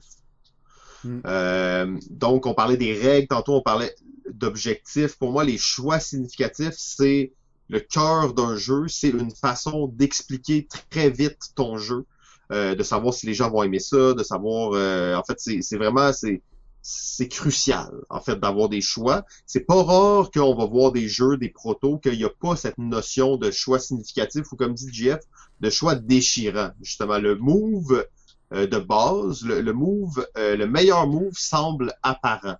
[1.03, 1.19] Mm.
[1.26, 3.94] Euh, donc, on parlait des règles, tantôt on parlait
[4.32, 5.18] d'objectifs.
[5.18, 7.34] Pour moi, les choix significatifs, c'est
[7.70, 12.06] le cœur d'un jeu, c'est une façon d'expliquer très vite ton jeu,
[12.52, 15.78] euh, de savoir si les gens vont aimer ça, de savoir, euh, en fait, c'est
[15.78, 16.41] vraiment, c'est
[16.90, 19.26] c'est crucial, en fait, d'avoir des choix.
[19.45, 22.78] C'est pas rare qu'on va voir des jeux, des protos, qu'il n'y a pas cette
[22.78, 25.20] notion de choix significatif ou, comme dit Jeff,
[25.60, 26.70] de choix déchirant.
[26.82, 28.06] Justement, le move
[28.54, 32.56] euh, de base, le, le move, euh, le meilleur move semble apparent.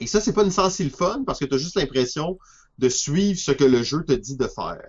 [0.00, 2.38] Et ça, c'est pas une sens le fun parce que tu as juste l'impression
[2.78, 4.80] de suivre ce que le jeu te dit de faire.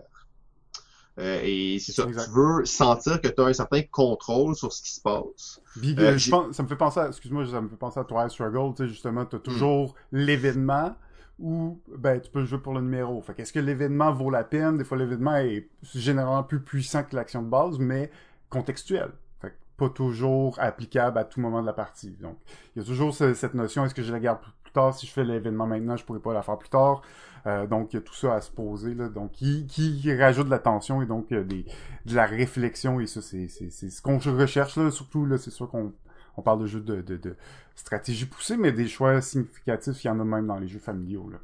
[1.20, 2.26] Euh, et c'est ça, Exact.
[2.26, 5.62] tu veux sentir que tu as un certain contrôle sur ce qui se passe.
[5.80, 7.76] Puis, Euh, euh, je j'ai- pense, ça me fait penser à, excuse-moi, ça me fait
[7.76, 10.96] penser à Twilight Struggle, tu sais, justement, t'as toujours l'événement
[11.38, 13.22] où, ben, tu peux jouer pour le numéro.
[13.22, 14.78] Fait qu'est-ce que l'événement vaut la peine?
[14.78, 18.10] Des fois, l'événement est généralement plus puissant que l'action de base, mais
[18.50, 19.12] contextuel.
[19.42, 22.12] Fait que pas toujours applicable à tout moment de la partie.
[22.22, 22.38] Donc,
[22.76, 24.40] il y a toujours ce- cette notion, est-ce que je la garde
[24.72, 24.94] tard?
[24.96, 27.02] Si je fais l'événement maintenant, je pourrais pas la faire plus tard.
[27.48, 29.10] Euh, donc, il y a tout ça à se poser, là.
[29.10, 33.48] Donc, qui, rajoute de la tension et donc euh, de la réflexion et ça c'est
[33.48, 35.94] ce qu'on recherche là surtout là c'est sûr qu'on
[36.38, 37.36] on parle de jeux de,
[37.76, 41.30] stratégie poussée mais des choix significatifs il y en a même dans les jeux familiaux
[41.30, 41.38] là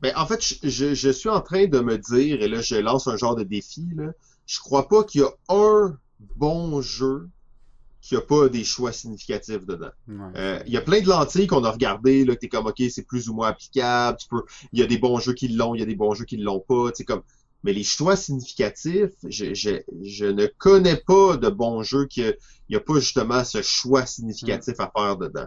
[0.00, 2.76] Ben, en fait, je, je, je suis en train de me dire, et là, je
[2.76, 4.12] lance un genre de défi, là.
[4.46, 5.96] Je crois pas qu'il y a un
[6.36, 7.28] bon jeu
[8.02, 9.90] qui a pas des choix significatifs dedans.
[10.08, 10.16] ouais.
[10.36, 12.82] Euh, Il y a plein de lentilles qu'on a regardées, là, que t'es comme, OK,
[12.90, 15.74] c'est plus ou moins applicable, tu peux, il y a des bons jeux qui l'ont,
[15.74, 17.22] il y a des bons jeux qui l'ont pas, tu sais, comme,
[17.62, 22.34] mais les choix significatifs, je, je, je ne connais pas de bons jeux qui, il
[22.70, 25.46] y a pas justement ce choix significatif à faire dedans.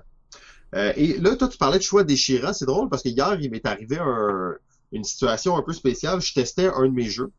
[0.75, 3.49] Euh, et là, toi, tu parlais de choix déchirant, c'est drôle parce que hier, il
[3.51, 4.55] m'est arrivé un-
[4.91, 6.21] une situation un peu spéciale.
[6.21, 7.31] Je testais un de mes jeux,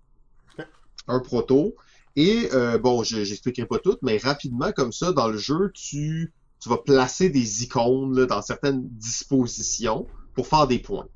[1.06, 1.74] un proto,
[2.16, 6.32] et euh, bon, je j'expliquerai pas tout, mais rapidement comme ça, dans le jeu, tu
[6.60, 11.06] tu vas placer des icônes là, dans certaines dispositions pour faire des points.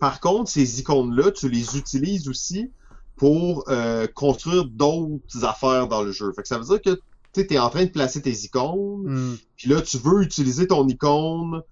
[0.00, 2.72] Par contre, ces icônes-là, tu les utilises aussi
[3.14, 6.32] pour euh, construire d'autres affaires dans le jeu.
[6.32, 7.00] Fait que ça veut dire que
[7.32, 9.36] tu es en train de placer tes icônes, Hmm.
[9.56, 11.62] puis là, tu veux utiliser ton icône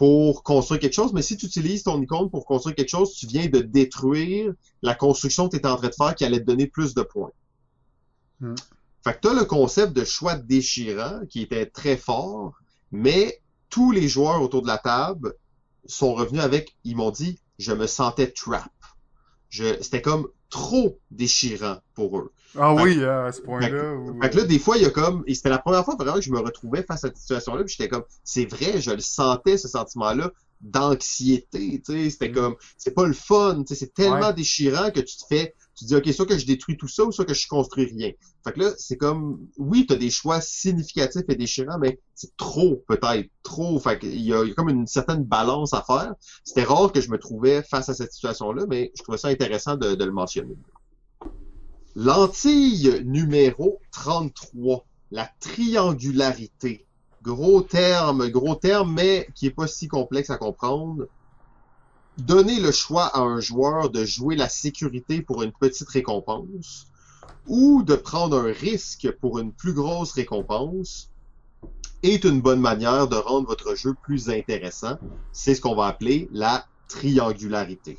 [0.00, 3.26] pour construire quelque chose, mais si tu utilises ton icône pour construire quelque chose, tu
[3.26, 6.46] viens de détruire la construction que tu étais en train de faire qui allait te
[6.46, 7.32] donner plus de points.
[8.40, 8.54] Mm.
[9.04, 12.54] Fait que tu as le concept de choix déchirant qui était très fort,
[12.90, 15.34] mais tous les joueurs autour de la table
[15.84, 18.72] sont revenus avec, ils m'ont dit, je me sentais trap.
[19.50, 22.32] Je, c'était comme trop déchirant pour eux.
[22.58, 24.20] ah Fait- oui à ce point là où...
[24.20, 26.14] Fait que là, des fois, il y a comme, et c'était la première fois vraiment
[26.16, 29.00] que je me retrouvais face à cette situation-là, puis j'étais comme, c'est vrai, je le
[29.00, 32.34] sentais, ce sentiment-là d'anxiété, tu sais, c'était Mm.
[32.34, 34.34] comme, c'est pas le fun, tu sais, c'est tellement Ouais.
[34.34, 37.04] déchirant que tu te fais, tu te dis, ok, soit que je détruis tout ça,
[37.04, 38.12] ou soit que je construis rien.
[38.44, 42.84] Fait que là, c'est comme, oui, t'as des choix significatifs et déchirants, mais c'est trop,
[42.88, 46.14] peut-être, trop, fait qu'il y a, il y a comme une certaine balance à faire.
[46.44, 49.76] C'était rare que je me trouvais face à cette situation-là, mais je trouvais ça intéressant
[49.76, 50.54] de, de le mentionner.
[51.94, 56.86] Lentille numéro 33, la triangularité.
[57.22, 61.06] Gros terme, gros terme, mais qui est pas si complexe à comprendre.
[62.16, 66.86] Donner le choix à un joueur de jouer la sécurité pour une petite récompense
[67.46, 71.10] ou de prendre un risque pour une plus grosse récompense
[72.02, 74.96] est une bonne manière de rendre votre jeu plus intéressant.
[75.32, 77.98] C'est ce qu'on va appeler la triangularité.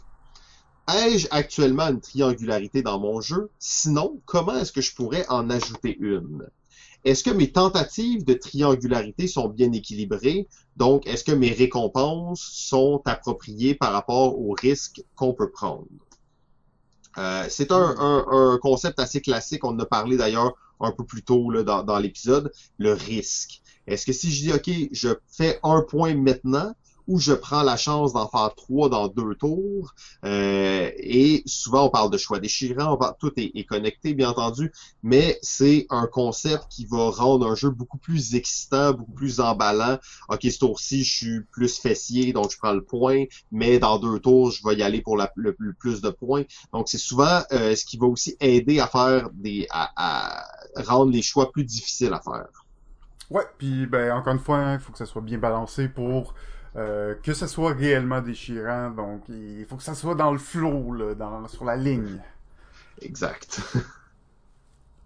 [0.93, 3.49] Ai-je actuellement une triangularité dans mon jeu?
[3.59, 6.47] Sinon, comment est-ce que je pourrais en ajouter une?
[7.03, 10.47] est-ce que mes tentatives de triangularité sont bien équilibrées?
[10.77, 15.87] Donc, est-ce que mes récompenses sont appropriées par rapport aux risques qu'on peut prendre?
[17.17, 21.03] Euh, c'est un, un, un, concept assez classique, on en a parlé d'ailleurs un peu
[21.03, 23.61] plus tôt là, dans, dans l'épisode, le risque.
[23.87, 26.73] Est-ce que si je dis, OK, je fais un point maintenant,
[27.11, 29.93] ou je prends la chance d'en faire trois dans deux tours.
[30.23, 34.71] Euh, et souvent, on parle de choix déchirant, tout est, connecté, bien entendu,
[35.03, 39.99] mais c'est un concept qui va rendre un jeu beaucoup plus excitant, beaucoup plus emballant.
[40.29, 44.19] OK, ce tour-ci, je suis plus fessier, donc je prends le point, mais dans deux
[44.19, 46.43] tours, je vais y aller pour le, plus de points.
[46.71, 49.67] Donc, c'est souvent euh, ce qui va aussi aider à faire des...
[49.69, 50.45] à, à
[50.77, 52.47] rendre les choix plus difficiles à faire.
[53.31, 56.33] Ouais, puis ben encore une fois, il hein, faut que ça soit bien balancé pour
[56.77, 58.91] euh, que ça soit réellement déchirant.
[58.91, 62.21] Donc, il faut que ça soit dans le flow, là, dans, sur la ligne.
[63.01, 63.61] Exact.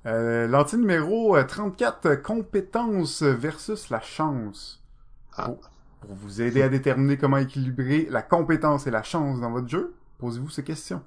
[0.06, 4.84] euh, Lentille numéro 34, euh, compétence versus la chance.
[5.38, 5.46] Ah.
[5.46, 5.60] Pour,
[6.02, 9.96] pour, vous aider à déterminer comment équilibrer la compétence et la chance dans votre jeu,
[10.20, 11.02] posez-vous ces questions.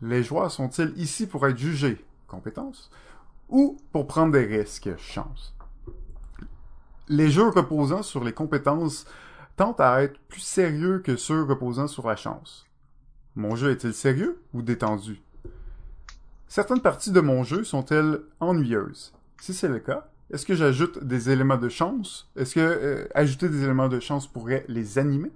[0.00, 2.90] Les joueurs sont-ils ici pour être jugés, compétence,
[3.50, 5.54] ou pour prendre des risques, chance?
[7.08, 9.06] Les jeux reposant sur les compétences
[9.56, 12.66] tente à être plus sérieux que ceux reposant sur la chance.
[13.34, 15.22] Mon jeu est-il sérieux ou détendu?
[16.48, 19.14] Certaines parties de mon jeu sont-elles ennuyeuses?
[19.40, 22.30] Si c'est le cas, est-ce que j'ajoute des éléments de chance?
[22.36, 25.30] Est-ce que euh, ajouter des éléments de chance pourrait les animer?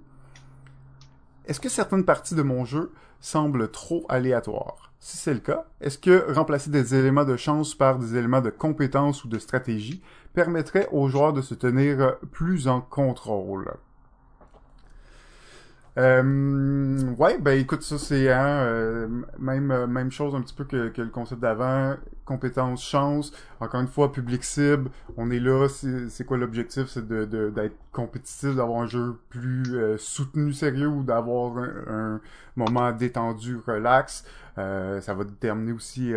[1.45, 4.91] Est-ce que certaines parties de mon jeu semblent trop aléatoires?
[4.99, 8.49] Si c'est le cas, est-ce que remplacer des éléments de chance par des éléments de
[8.49, 10.01] compétence ou de stratégie
[10.33, 13.71] permettrait aux joueurs de se tenir plus en contrôle?
[15.97, 19.07] Euh, ouais, ben écoute, ça c'est hein, euh,
[19.39, 23.31] même euh, même chose un petit peu que, que le concept d'avant, compétence, chance.
[23.59, 25.67] Encore une fois, public cible, on est là.
[25.67, 26.85] C'est quoi l'objectif?
[26.87, 32.21] C'est de d'être compétitif, d'avoir un jeu plus euh, soutenu, sérieux ou d'avoir un, un,
[32.55, 34.23] moment détendu, relax.
[34.55, 36.13] ça va déterminer aussi,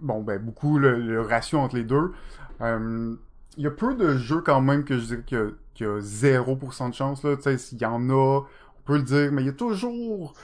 [0.00, 2.12] bon ben beaucoup le, ratio entre les deux.
[2.60, 6.00] Il y a peu de jeux quand même que je dirais que qu'il y a
[6.00, 9.42] 0% de chance là, tu sais, s'il y en a, on peut le dire, mais
[9.42, 10.34] il y a toujours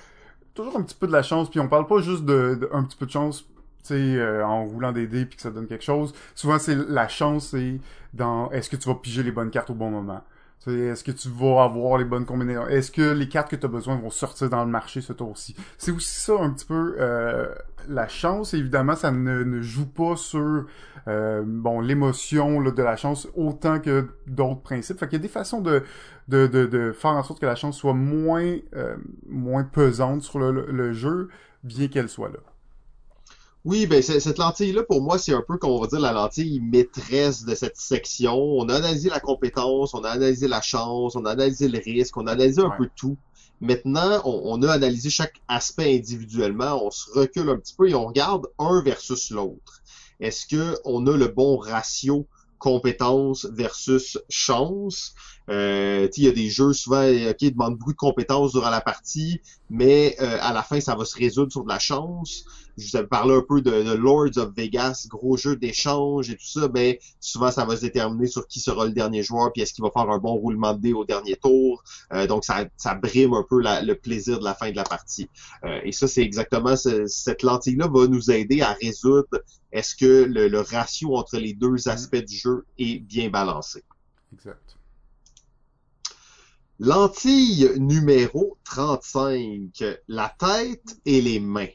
[0.54, 2.82] toujours un petit peu de la chance, puis on parle pas juste de, de un
[2.82, 5.66] petit peu de chance, tu sais, euh, en roulant des dés puis que ça donne
[5.66, 6.14] quelque chose.
[6.34, 7.80] Souvent c'est la chance c'est
[8.14, 10.22] dans est-ce que tu vas piger les bonnes cartes au bon moment?
[10.66, 12.66] Est-ce que tu vas avoir les bonnes combinaisons?
[12.66, 15.56] Est-ce que les cartes que tu as besoin vont sortir dans le marché ce tour-ci?
[15.78, 17.54] C'est aussi ça un petit peu euh,
[17.88, 18.54] la chance.
[18.54, 20.66] Évidemment, ça ne, joue pas sur
[21.06, 24.98] euh, bon l'émotion de la chance autant que d'autres principes.
[24.98, 25.84] Fait qu'il y a des façons de,
[26.28, 30.38] de, de, de, faire en sorte que la chance soit moins, euh, moins pesante sur
[30.38, 31.28] le, le jeu,
[31.62, 32.40] bien qu'elle soit là.
[33.64, 36.60] Oui, ben cette lentille-là, pour moi, c'est un peu, comme on va dire, la lentille
[36.60, 38.34] maîtresse de cette section.
[38.34, 42.16] On a analysé la compétence, on a analysé la chance, on a analysé le risque,
[42.16, 42.76] on a analysé un ouais.
[42.78, 43.16] peu tout.
[43.60, 47.94] Maintenant, on, on, a analysé chaque aspect individuellement, on se recule un petit peu et
[47.94, 49.82] on regarde un versus l'autre.
[50.20, 52.26] Est-ce que on a le bon ratio
[52.58, 55.14] compétence versus chance?
[55.48, 58.80] Euh, il y a des jeux souvent euh, qui demandent beaucoup de compétences durant la
[58.80, 62.44] partie, mais euh, à la fin, ça va se résoudre sur de la chance
[62.78, 66.36] je vous avais parlé un peu de, de Lords of Vegas, gros jeu d'échange et
[66.36, 69.62] tout ça, ben souvent ça va se déterminer sur qui sera le dernier joueur, puis
[69.62, 71.82] est-ce qu'il va faire un bon roulement de dés au dernier tour.
[72.12, 74.84] Euh, donc ça, ça brime un peu la, le plaisir de la fin de la
[74.84, 75.28] partie.
[75.64, 79.42] Euh, et ça, c'est exactement ce, cette lentille-là va nous aider à résoudre
[79.72, 81.90] est-ce que le, le, ratio entre les deux mm-hmm.
[81.90, 83.82] aspects du jeu est bien balancé.
[84.32, 84.77] Exact.
[86.80, 91.66] Lentille numéro 35, la tête et les mains.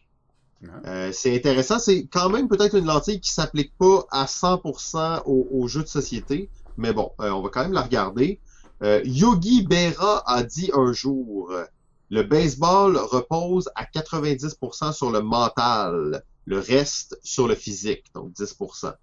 [0.85, 1.77] Euh, c'est intéressant.
[1.77, 5.89] C'est quand même peut-être une lentille qui s'applique pas à 100% aux, aux, jeux de
[5.89, 8.39] société, mais bon, euh, on va quand même la regarder.
[8.81, 11.51] Euh, Yogi Berra a dit un jour,
[12.09, 18.93] le baseball repose à 90% sur le mental, le reste sur le physique, donc 10%.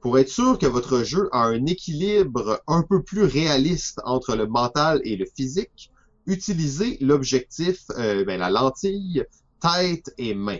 [0.00, 4.46] Pour être sûr que votre jeu a un équilibre un peu plus réaliste entre le
[4.46, 5.90] mental et le physique,
[6.26, 9.24] utilisez l'objectif, euh, ben, la lentille,
[9.60, 10.58] tête et main.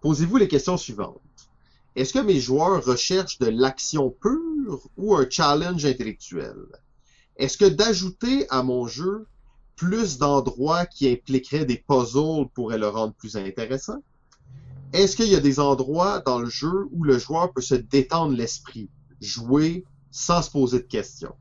[0.00, 1.20] Posez-vous les questions suivantes.
[1.94, 6.56] Est-ce que mes joueurs recherchent de l'action pure ou un challenge intellectuel?
[7.36, 9.26] Est-ce que d'ajouter à mon jeu
[9.76, 14.02] plus d'endroits qui impliqueraient des puzzles pourrait le rendre plus intéressant?
[14.92, 18.34] Est-ce qu'il y a des endroits dans le jeu où le joueur peut se détendre
[18.34, 18.90] l'esprit,
[19.20, 21.34] jouer sans se poser de questions?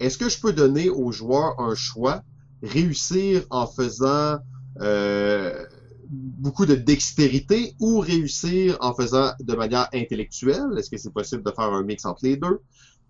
[0.00, 2.22] Est-ce que je peux donner aux joueurs un choix,
[2.62, 4.38] réussir en faisant
[4.80, 5.66] euh,
[6.08, 10.76] beaucoup de dextérité ou réussir en faisant de manière intellectuelle?
[10.78, 12.60] Est-ce que c'est possible de faire un mix entre les deux?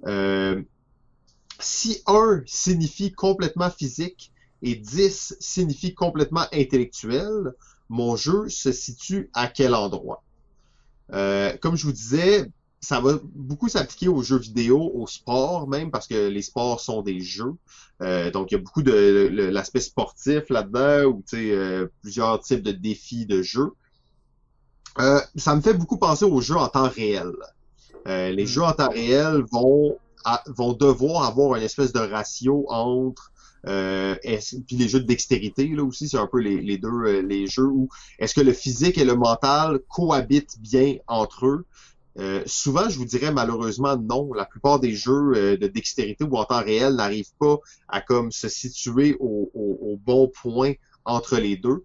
[0.07, 0.63] Euh,
[1.61, 4.33] si 1 signifie complètement physique
[4.63, 7.55] et 10 signifie complètement intellectuel,
[7.89, 10.23] mon jeu se situe à quel endroit?
[11.13, 12.51] Euh, comme je vous disais,
[12.85, 17.03] ça va beaucoup s'appliquer aux jeux vidéo, au sport même, parce que les sports sont
[17.03, 17.55] des jeux.
[18.03, 22.73] Euh, donc, il y a beaucoup de l'aspect sportif là-dedans, ou euh, plusieurs types de
[22.73, 23.73] défis de jeux.
[24.99, 27.33] Euh, ça me fait beaucoup penser aux jeux en temps réel.
[28.07, 28.49] Euh, les hmm.
[28.49, 29.97] jeux en temps réel vont,
[30.47, 33.33] vont devoir avoir une espèce de ratio entre
[33.67, 34.15] euh,
[34.67, 37.67] puis les jeux de dextérité là aussi c'est un peu les, les deux les jeux
[37.67, 37.89] où
[38.19, 41.67] est-ce que le physique et le mental cohabitent bien entre eux?
[42.19, 44.33] Euh, souvent, je vous dirais malheureusement non.
[44.33, 47.59] La plupart des jeux euh, de dextérité ou en temps réel n'arrivent pas
[47.89, 50.75] à comme se situer au, au, bon point
[51.05, 51.85] entre les deux.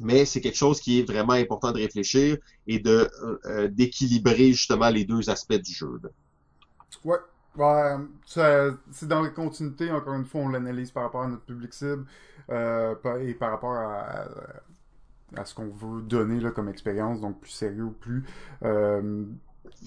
[0.00, 3.08] Mais c'est quelque chose qui est vraiment important de réfléchir et de
[3.44, 6.00] euh, d'équilibrer justement les deux aspects du jeu.
[7.04, 7.18] Ouais.
[7.56, 11.72] Ouais, c'est dans la continuité, encore une fois, on l'analyse par rapport à notre public
[11.72, 12.04] cible
[12.50, 14.26] et par rapport à,
[15.36, 18.24] à ce qu'on veut donner là, comme expérience, donc plus sérieux, plus
[18.64, 19.24] euh,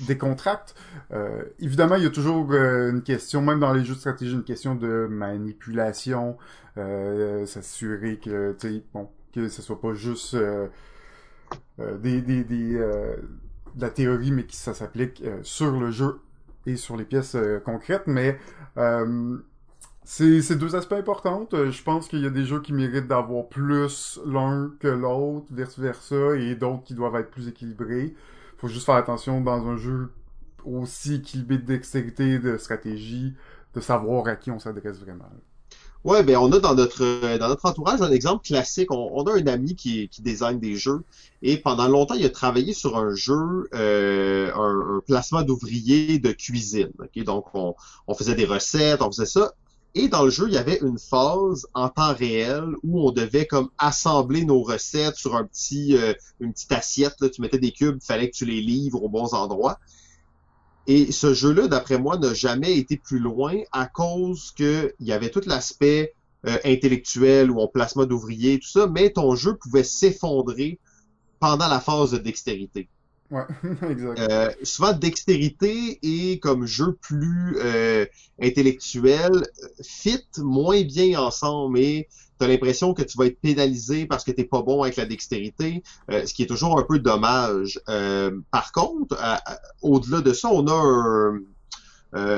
[0.07, 0.76] décontracte.
[1.11, 4.34] Euh, évidemment, il y a toujours euh, une question, même dans les jeux de stratégie,
[4.34, 6.38] une question de manipulation,
[6.77, 8.56] euh, s'assurer que,
[8.94, 10.68] bon, que soit pas juste euh,
[11.80, 12.73] des, des, des
[13.76, 16.19] de la théorie, mais que ça s'applique sur le jeu
[16.68, 17.35] et sur les pièces
[17.65, 18.38] concrètes, mais
[20.10, 21.49] c'est deux aspects importants.
[21.52, 25.48] Euh, je pense qu'il y a des jeux qui méritent d'avoir plus l'un que l'autre,
[25.52, 28.15] vice versa, et d'autres qui doivent être plus équilibrés.
[28.57, 30.10] Faut juste faire attention dans un jeu
[30.64, 33.35] aussi équilibré de dextérité, de stratégie,
[33.73, 35.30] de savoir à qui on s'adresse vraiment.
[36.03, 38.91] Ouais, ben on a dans notre dans notre entourage un exemple classique.
[38.91, 41.03] On, a un ami qui, qui design des jeux
[41.41, 46.91] et pendant longtemps il a travaillé sur un jeu, euh, un, placement d'ouvriers de cuisine.
[47.26, 47.76] Donc on,
[48.07, 49.53] on faisait des recettes, on faisait ça.
[49.95, 53.48] Et dans le jeu, il y avait une phase en temps réel où on devait
[53.48, 57.15] comme assembler nos recettes sur un petit, euh, une petite assiette.
[57.19, 57.30] Là.
[57.30, 59.80] Tu mettais des cubes, il fallait que tu les livres aux bons endroits.
[60.88, 65.30] Et ce jeu-là, d'après moi, n'a jamais été plus loin à cause qu'il y avait
[65.30, 66.14] tout l'aspect
[66.48, 70.80] euh, intellectuel ou en placement d'ouvriers, tout ça, mais ton jeu pouvait s'effondrer
[71.40, 72.88] pendant la phase de dextérité.
[73.30, 73.44] Ouais,
[73.90, 74.20] exact.
[74.20, 78.06] Euh, souvent, dextérité et comme jeu plus euh,
[78.42, 79.32] intellectuel
[79.84, 82.08] fit moins bien ensemble et
[82.38, 85.84] t'as l'impression que tu vas être pénalisé parce que t'es pas bon avec la dextérité,
[86.12, 87.80] euh, ce qui est toujours un peu dommage.
[87.90, 89.18] Euh, par contre,
[89.82, 91.42] au-delà de ça, on a un...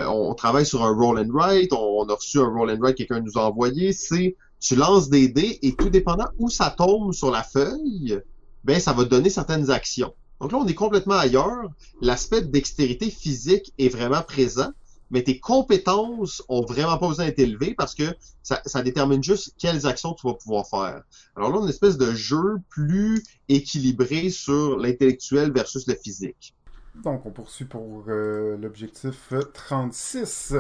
[0.07, 3.21] on travaille sur un roll and write, on, a reçu un roll and write, quelqu'un
[3.21, 7.31] nous a envoyé, c'est tu lances des dés et tout dépendant où ça tombe sur
[7.31, 8.19] la feuille,
[8.63, 10.13] ben ça va te donner certaines actions.
[10.39, 11.69] Donc là, on est complètement ailleurs.
[12.01, 14.69] L'aspect de dextérité physique est vraiment présent,
[15.11, 18.03] mais tes compétences ont vraiment pas besoin d'être élevées parce que
[18.43, 21.03] ça, détermine juste quelles actions tu vas pouvoir faire.
[21.35, 26.55] Alors là, on a une espèce de jeu plus équilibré sur l'intellectuel versus le physique.
[27.03, 30.55] Donc, on poursuit pour euh, l'objectif 36,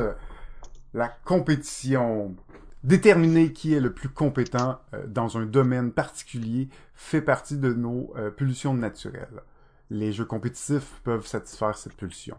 [0.93, 2.35] la compétition.
[2.83, 8.13] Déterminer qui est le plus compétent euh, dans un domaine particulier fait partie de nos
[8.15, 9.41] euh, pulsions naturelles
[9.89, 12.37] les jeux compétitifs peuvent satisfaire cette pulsion.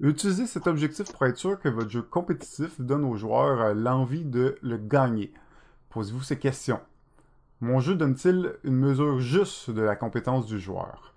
[0.00, 4.26] Utilisez cet objectif pour être sûr que votre jeu compétitif donne aux joueurs euh, l'envie
[4.26, 5.32] de le gagner.
[5.88, 6.80] Posez-vous ces questions.
[7.62, 11.14] Mon jeu donne-t-il une mesure juste de la compétence du joueur?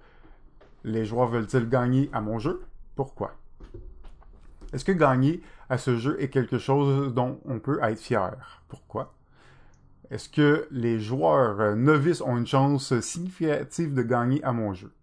[0.86, 2.62] Les joueurs veulent-ils gagner à mon jeu?
[2.96, 3.36] Pourquoi?
[4.72, 8.64] Est-ce que gagner à ce jeu est quelque chose dont on peut être fier?
[8.70, 9.14] Pourquoi?
[10.10, 14.94] Est-ce que les joueurs euh, novices ont une chance significative de gagner à mon jeu?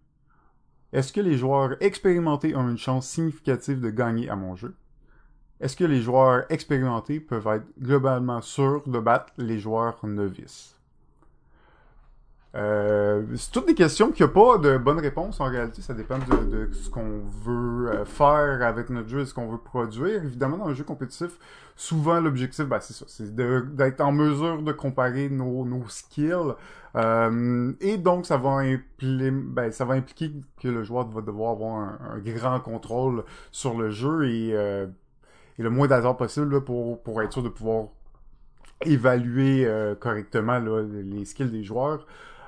[0.93, 4.73] Est-ce que les joueurs expérimentés ont une chance significative de gagner à mon jeu?
[5.59, 10.76] Est-ce que les joueurs expérimentés peuvent être globalement sûrs de battre les joueurs novices?
[12.57, 15.81] Euh, c'est toutes des questions qui n'ont pas de bonne réponse en réalité.
[15.83, 19.59] Ça dépend de, ce qu'on veut euh, faire avec notre jeu et ce qu'on veut
[19.59, 20.23] produire.
[20.23, 21.37] Évidemment, dans un jeu compétitif,
[21.75, 26.55] souvent l'objectif, ben, c'est ça, c'est d'être en mesure de comparer nos, nos skills.
[26.95, 28.63] Euh, et donc, ça va,
[29.01, 33.91] ben, ça va impliquer que le joueur va devoir avoir un, grand contrôle sur le
[33.91, 34.51] jeu et,
[35.59, 37.87] le moins d'hasard possible pour, pour être sûr de pouvoir
[38.85, 39.67] évaluer
[39.99, 42.05] correctement les skills des joueurs.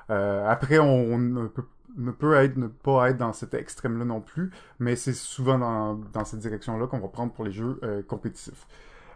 [0.10, 4.96] Euh, après, on, ne, peut, être, ne pas être dans cet extrême-là non plus, mais
[4.96, 8.68] c'est souvent dans, dans cette direction-là qu'on va prendre pour les jeux euh, compétitifs.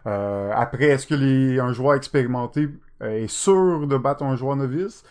[0.06, 5.04] Euh, après, est-ce que les, un joueur expérimenté est sûr de battre un joueur novice?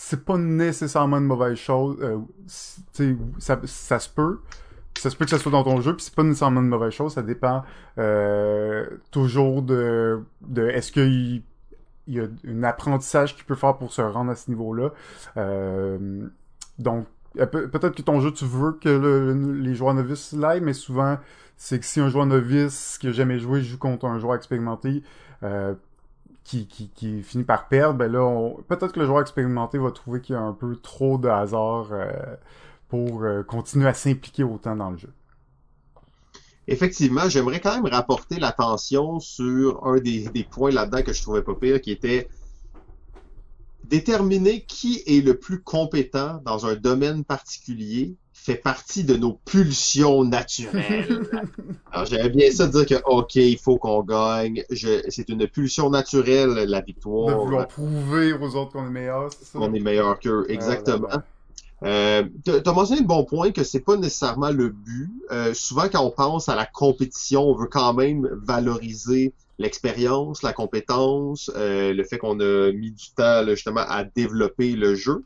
[0.00, 1.96] c'est pas nécessairement une mauvaise chose.
[2.00, 4.38] Euh, ça, ça se peut.
[4.96, 6.92] Ça se peut que ça soit dans ton jeu, puis c'est pas nécessairement une mauvaise
[6.92, 7.14] chose.
[7.14, 7.64] Ça dépend
[7.98, 11.42] euh, toujours de, de est-ce qu'il
[12.08, 14.90] il y a un apprentissage qu'il peut faire pour se rendre à ce niveau-là.
[15.36, 16.26] Euh,
[16.78, 21.18] donc, peut-être que ton jeu, tu veux que les joueurs novices l'aillent, mais souvent,
[21.56, 25.02] c'est que si un joueur novice qui a jamais joué joue contre un joueur expérimenté,
[25.42, 25.74] euh,
[26.44, 30.22] qui, qui, qui, finit par perdre, ben là, peut-être que le joueur expérimenté va trouver
[30.22, 32.10] qu'il y a un peu trop de hasard euh,
[32.88, 35.12] pour euh, continuer à s'impliquer autant dans le jeu.
[36.68, 41.42] Effectivement, j'aimerais quand même rapporter l'attention sur un des, des points là-dedans que je trouvais
[41.42, 42.28] pas pire, qui était
[43.84, 50.24] déterminer qui est le plus compétent dans un domaine particulier fait partie de nos pulsions
[50.24, 51.26] naturelles.
[51.92, 54.62] Alors, j'aimais bien ça de dire que, OK, il faut qu'on gagne.
[54.70, 57.36] C'est une pulsion naturelle, la victoire.
[57.36, 59.58] De vouloir prouver aux autres qu'on est meilleur, c'est ça?
[59.58, 61.08] On est meilleur qu'eux, ah, exactement.
[61.84, 65.10] Euh, T'as mentionné le bon point que c'est pas nécessairement le but.
[65.30, 70.52] Euh, souvent, quand on pense à la compétition, on veut quand même valoriser l'expérience, la
[70.52, 75.24] compétence, euh, le fait qu'on a mis du temps justement à développer le jeu.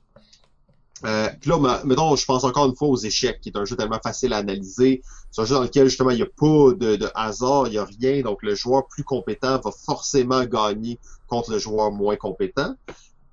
[1.05, 3.99] Euh, là, mettons, je pense encore une fois aux échecs, qui est un jeu tellement
[4.03, 5.03] facile à analyser.
[5.31, 7.79] C'est un jeu dans lequel justement il n'y a pas de, de hasard, il n'y
[7.79, 12.75] a rien, donc le joueur plus compétent va forcément gagner contre le joueur moins compétent.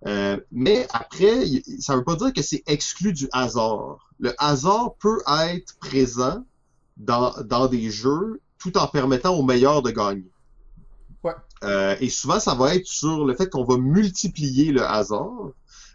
[0.08, 1.46] Euh, mais après,
[1.80, 4.10] ça ne veut pas dire que c'est exclu du hasard.
[4.20, 6.46] Le hasard peut être présent
[6.98, 10.32] dans, dans des jeux tout en permettant aux meilleurs de gagner.
[11.24, 11.34] Ouais.
[11.64, 15.52] Euh, et souvent, ça va être sur le fait qu'on va multiplier le hasard.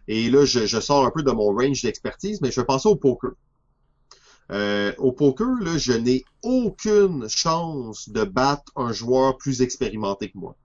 [0.07, 2.89] Et là, je, je sors un peu de mon range d'expertise, mais je vais passer
[2.89, 3.33] au poker.
[4.53, 10.37] Euh, au poker, là, je n'ai aucune chance de battre un joueur plus expérimenté que
[10.37, 10.57] moi.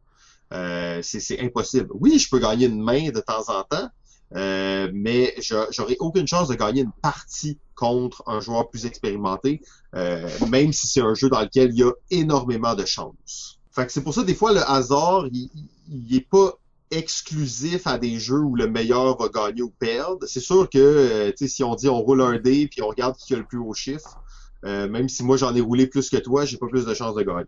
[0.54, 1.90] Euh, c'est impossible.
[1.94, 3.90] Oui, je peux gagner une main de temps en temps,
[4.36, 9.62] euh, mais j'aurai aucune chance de gagner une partie contre un joueur plus expérimenté,
[9.96, 13.60] euh, même si c'est un jeu dans lequel il y a énormément de chances.
[13.72, 15.50] Fait que c'est pour ça des fois le hasard, il,
[15.88, 16.54] il est pas
[16.92, 20.26] exclusif à des jeux où le meilleur va gagner ou perdre.
[20.28, 23.34] C'est sûr que euh, si on dit on roule un dé puis on regarde qui
[23.34, 24.22] a le plus haut chiffre,
[24.66, 27.16] euh, même si moi j'en ai roulé plus que toi, j'ai pas plus de chances
[27.16, 27.46] de gagner.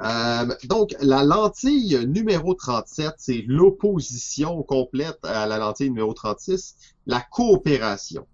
[0.00, 6.76] Euh, donc, la lentille numéro 37, c'est l'opposition complète à la lentille numéro 36,
[7.06, 8.26] la coopération.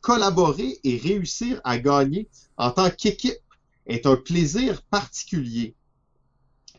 [0.00, 3.36] Collaborer et réussir à gagner en tant qu'équipe
[3.86, 5.74] est un plaisir particulier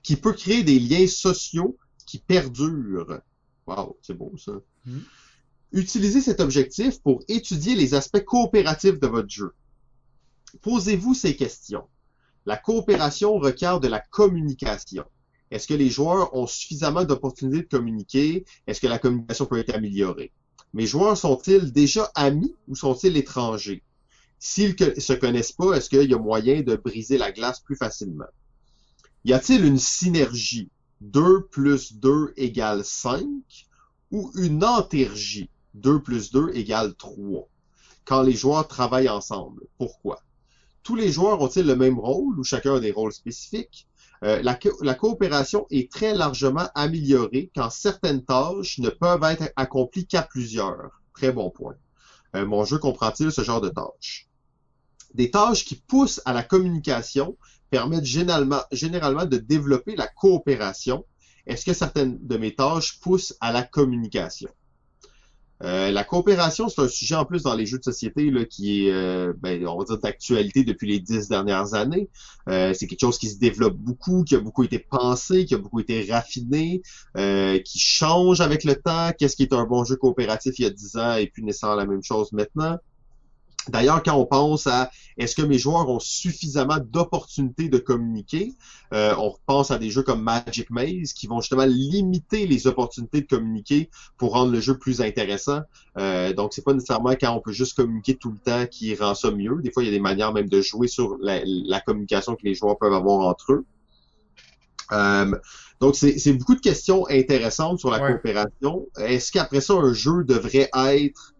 [0.03, 3.22] qui peut créer des liens sociaux qui perdurent.
[3.68, 4.53] Wow, c'est beau ça.
[4.85, 4.99] Hmm.
[5.72, 9.53] Utilisez cet objectif pour étudier les aspects coopératifs de votre jeu.
[10.61, 11.88] Posez-vous ces questions.
[12.45, 15.05] La coopération requiert de la communication.
[15.51, 18.45] Est-ce que les joueurs ont suffisamment d'opportunités de communiquer?
[18.65, 20.31] Est-ce que la communication peut être améliorée?
[20.73, 23.84] Mes joueurs sont-ils déjà amis ou sont-ils étrangers?
[24.39, 28.26] S'ils se connaissent pas, est-ce qu'il y a moyen de briser la glace plus facilement?
[29.23, 33.23] Y a-t-il une synergie 2 plus 2 égale 5
[34.09, 37.47] ou une antergie 2 plus 2 égale 3
[38.03, 39.63] quand les joueurs travaillent ensemble?
[39.77, 40.23] Pourquoi?
[40.83, 43.87] Tous les joueurs ont-ils le même rôle ou chacun a des rôles spécifiques?
[44.23, 50.21] Euh, la, coopération est très largement améliorée quand certaines tâches ne peuvent être accomplies qu'à
[50.21, 51.01] plusieurs.
[51.13, 51.75] Très bon point.
[52.35, 54.27] Euh, mon jeu comprend-il ce genre de tâches?
[55.13, 57.35] Des tâches qui poussent à la communication
[57.69, 61.05] permettent généralement, généralement de développer la coopération.
[61.47, 64.49] Est-ce que certaines de mes tâches poussent à la communication?
[65.63, 68.91] Euh, la coopération, c'est un sujet en plus dans les jeux de société qui est,
[68.91, 72.09] euh, ben, on va dire, d'actualité depuis les dix dernières années.
[72.49, 75.57] Euh, c'est quelque chose qui se développe beaucoup, qui a beaucoup été pensé, qui a
[75.57, 76.81] beaucoup été raffiné,
[77.15, 79.11] qui change avec le temps.
[79.17, 81.75] Qu'est-ce qui est un bon jeu coopératif il y a dix ans et puis naissant
[81.75, 82.77] la même chose maintenant?
[83.69, 88.53] D'ailleurs, quand on pense à est-ce que mes joueurs ont suffisamment d'opportunités de communiquer,
[88.93, 93.21] euh, on pense à des jeux comme Magic Maze qui vont justement limiter les opportunités
[93.21, 95.61] de communiquer pour rendre le jeu plus intéressant.
[95.97, 99.13] Euh, donc, c'est pas nécessairement quand on peut juste communiquer tout le temps qui rend
[99.13, 99.59] ça mieux.
[99.61, 102.55] Des fois, il y a des manières même de jouer sur la, communication que les
[102.55, 103.65] joueurs peuvent avoir entre eux.
[104.91, 105.31] Euh,
[105.79, 108.88] donc, c'est beaucoup de questions intéressantes sur la coopération.
[108.99, 111.30] Est-ce qu'après ça, un jeu devrait être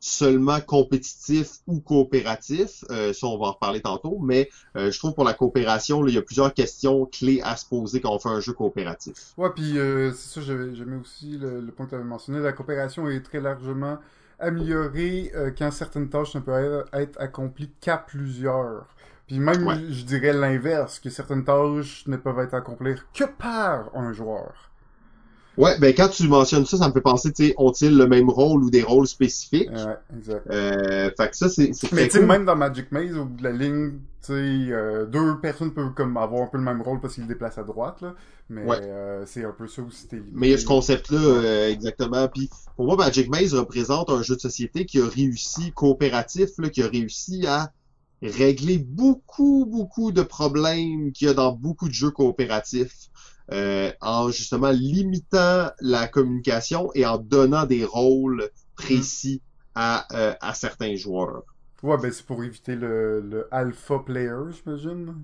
[0.00, 2.84] seulement compétitif ou coopératif.
[2.90, 4.18] Euh, ça, on va en reparler tantôt.
[4.20, 7.66] Mais euh, je trouve pour la coopération, il y a plusieurs questions clés à se
[7.66, 9.34] poser quand on fait un jeu coopératif.
[9.36, 12.40] Ouais, puis euh, c'est ça, j'aimais aussi le, point que tu avais mentionné.
[12.40, 13.98] La coopération est très largement
[14.38, 18.86] améliorée quand certaines tâches ne peuvent être accomplies qu'à plusieurs.
[19.26, 24.14] Puis même, je dirais l'inverse, que certaines tâches ne peuvent être accomplies que par un
[24.14, 24.69] joueur.
[25.60, 28.30] Ouais, ben quand tu mentionnes ça, ça me fait penser, tu sais, ont-ils le même
[28.30, 29.70] rôle ou des rôles spécifiques?
[29.70, 30.46] Ouais, exact.
[30.50, 32.28] Euh, fait que ça, c'est c'est Mais tu sais, cool.
[32.28, 33.90] même dans Magic Maze, au bout de la ligne,
[34.24, 37.24] tu sais, euh, deux personnes peuvent comme avoir un peu le même rôle parce qu'ils
[37.24, 38.14] se déplacent à droite, là.
[38.48, 38.78] Mais Ouais.
[38.80, 40.08] euh, c'est un peu ça aussi.
[40.32, 42.26] Mais il y a ce concept-là, euh, exactement.
[42.28, 46.70] Puis pour moi, Magic Maze représente un jeu de société qui a réussi, coopératif, là,
[46.70, 47.70] qui a réussi à
[48.22, 53.08] régler beaucoup, beaucoup de problèmes qu'il y a dans beaucoup de jeux coopératifs.
[53.52, 59.42] Euh, en justement limitant la communication et en donnant des rôles précis
[59.74, 61.42] à, euh, à certains joueurs.
[61.82, 65.14] Ouais, ben c'est pour éviter le, le alpha player, j'imagine.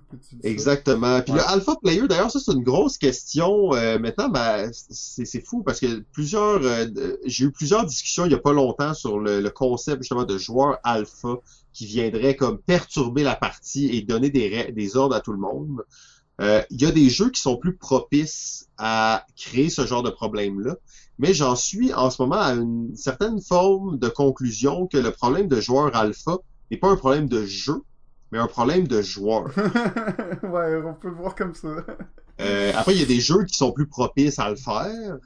[0.42, 1.20] Exactement.
[1.20, 1.38] Puis Ouais.
[1.40, 3.74] le alpha player, d'ailleurs, ça c'est une grosse question.
[3.74, 6.86] Euh, maintenant, ben, c'est c'est fou parce que plusieurs, euh,
[7.26, 10.38] j'ai eu plusieurs discussions il y a pas longtemps sur le, le concept justement de
[10.38, 11.36] joueur alpha
[11.72, 15.82] qui viendrait comme perturber la partie et donner des ordres à tout le monde.
[16.40, 20.10] Euh, Il y a des jeux qui sont plus propices à créer ce genre de
[20.10, 20.76] problème-là,
[21.18, 25.48] mais j'en suis en ce moment à une certaine forme de conclusion que le problème
[25.48, 26.38] de joueur alpha
[26.70, 27.82] n'est pas un problème de jeu,
[28.32, 29.46] mais un problème de joueur.
[30.42, 31.68] ouais, on peut le voir comme ça.
[32.40, 35.16] Euh, après, il y a des jeux qui sont plus propices à le faire,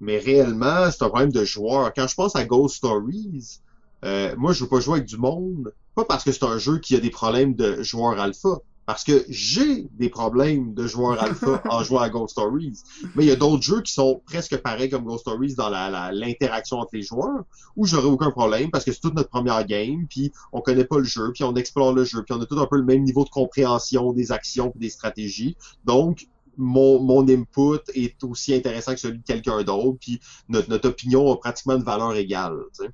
[0.00, 1.92] mais réellement, c'est un problème de joueur.
[1.94, 3.60] Quand je pense à Ghost Stories,
[4.04, 6.78] euh, moi, je veux pas jouer avec du monde, pas parce que c'est un jeu
[6.78, 8.58] qui a des problèmes de joueur alpha,
[8.88, 12.80] parce que j'ai des problèmes de joueur alpha en jouant à Ghost Stories.
[13.14, 15.90] Mais il y a d'autres jeux qui sont presque pareils comme Ghost Stories dans la,
[15.90, 17.44] la- l'interaction entre les joueurs,
[17.76, 20.96] où j'aurais aucun problème parce que c'est toute notre première game, puis on connaît pas
[20.96, 23.02] le jeu, puis on explore le jeu, puis on a tout un peu le même
[23.02, 25.58] niveau de compréhension des actions et des stratégies.
[25.84, 30.88] Donc, mon, mon input est aussi intéressant que celui de quelqu'un d'autre, puis notre, notre
[30.88, 32.56] opinion a pratiquement une valeur égale.
[32.74, 32.90] tu sais.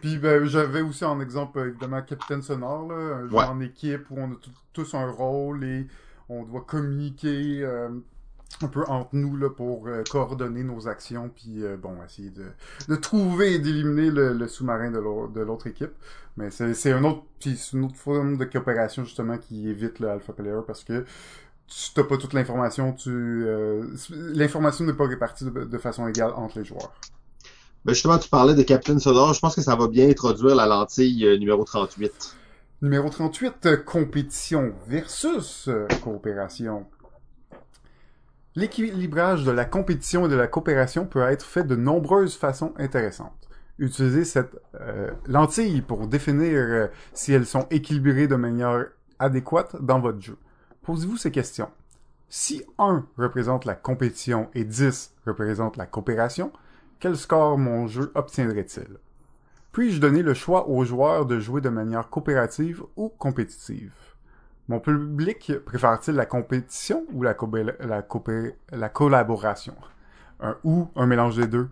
[0.00, 3.44] Puis ben, j'avais aussi en exemple évidemment Capitaine Sonore, là, un jeu Ouais.
[3.44, 4.36] en équipe où on a
[4.72, 5.86] tous un rôle et
[6.28, 7.88] on doit communiquer euh,
[8.62, 12.44] un peu entre nous là, pour euh, coordonner nos actions, puis euh, bon, essayer de,
[12.88, 15.92] de trouver et d'éliminer le, le sous-marin de l'au- de l'autre équipe.
[16.36, 17.22] Mais c'est un autre,
[17.72, 21.04] une autre forme de coopération justement qui évite le alpha player parce que
[21.66, 23.46] tu n'as pas toute l'information, tu
[24.10, 26.92] l'information n'est pas répartie de, de façon égale entre les joueurs.
[27.84, 30.64] Ben justement, tu parlais de Captain Sonore, je pense que ça va bien introduire la
[30.66, 32.34] lentille euh, numéro 38.
[32.80, 36.86] Numéro 38, euh, compétition versus euh, coopération.
[38.54, 43.48] L'équilibrage de la compétition et de la coopération peut être fait de nombreuses façons intéressantes.
[43.78, 48.86] Utilisez cette euh, lentille pour définir si elles sont équilibrées de manière
[49.18, 50.36] adéquate dans votre jeu.
[50.82, 51.70] Posez-vous ces questions.
[52.28, 56.52] Si 1 représente la compétition et 10 représente la coopération,
[57.04, 58.96] quel score mon jeu obtiendrait-il?
[59.72, 63.92] Puis-je donner le choix aux joueurs de jouer de manière coopérative ou compétitive?
[64.68, 67.34] Mon public préfère-t-il la compétition ou la,
[68.88, 69.74] collaboration?
[70.64, 71.68] Ou un mélange des deux?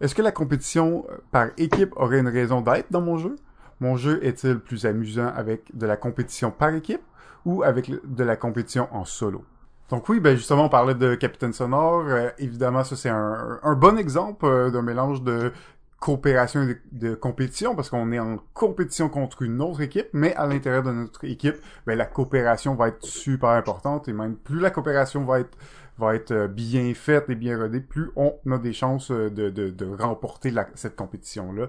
[0.00, 3.34] Est-ce que la compétition euh, par équipe aurait une raison d'être dans mon jeu?
[3.80, 7.02] Mon jeu est-il plus amusant avec de la compétition par équipe
[7.44, 9.44] ou avec de la compétition en solo?
[9.90, 12.04] Donc oui, ben justement, on parlait de Capitaine Sonore.
[12.06, 15.52] Euh, évidemment, ça c'est un, un bon exemple euh, d'un mélange de
[15.98, 20.46] coopération et de, compétition parce qu'on est en compétition contre une autre équipe, mais à
[20.46, 21.56] l'intérieur de notre équipe,
[21.86, 25.58] ben la coopération va être super importante et même plus la coopération va être
[25.98, 29.50] va être euh, bien faite et bien rodée, plus on a des chances euh, de,
[29.50, 31.66] de, de remporter la- cette compétition-là.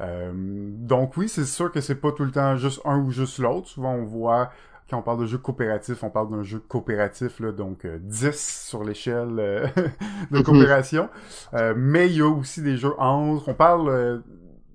[0.00, 3.38] Euh, donc oui, c'est sûr que c'est pas tout le temps juste un ou juste
[3.38, 3.66] l'autre.
[3.66, 4.50] Souvent, on voit
[4.92, 8.66] quand on parle de jeu coopératif, on parle d'un jeu coopératif, là, donc euh, 10
[8.68, 9.66] sur l'échelle euh,
[10.30, 10.42] de Mhm.
[10.42, 11.08] coopération.
[11.54, 13.48] Euh, mais il y a aussi des jeux entre.
[13.48, 14.18] On parle, euh,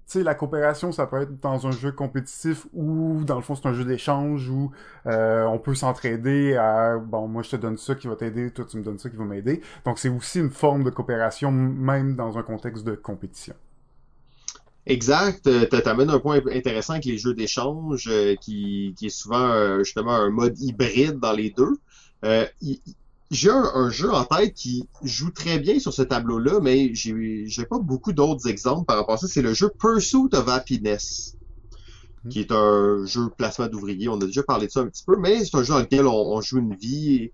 [0.07, 3.56] tu sais, la coopération, ça peut être dans un jeu compétitif ou dans le fond
[3.56, 4.72] c'est un jeu d'échange où
[5.06, 8.65] euh, on peut s'entraider à bon moi je te donne ça qui va t'aider, toi
[8.69, 9.61] tu me donnes ça qui va m'aider.
[9.85, 13.56] Donc c'est aussi une forme de coopération même dans un contexte de compétition.
[14.88, 15.46] Exact.
[15.48, 19.50] Euh, t'a- T'amènes un point intéressant avec les jeux d'échange, euh, qui, qui est souvent
[19.52, 21.74] euh, justement un mode hybride dans les deux.
[22.26, 22.46] Euh,
[23.32, 27.46] j'ai un, un jeu en tête qui joue très bien sur ce tableau-là, mais j'ai
[27.48, 29.28] j'ai pas beaucoup d'autres exemples par rapport à ça.
[29.28, 31.36] C'est le jeu Pursuit of Happiness,
[32.30, 34.10] qui est un jeu placement d'ouvriers.
[34.10, 36.06] On a déjà parlé de ça un petit peu, mais c'est un jeu dans lequel
[36.08, 37.16] on, on joue une vie.
[37.16, 37.34] et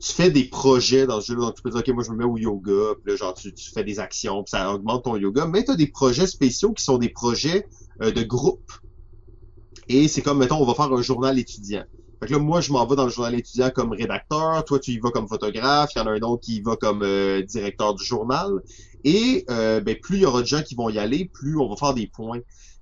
[0.00, 1.46] tu fais des projets dans ce jeu-là.
[1.46, 3.52] Donc, tu peux dire, OK, moi, je me mets au yoga, puis là, genre, tu,
[3.52, 5.46] tu fais des actions, puis ça augmente ton yoga.
[5.46, 7.66] Mais tu as des projets spéciaux qui sont des projets
[8.02, 8.72] euh, de groupe.
[9.88, 11.84] Et c'est comme, mettons, on va faire un journal étudiant.
[12.20, 14.92] Fait que là, moi, je m'en vais dans le journal étudiant comme rédacteur, toi, tu
[14.92, 17.42] y vas comme photographe, il y en a un autre qui y va comme euh,
[17.42, 18.62] directeur du journal.
[19.04, 21.68] Et euh, ben, plus il y aura de gens qui vont y aller, plus on
[21.68, 22.40] va faire des points.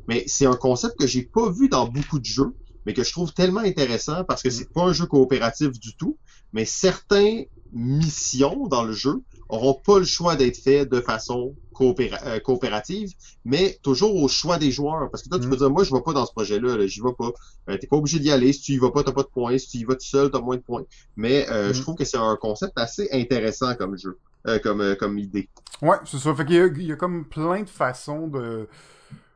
[0.09, 2.55] Mais c'est un concept que j'ai pas vu dans beaucoup de jeux.
[2.87, 6.19] mais que je trouve tellement intéressant parce que c'est pas un jeu coopératif du tout,
[6.55, 12.21] mais certains missions dans le jeu auront pas le choix d'être faits de façon coopéra-
[12.25, 13.13] euh, coopérative,
[13.45, 15.11] mais toujours au choix des joueurs.
[15.11, 15.51] Parce que toi, tu Mm.
[15.51, 17.31] peux dire, moi, je vais pas dans ce projet-là, là, j'y vais pas.
[17.69, 18.53] Euh, t'es pas obligé d'y aller.
[18.55, 19.59] Si tu y vas pas, t'as pas de points.
[19.59, 20.85] Si tu y vas tout seul, t'as moins de points.
[21.17, 21.75] Mais euh, Mm.
[21.75, 25.51] je trouve que c'est un concept assez intéressant comme jeu, euh, comme, comme idée.
[25.83, 26.35] Ouais, c'est ça.
[26.35, 28.67] Fait qu'il y a, il y a comme plein de façons de,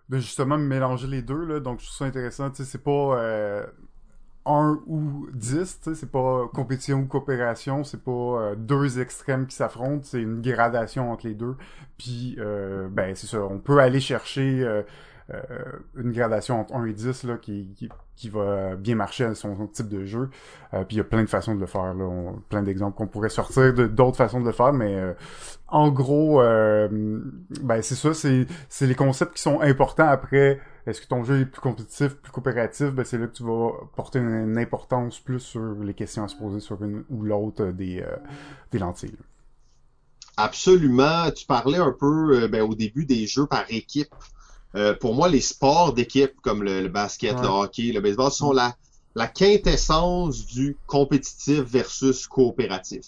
[0.08, 1.60] de justement mélanger les deux, là.
[1.60, 2.48] Donc, je trouve ça intéressant.
[2.50, 3.66] Tu sais, c'est pas euh,
[4.48, 9.46] 1 ou 10, tu sais, c'est pas compétition ou coopération, c'est pas euh, deux extrêmes
[9.46, 11.56] qui s'affrontent, c'est une gradation entre les deux.
[11.98, 13.40] Puis, euh, ben, c'est ça.
[13.42, 14.82] On peut aller chercher euh,
[15.96, 19.66] une gradation entre 1 et 10, là, qui, qui, qui va bien marcher à son,
[19.66, 20.30] type de jeu.
[20.74, 22.32] Euh, puis, il y a plein de façons de le faire, là.
[22.48, 24.96] Plein d'exemples qu'on pourrait sortir d'autres façons de le faire, mais...
[24.96, 25.12] euh,
[25.70, 26.88] en gros, euh,
[27.60, 30.60] ben c'est ça, c'est les concepts qui sont importants après.
[30.86, 32.86] Est-ce que ton jeu est plus compétitif, plus coopératif?
[32.86, 36.36] Ben c'est là que tu vas porter une, importance plus sur les questions à se
[36.36, 38.16] poser sur une ou l'autre des euh,
[38.72, 39.18] des lentilles.
[40.38, 41.30] Absolument.
[41.32, 44.14] Tu parlais un peu euh, ben, au début des jeux par équipe.
[44.74, 47.42] Euh, pour moi, les sports d'équipe comme le, le basket, Ouais.
[47.42, 48.76] le hockey, le baseball sont la,
[49.14, 53.04] la quintessence du compétitif versus coopératif.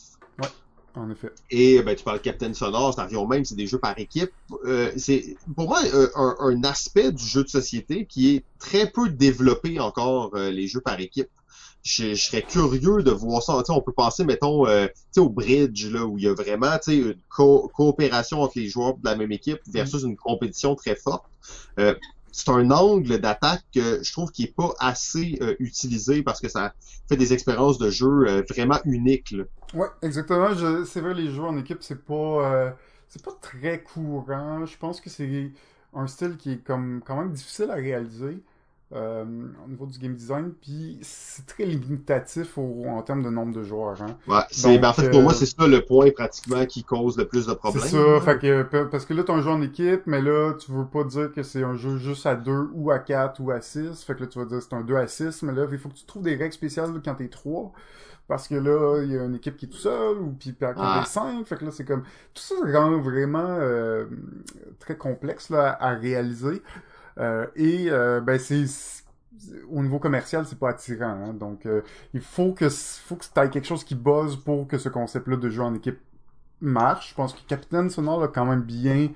[0.96, 1.30] En effet.
[1.50, 4.32] Et ben, tu parles de Captain Sonore, c'est environ même, c'est des jeux par équipe.
[4.64, 8.90] Euh, c'est pour moi euh, un, un aspect du jeu de société qui est très
[8.90, 11.28] peu développé encore, euh, les jeux par équipe.
[11.82, 13.54] Je, serais curieux de voir ça.
[13.58, 14.86] Tu sais, on peut penser, mettons, euh,
[15.16, 19.04] au bridge, là, où il y a vraiment une co- coopération entre les joueurs de
[19.04, 21.24] la même équipe versus une compétition très forte.
[21.78, 21.94] Euh,
[22.32, 26.48] c'est un angle d'attaque que je trouve qui est pas assez euh, utilisé parce que
[26.48, 26.74] ça
[27.08, 29.32] fait des expériences de jeu euh, vraiment uniques.
[29.32, 29.44] là.
[29.74, 30.50] Ouais, exactement.
[30.84, 32.70] C'est vrai, les jeux en équipe, c'est pas euh,
[33.08, 34.64] c'est pas très courant.
[34.66, 35.52] Je pense que c'est
[35.94, 38.42] un style qui est comme quand même difficile à réaliser
[38.92, 39.24] euh,
[39.64, 43.62] au niveau du game design, puis c'est très limitatif au- en termes de nombre de
[43.62, 44.00] joueurs.
[44.02, 44.16] Hein.
[44.26, 47.16] Ouais, c'est, ben, en fait, pour euh, moi, c'est ça le point pratiquement qui cause
[47.16, 47.84] le plus de C'est problèmes.
[47.86, 50.72] ça, fait que, pa- parce que là, t'as un jeu en équipe, mais là, tu
[50.72, 53.60] veux pas dire que c'est un jeu juste à 2 ou à 4 ou à
[53.60, 54.02] 6.
[54.02, 55.78] Fait que là, tu vas dire que c'est un 2 à 6, mais là, il
[55.78, 57.72] faut que tu trouves des règles spéciales quand t'es 3.
[58.26, 60.72] Parce que là, il y a une équipe qui est tout seul, ou puis quand
[60.76, 61.00] Ah.
[61.04, 61.44] t'es 5.
[61.46, 62.02] Fait que là, c'est comme...
[62.34, 64.04] Tout ça rend vraiment euh,
[64.78, 66.62] très complexe là, à réaliser.
[67.20, 68.64] Euh, et, euh, ben, c'est...
[69.70, 71.06] Au niveau commercial, c'est pas attirant.
[71.06, 71.32] hein.
[71.34, 71.82] Donc, euh,
[72.12, 75.48] il faut que faut que tu quelque chose qui buzz pour que ce concept-là de
[75.48, 75.98] jeu en équipe
[76.60, 77.10] marche.
[77.10, 79.08] Je pense que Captain Sonore l'a quand même bien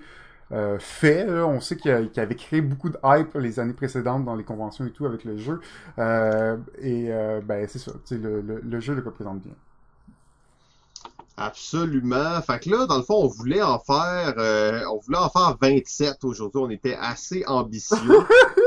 [0.52, 1.28] euh, fait.
[1.31, 4.93] On sait qu'il avait créé beaucoup de hype les années précédentes dans les conventions et
[4.93, 5.60] tout avec le jeu.
[5.98, 7.93] Euh, et euh, ben c'est ça.
[8.10, 9.55] Le, le, le jeu le représente bien.
[11.36, 12.40] Absolument.
[12.43, 15.56] Fait que là, dans le fond, on voulait en faire, euh, on voulait en faire
[15.61, 16.61] 27 aujourd'hui.
[16.62, 17.97] On était assez ambitieux.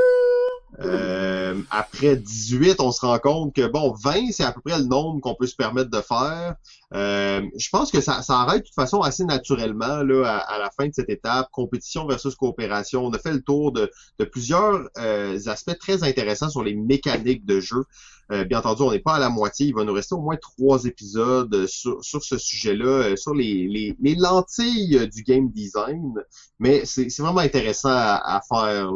[0.80, 4.84] Euh, après 18, on se rend compte que bon, 20, c'est à peu près le
[4.84, 6.54] nombre qu'on peut se permettre de faire.
[6.94, 10.58] Euh, je pense que ça, ça arrête de toute façon assez naturellement là, à, à
[10.58, 11.48] la fin de cette étape.
[11.50, 13.04] Compétition versus coopération.
[13.04, 17.44] On a fait le tour de, de plusieurs euh, aspects très intéressants sur les mécaniques
[17.44, 17.84] de jeu.
[18.30, 19.68] Euh, bien entendu, on n'est pas à la moitié.
[19.68, 23.34] Il va nous rester au moins trois épisodes euh, sur, sur ce sujet-là, euh, sur
[23.34, 26.14] les, les, les lentilles du game design.
[26.58, 28.90] Mais c'est vraiment intéressant à, faire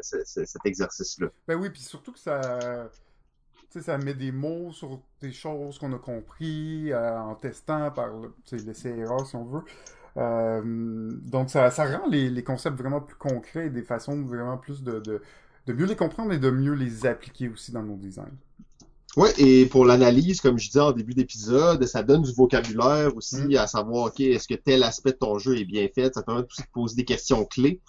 [0.00, 1.28] cet exercice-là.
[1.46, 2.88] Ben oui, puis surtout que ça,
[3.70, 8.34] ça met des mots sur des choses qu'on a compris en testant par le,
[8.64, 9.62] l'essai erreur si on veut.
[11.26, 14.82] Donc ça, ça rend les, les concepts vraiment plus concrets et des façons vraiment plus
[14.82, 15.22] de, de,
[15.66, 18.38] de mieux les comprendre et de mieux les appliquer aussi dans nos designs.
[19.16, 23.36] Ouais, et pour l'analyse, comme je disais en début d'épisode, ça donne du vocabulaire aussi
[23.42, 23.56] Mm.
[23.56, 26.14] à savoir, OK, est-ce que tel aspect de ton jeu est bien fait?
[26.14, 27.80] Ça permet aussi de poser des questions clés.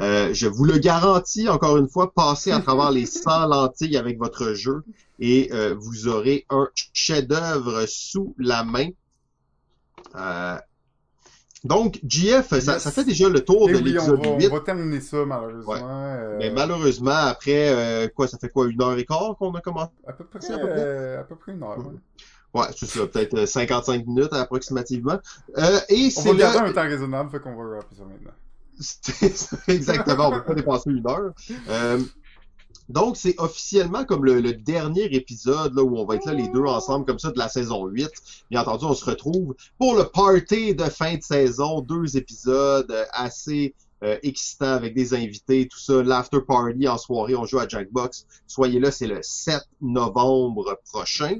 [0.00, 4.18] Euh, je vous le garantis, encore une fois, passez à travers les 100 lentilles avec
[4.18, 4.82] votre jeu
[5.20, 8.88] et euh, vous aurez un chef-d'œuvre sous la main.
[10.16, 10.56] Euh,
[11.64, 12.78] donc, JF, ça, Yes.
[12.82, 14.48] ça fait déjà le tour Et de oui, on l'épisode va, 8.
[14.50, 15.74] on va terminer ça malheureusement.
[15.80, 19.60] euh, Mais malheureusement, après, euh, quoi, ça fait quoi, une heure et quart qu'on a
[19.60, 19.90] commencé?
[20.06, 20.74] à peu près, à peu près.
[20.78, 21.78] euh, à peu près une heure.
[21.78, 21.94] ouais.
[22.54, 25.18] Ouais, c'est ça, peut-être euh, 55 minutes approximativement.
[25.56, 26.64] Euh, et On c'est va garder là...
[26.66, 28.32] un temps raisonnable, fait qu'on va rappeler ça maintenant.
[29.68, 31.32] Exactement, on va pas dépasser une heure.
[31.70, 31.98] Euh,
[32.88, 36.48] donc, c'est officiellement comme le, le dernier épisode là, où on va être là les
[36.48, 38.10] deux ensemble comme ça de la saison 8.
[38.50, 41.80] Bien entendu, on se retrouve pour le party de fin de saison.
[41.80, 46.02] Deux épisodes euh, assez euh, excitants avec des invités, tout ça.
[46.02, 48.26] L'after party en soirée, on joue à Jackbox.
[48.46, 51.36] Soyez là, c'est le 7 novembre prochain.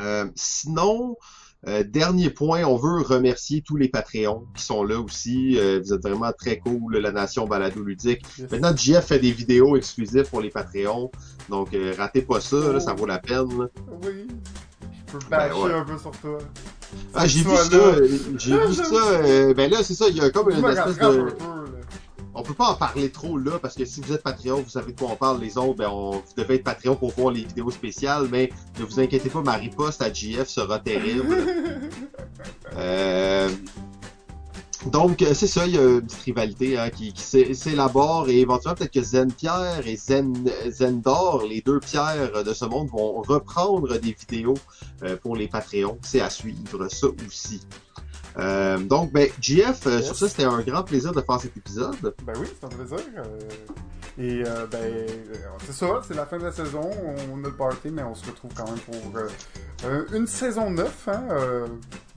[0.00, 1.16] Euh, sinon,
[1.68, 5.58] Euh, dernier point, on veut remercier tous les Patreons qui sont là aussi.
[5.58, 8.22] Euh, vous êtes vraiment très cool, la Nation Balado Ludique.
[8.38, 8.50] Yes.
[8.52, 11.10] Maintenant, JF fait des vidéos exclusives pour les Patreons.
[11.48, 13.48] Donc, euh, ratez pas ça, là, ça vaut la peine.
[13.58, 13.66] là.
[14.04, 14.26] Oui.
[15.08, 15.72] Je peux Ben, bâcher ouais.
[15.72, 16.38] un peu sur toi.
[17.14, 17.74] Ah, j'ai vu ça.
[17.76, 18.08] euh,
[18.38, 18.84] J'ai Ah, vu ça.
[18.94, 20.06] euh, ben là, c'est ça.
[20.08, 21.02] Il y a comme une espèce de...
[21.04, 21.34] un peu.
[22.38, 24.92] On peut pas en parler trop là, parce que si vous êtes Patreon, vous savez
[24.92, 25.40] de quoi on parle.
[25.40, 26.10] Les autres, ben, on...
[26.12, 29.54] vous devez être Patreon pour voir les vidéos spéciales, mais ne vous inquiétez pas, ma
[29.54, 31.34] riposte à JF sera terrible.
[32.76, 33.48] Euh,
[34.92, 38.28] Donc, euh, c'est ça, il y a une petite rivalité hein, qui, qui s'é- s'élabore
[38.28, 42.88] et éventuellement peut-être que Zen Pierre et Zen, Zendor, les deux pierres de ce monde,
[42.90, 44.54] vont reprendre des vidéos
[45.02, 45.98] euh, pour les Patreons.
[46.02, 47.62] C'est à suivre, ça aussi.
[48.38, 50.06] Euh, donc, ben, JF, euh, Yes.
[50.06, 52.14] sur ça, c'était un grand plaisir de faire cet épisode.
[52.24, 52.98] Ben oui, c'est un plaisir.
[53.16, 53.24] euh,
[54.18, 55.06] Et ben,
[55.64, 56.90] c'est ça, c'est la fin de la saison.
[57.32, 58.94] On a le party, mais on se retrouve quand même pour
[60.14, 61.22] une saison 9, hein,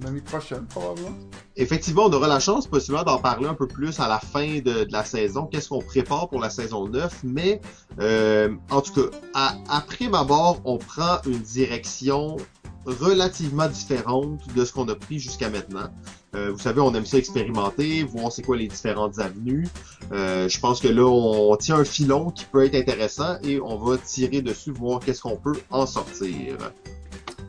[0.02, 1.16] l'année prochaine, probablement.
[1.58, 4.84] Effectivement, on aura la chance possiblement d'en parler un peu plus à la fin de,
[4.86, 5.46] de la saison.
[5.48, 7.20] Qu'est-ce qu'on prépare pour la saison 9?
[7.24, 7.60] Mais
[8.70, 12.38] en tout cas, à, après ma mort, on prend une direction
[12.90, 15.90] relativement différente de ce qu'on a pris jusqu'à maintenant.
[16.36, 19.68] Euh, vous savez, on aime ça expérimenter, voir c'est quoi les différentes avenues.
[20.12, 23.78] Euh, je pense que là, on tient un filon qui peut être intéressant et on
[23.78, 26.58] va tirer dessus, voir qu'est-ce qu'on peut en sortir.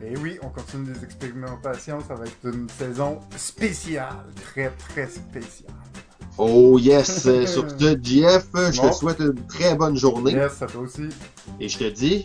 [0.02, 1.98] Et oui, on continue des expérimentations.
[2.08, 5.74] Ça va être une saison spéciale, très très spéciale.
[6.38, 7.26] Oh yes!
[7.26, 8.88] Euh, Sur ce, JF, je Bon.
[8.88, 10.32] te souhaite une très bonne journée.
[10.32, 11.08] Yes, à toi aussi.
[11.60, 12.24] Et je te dis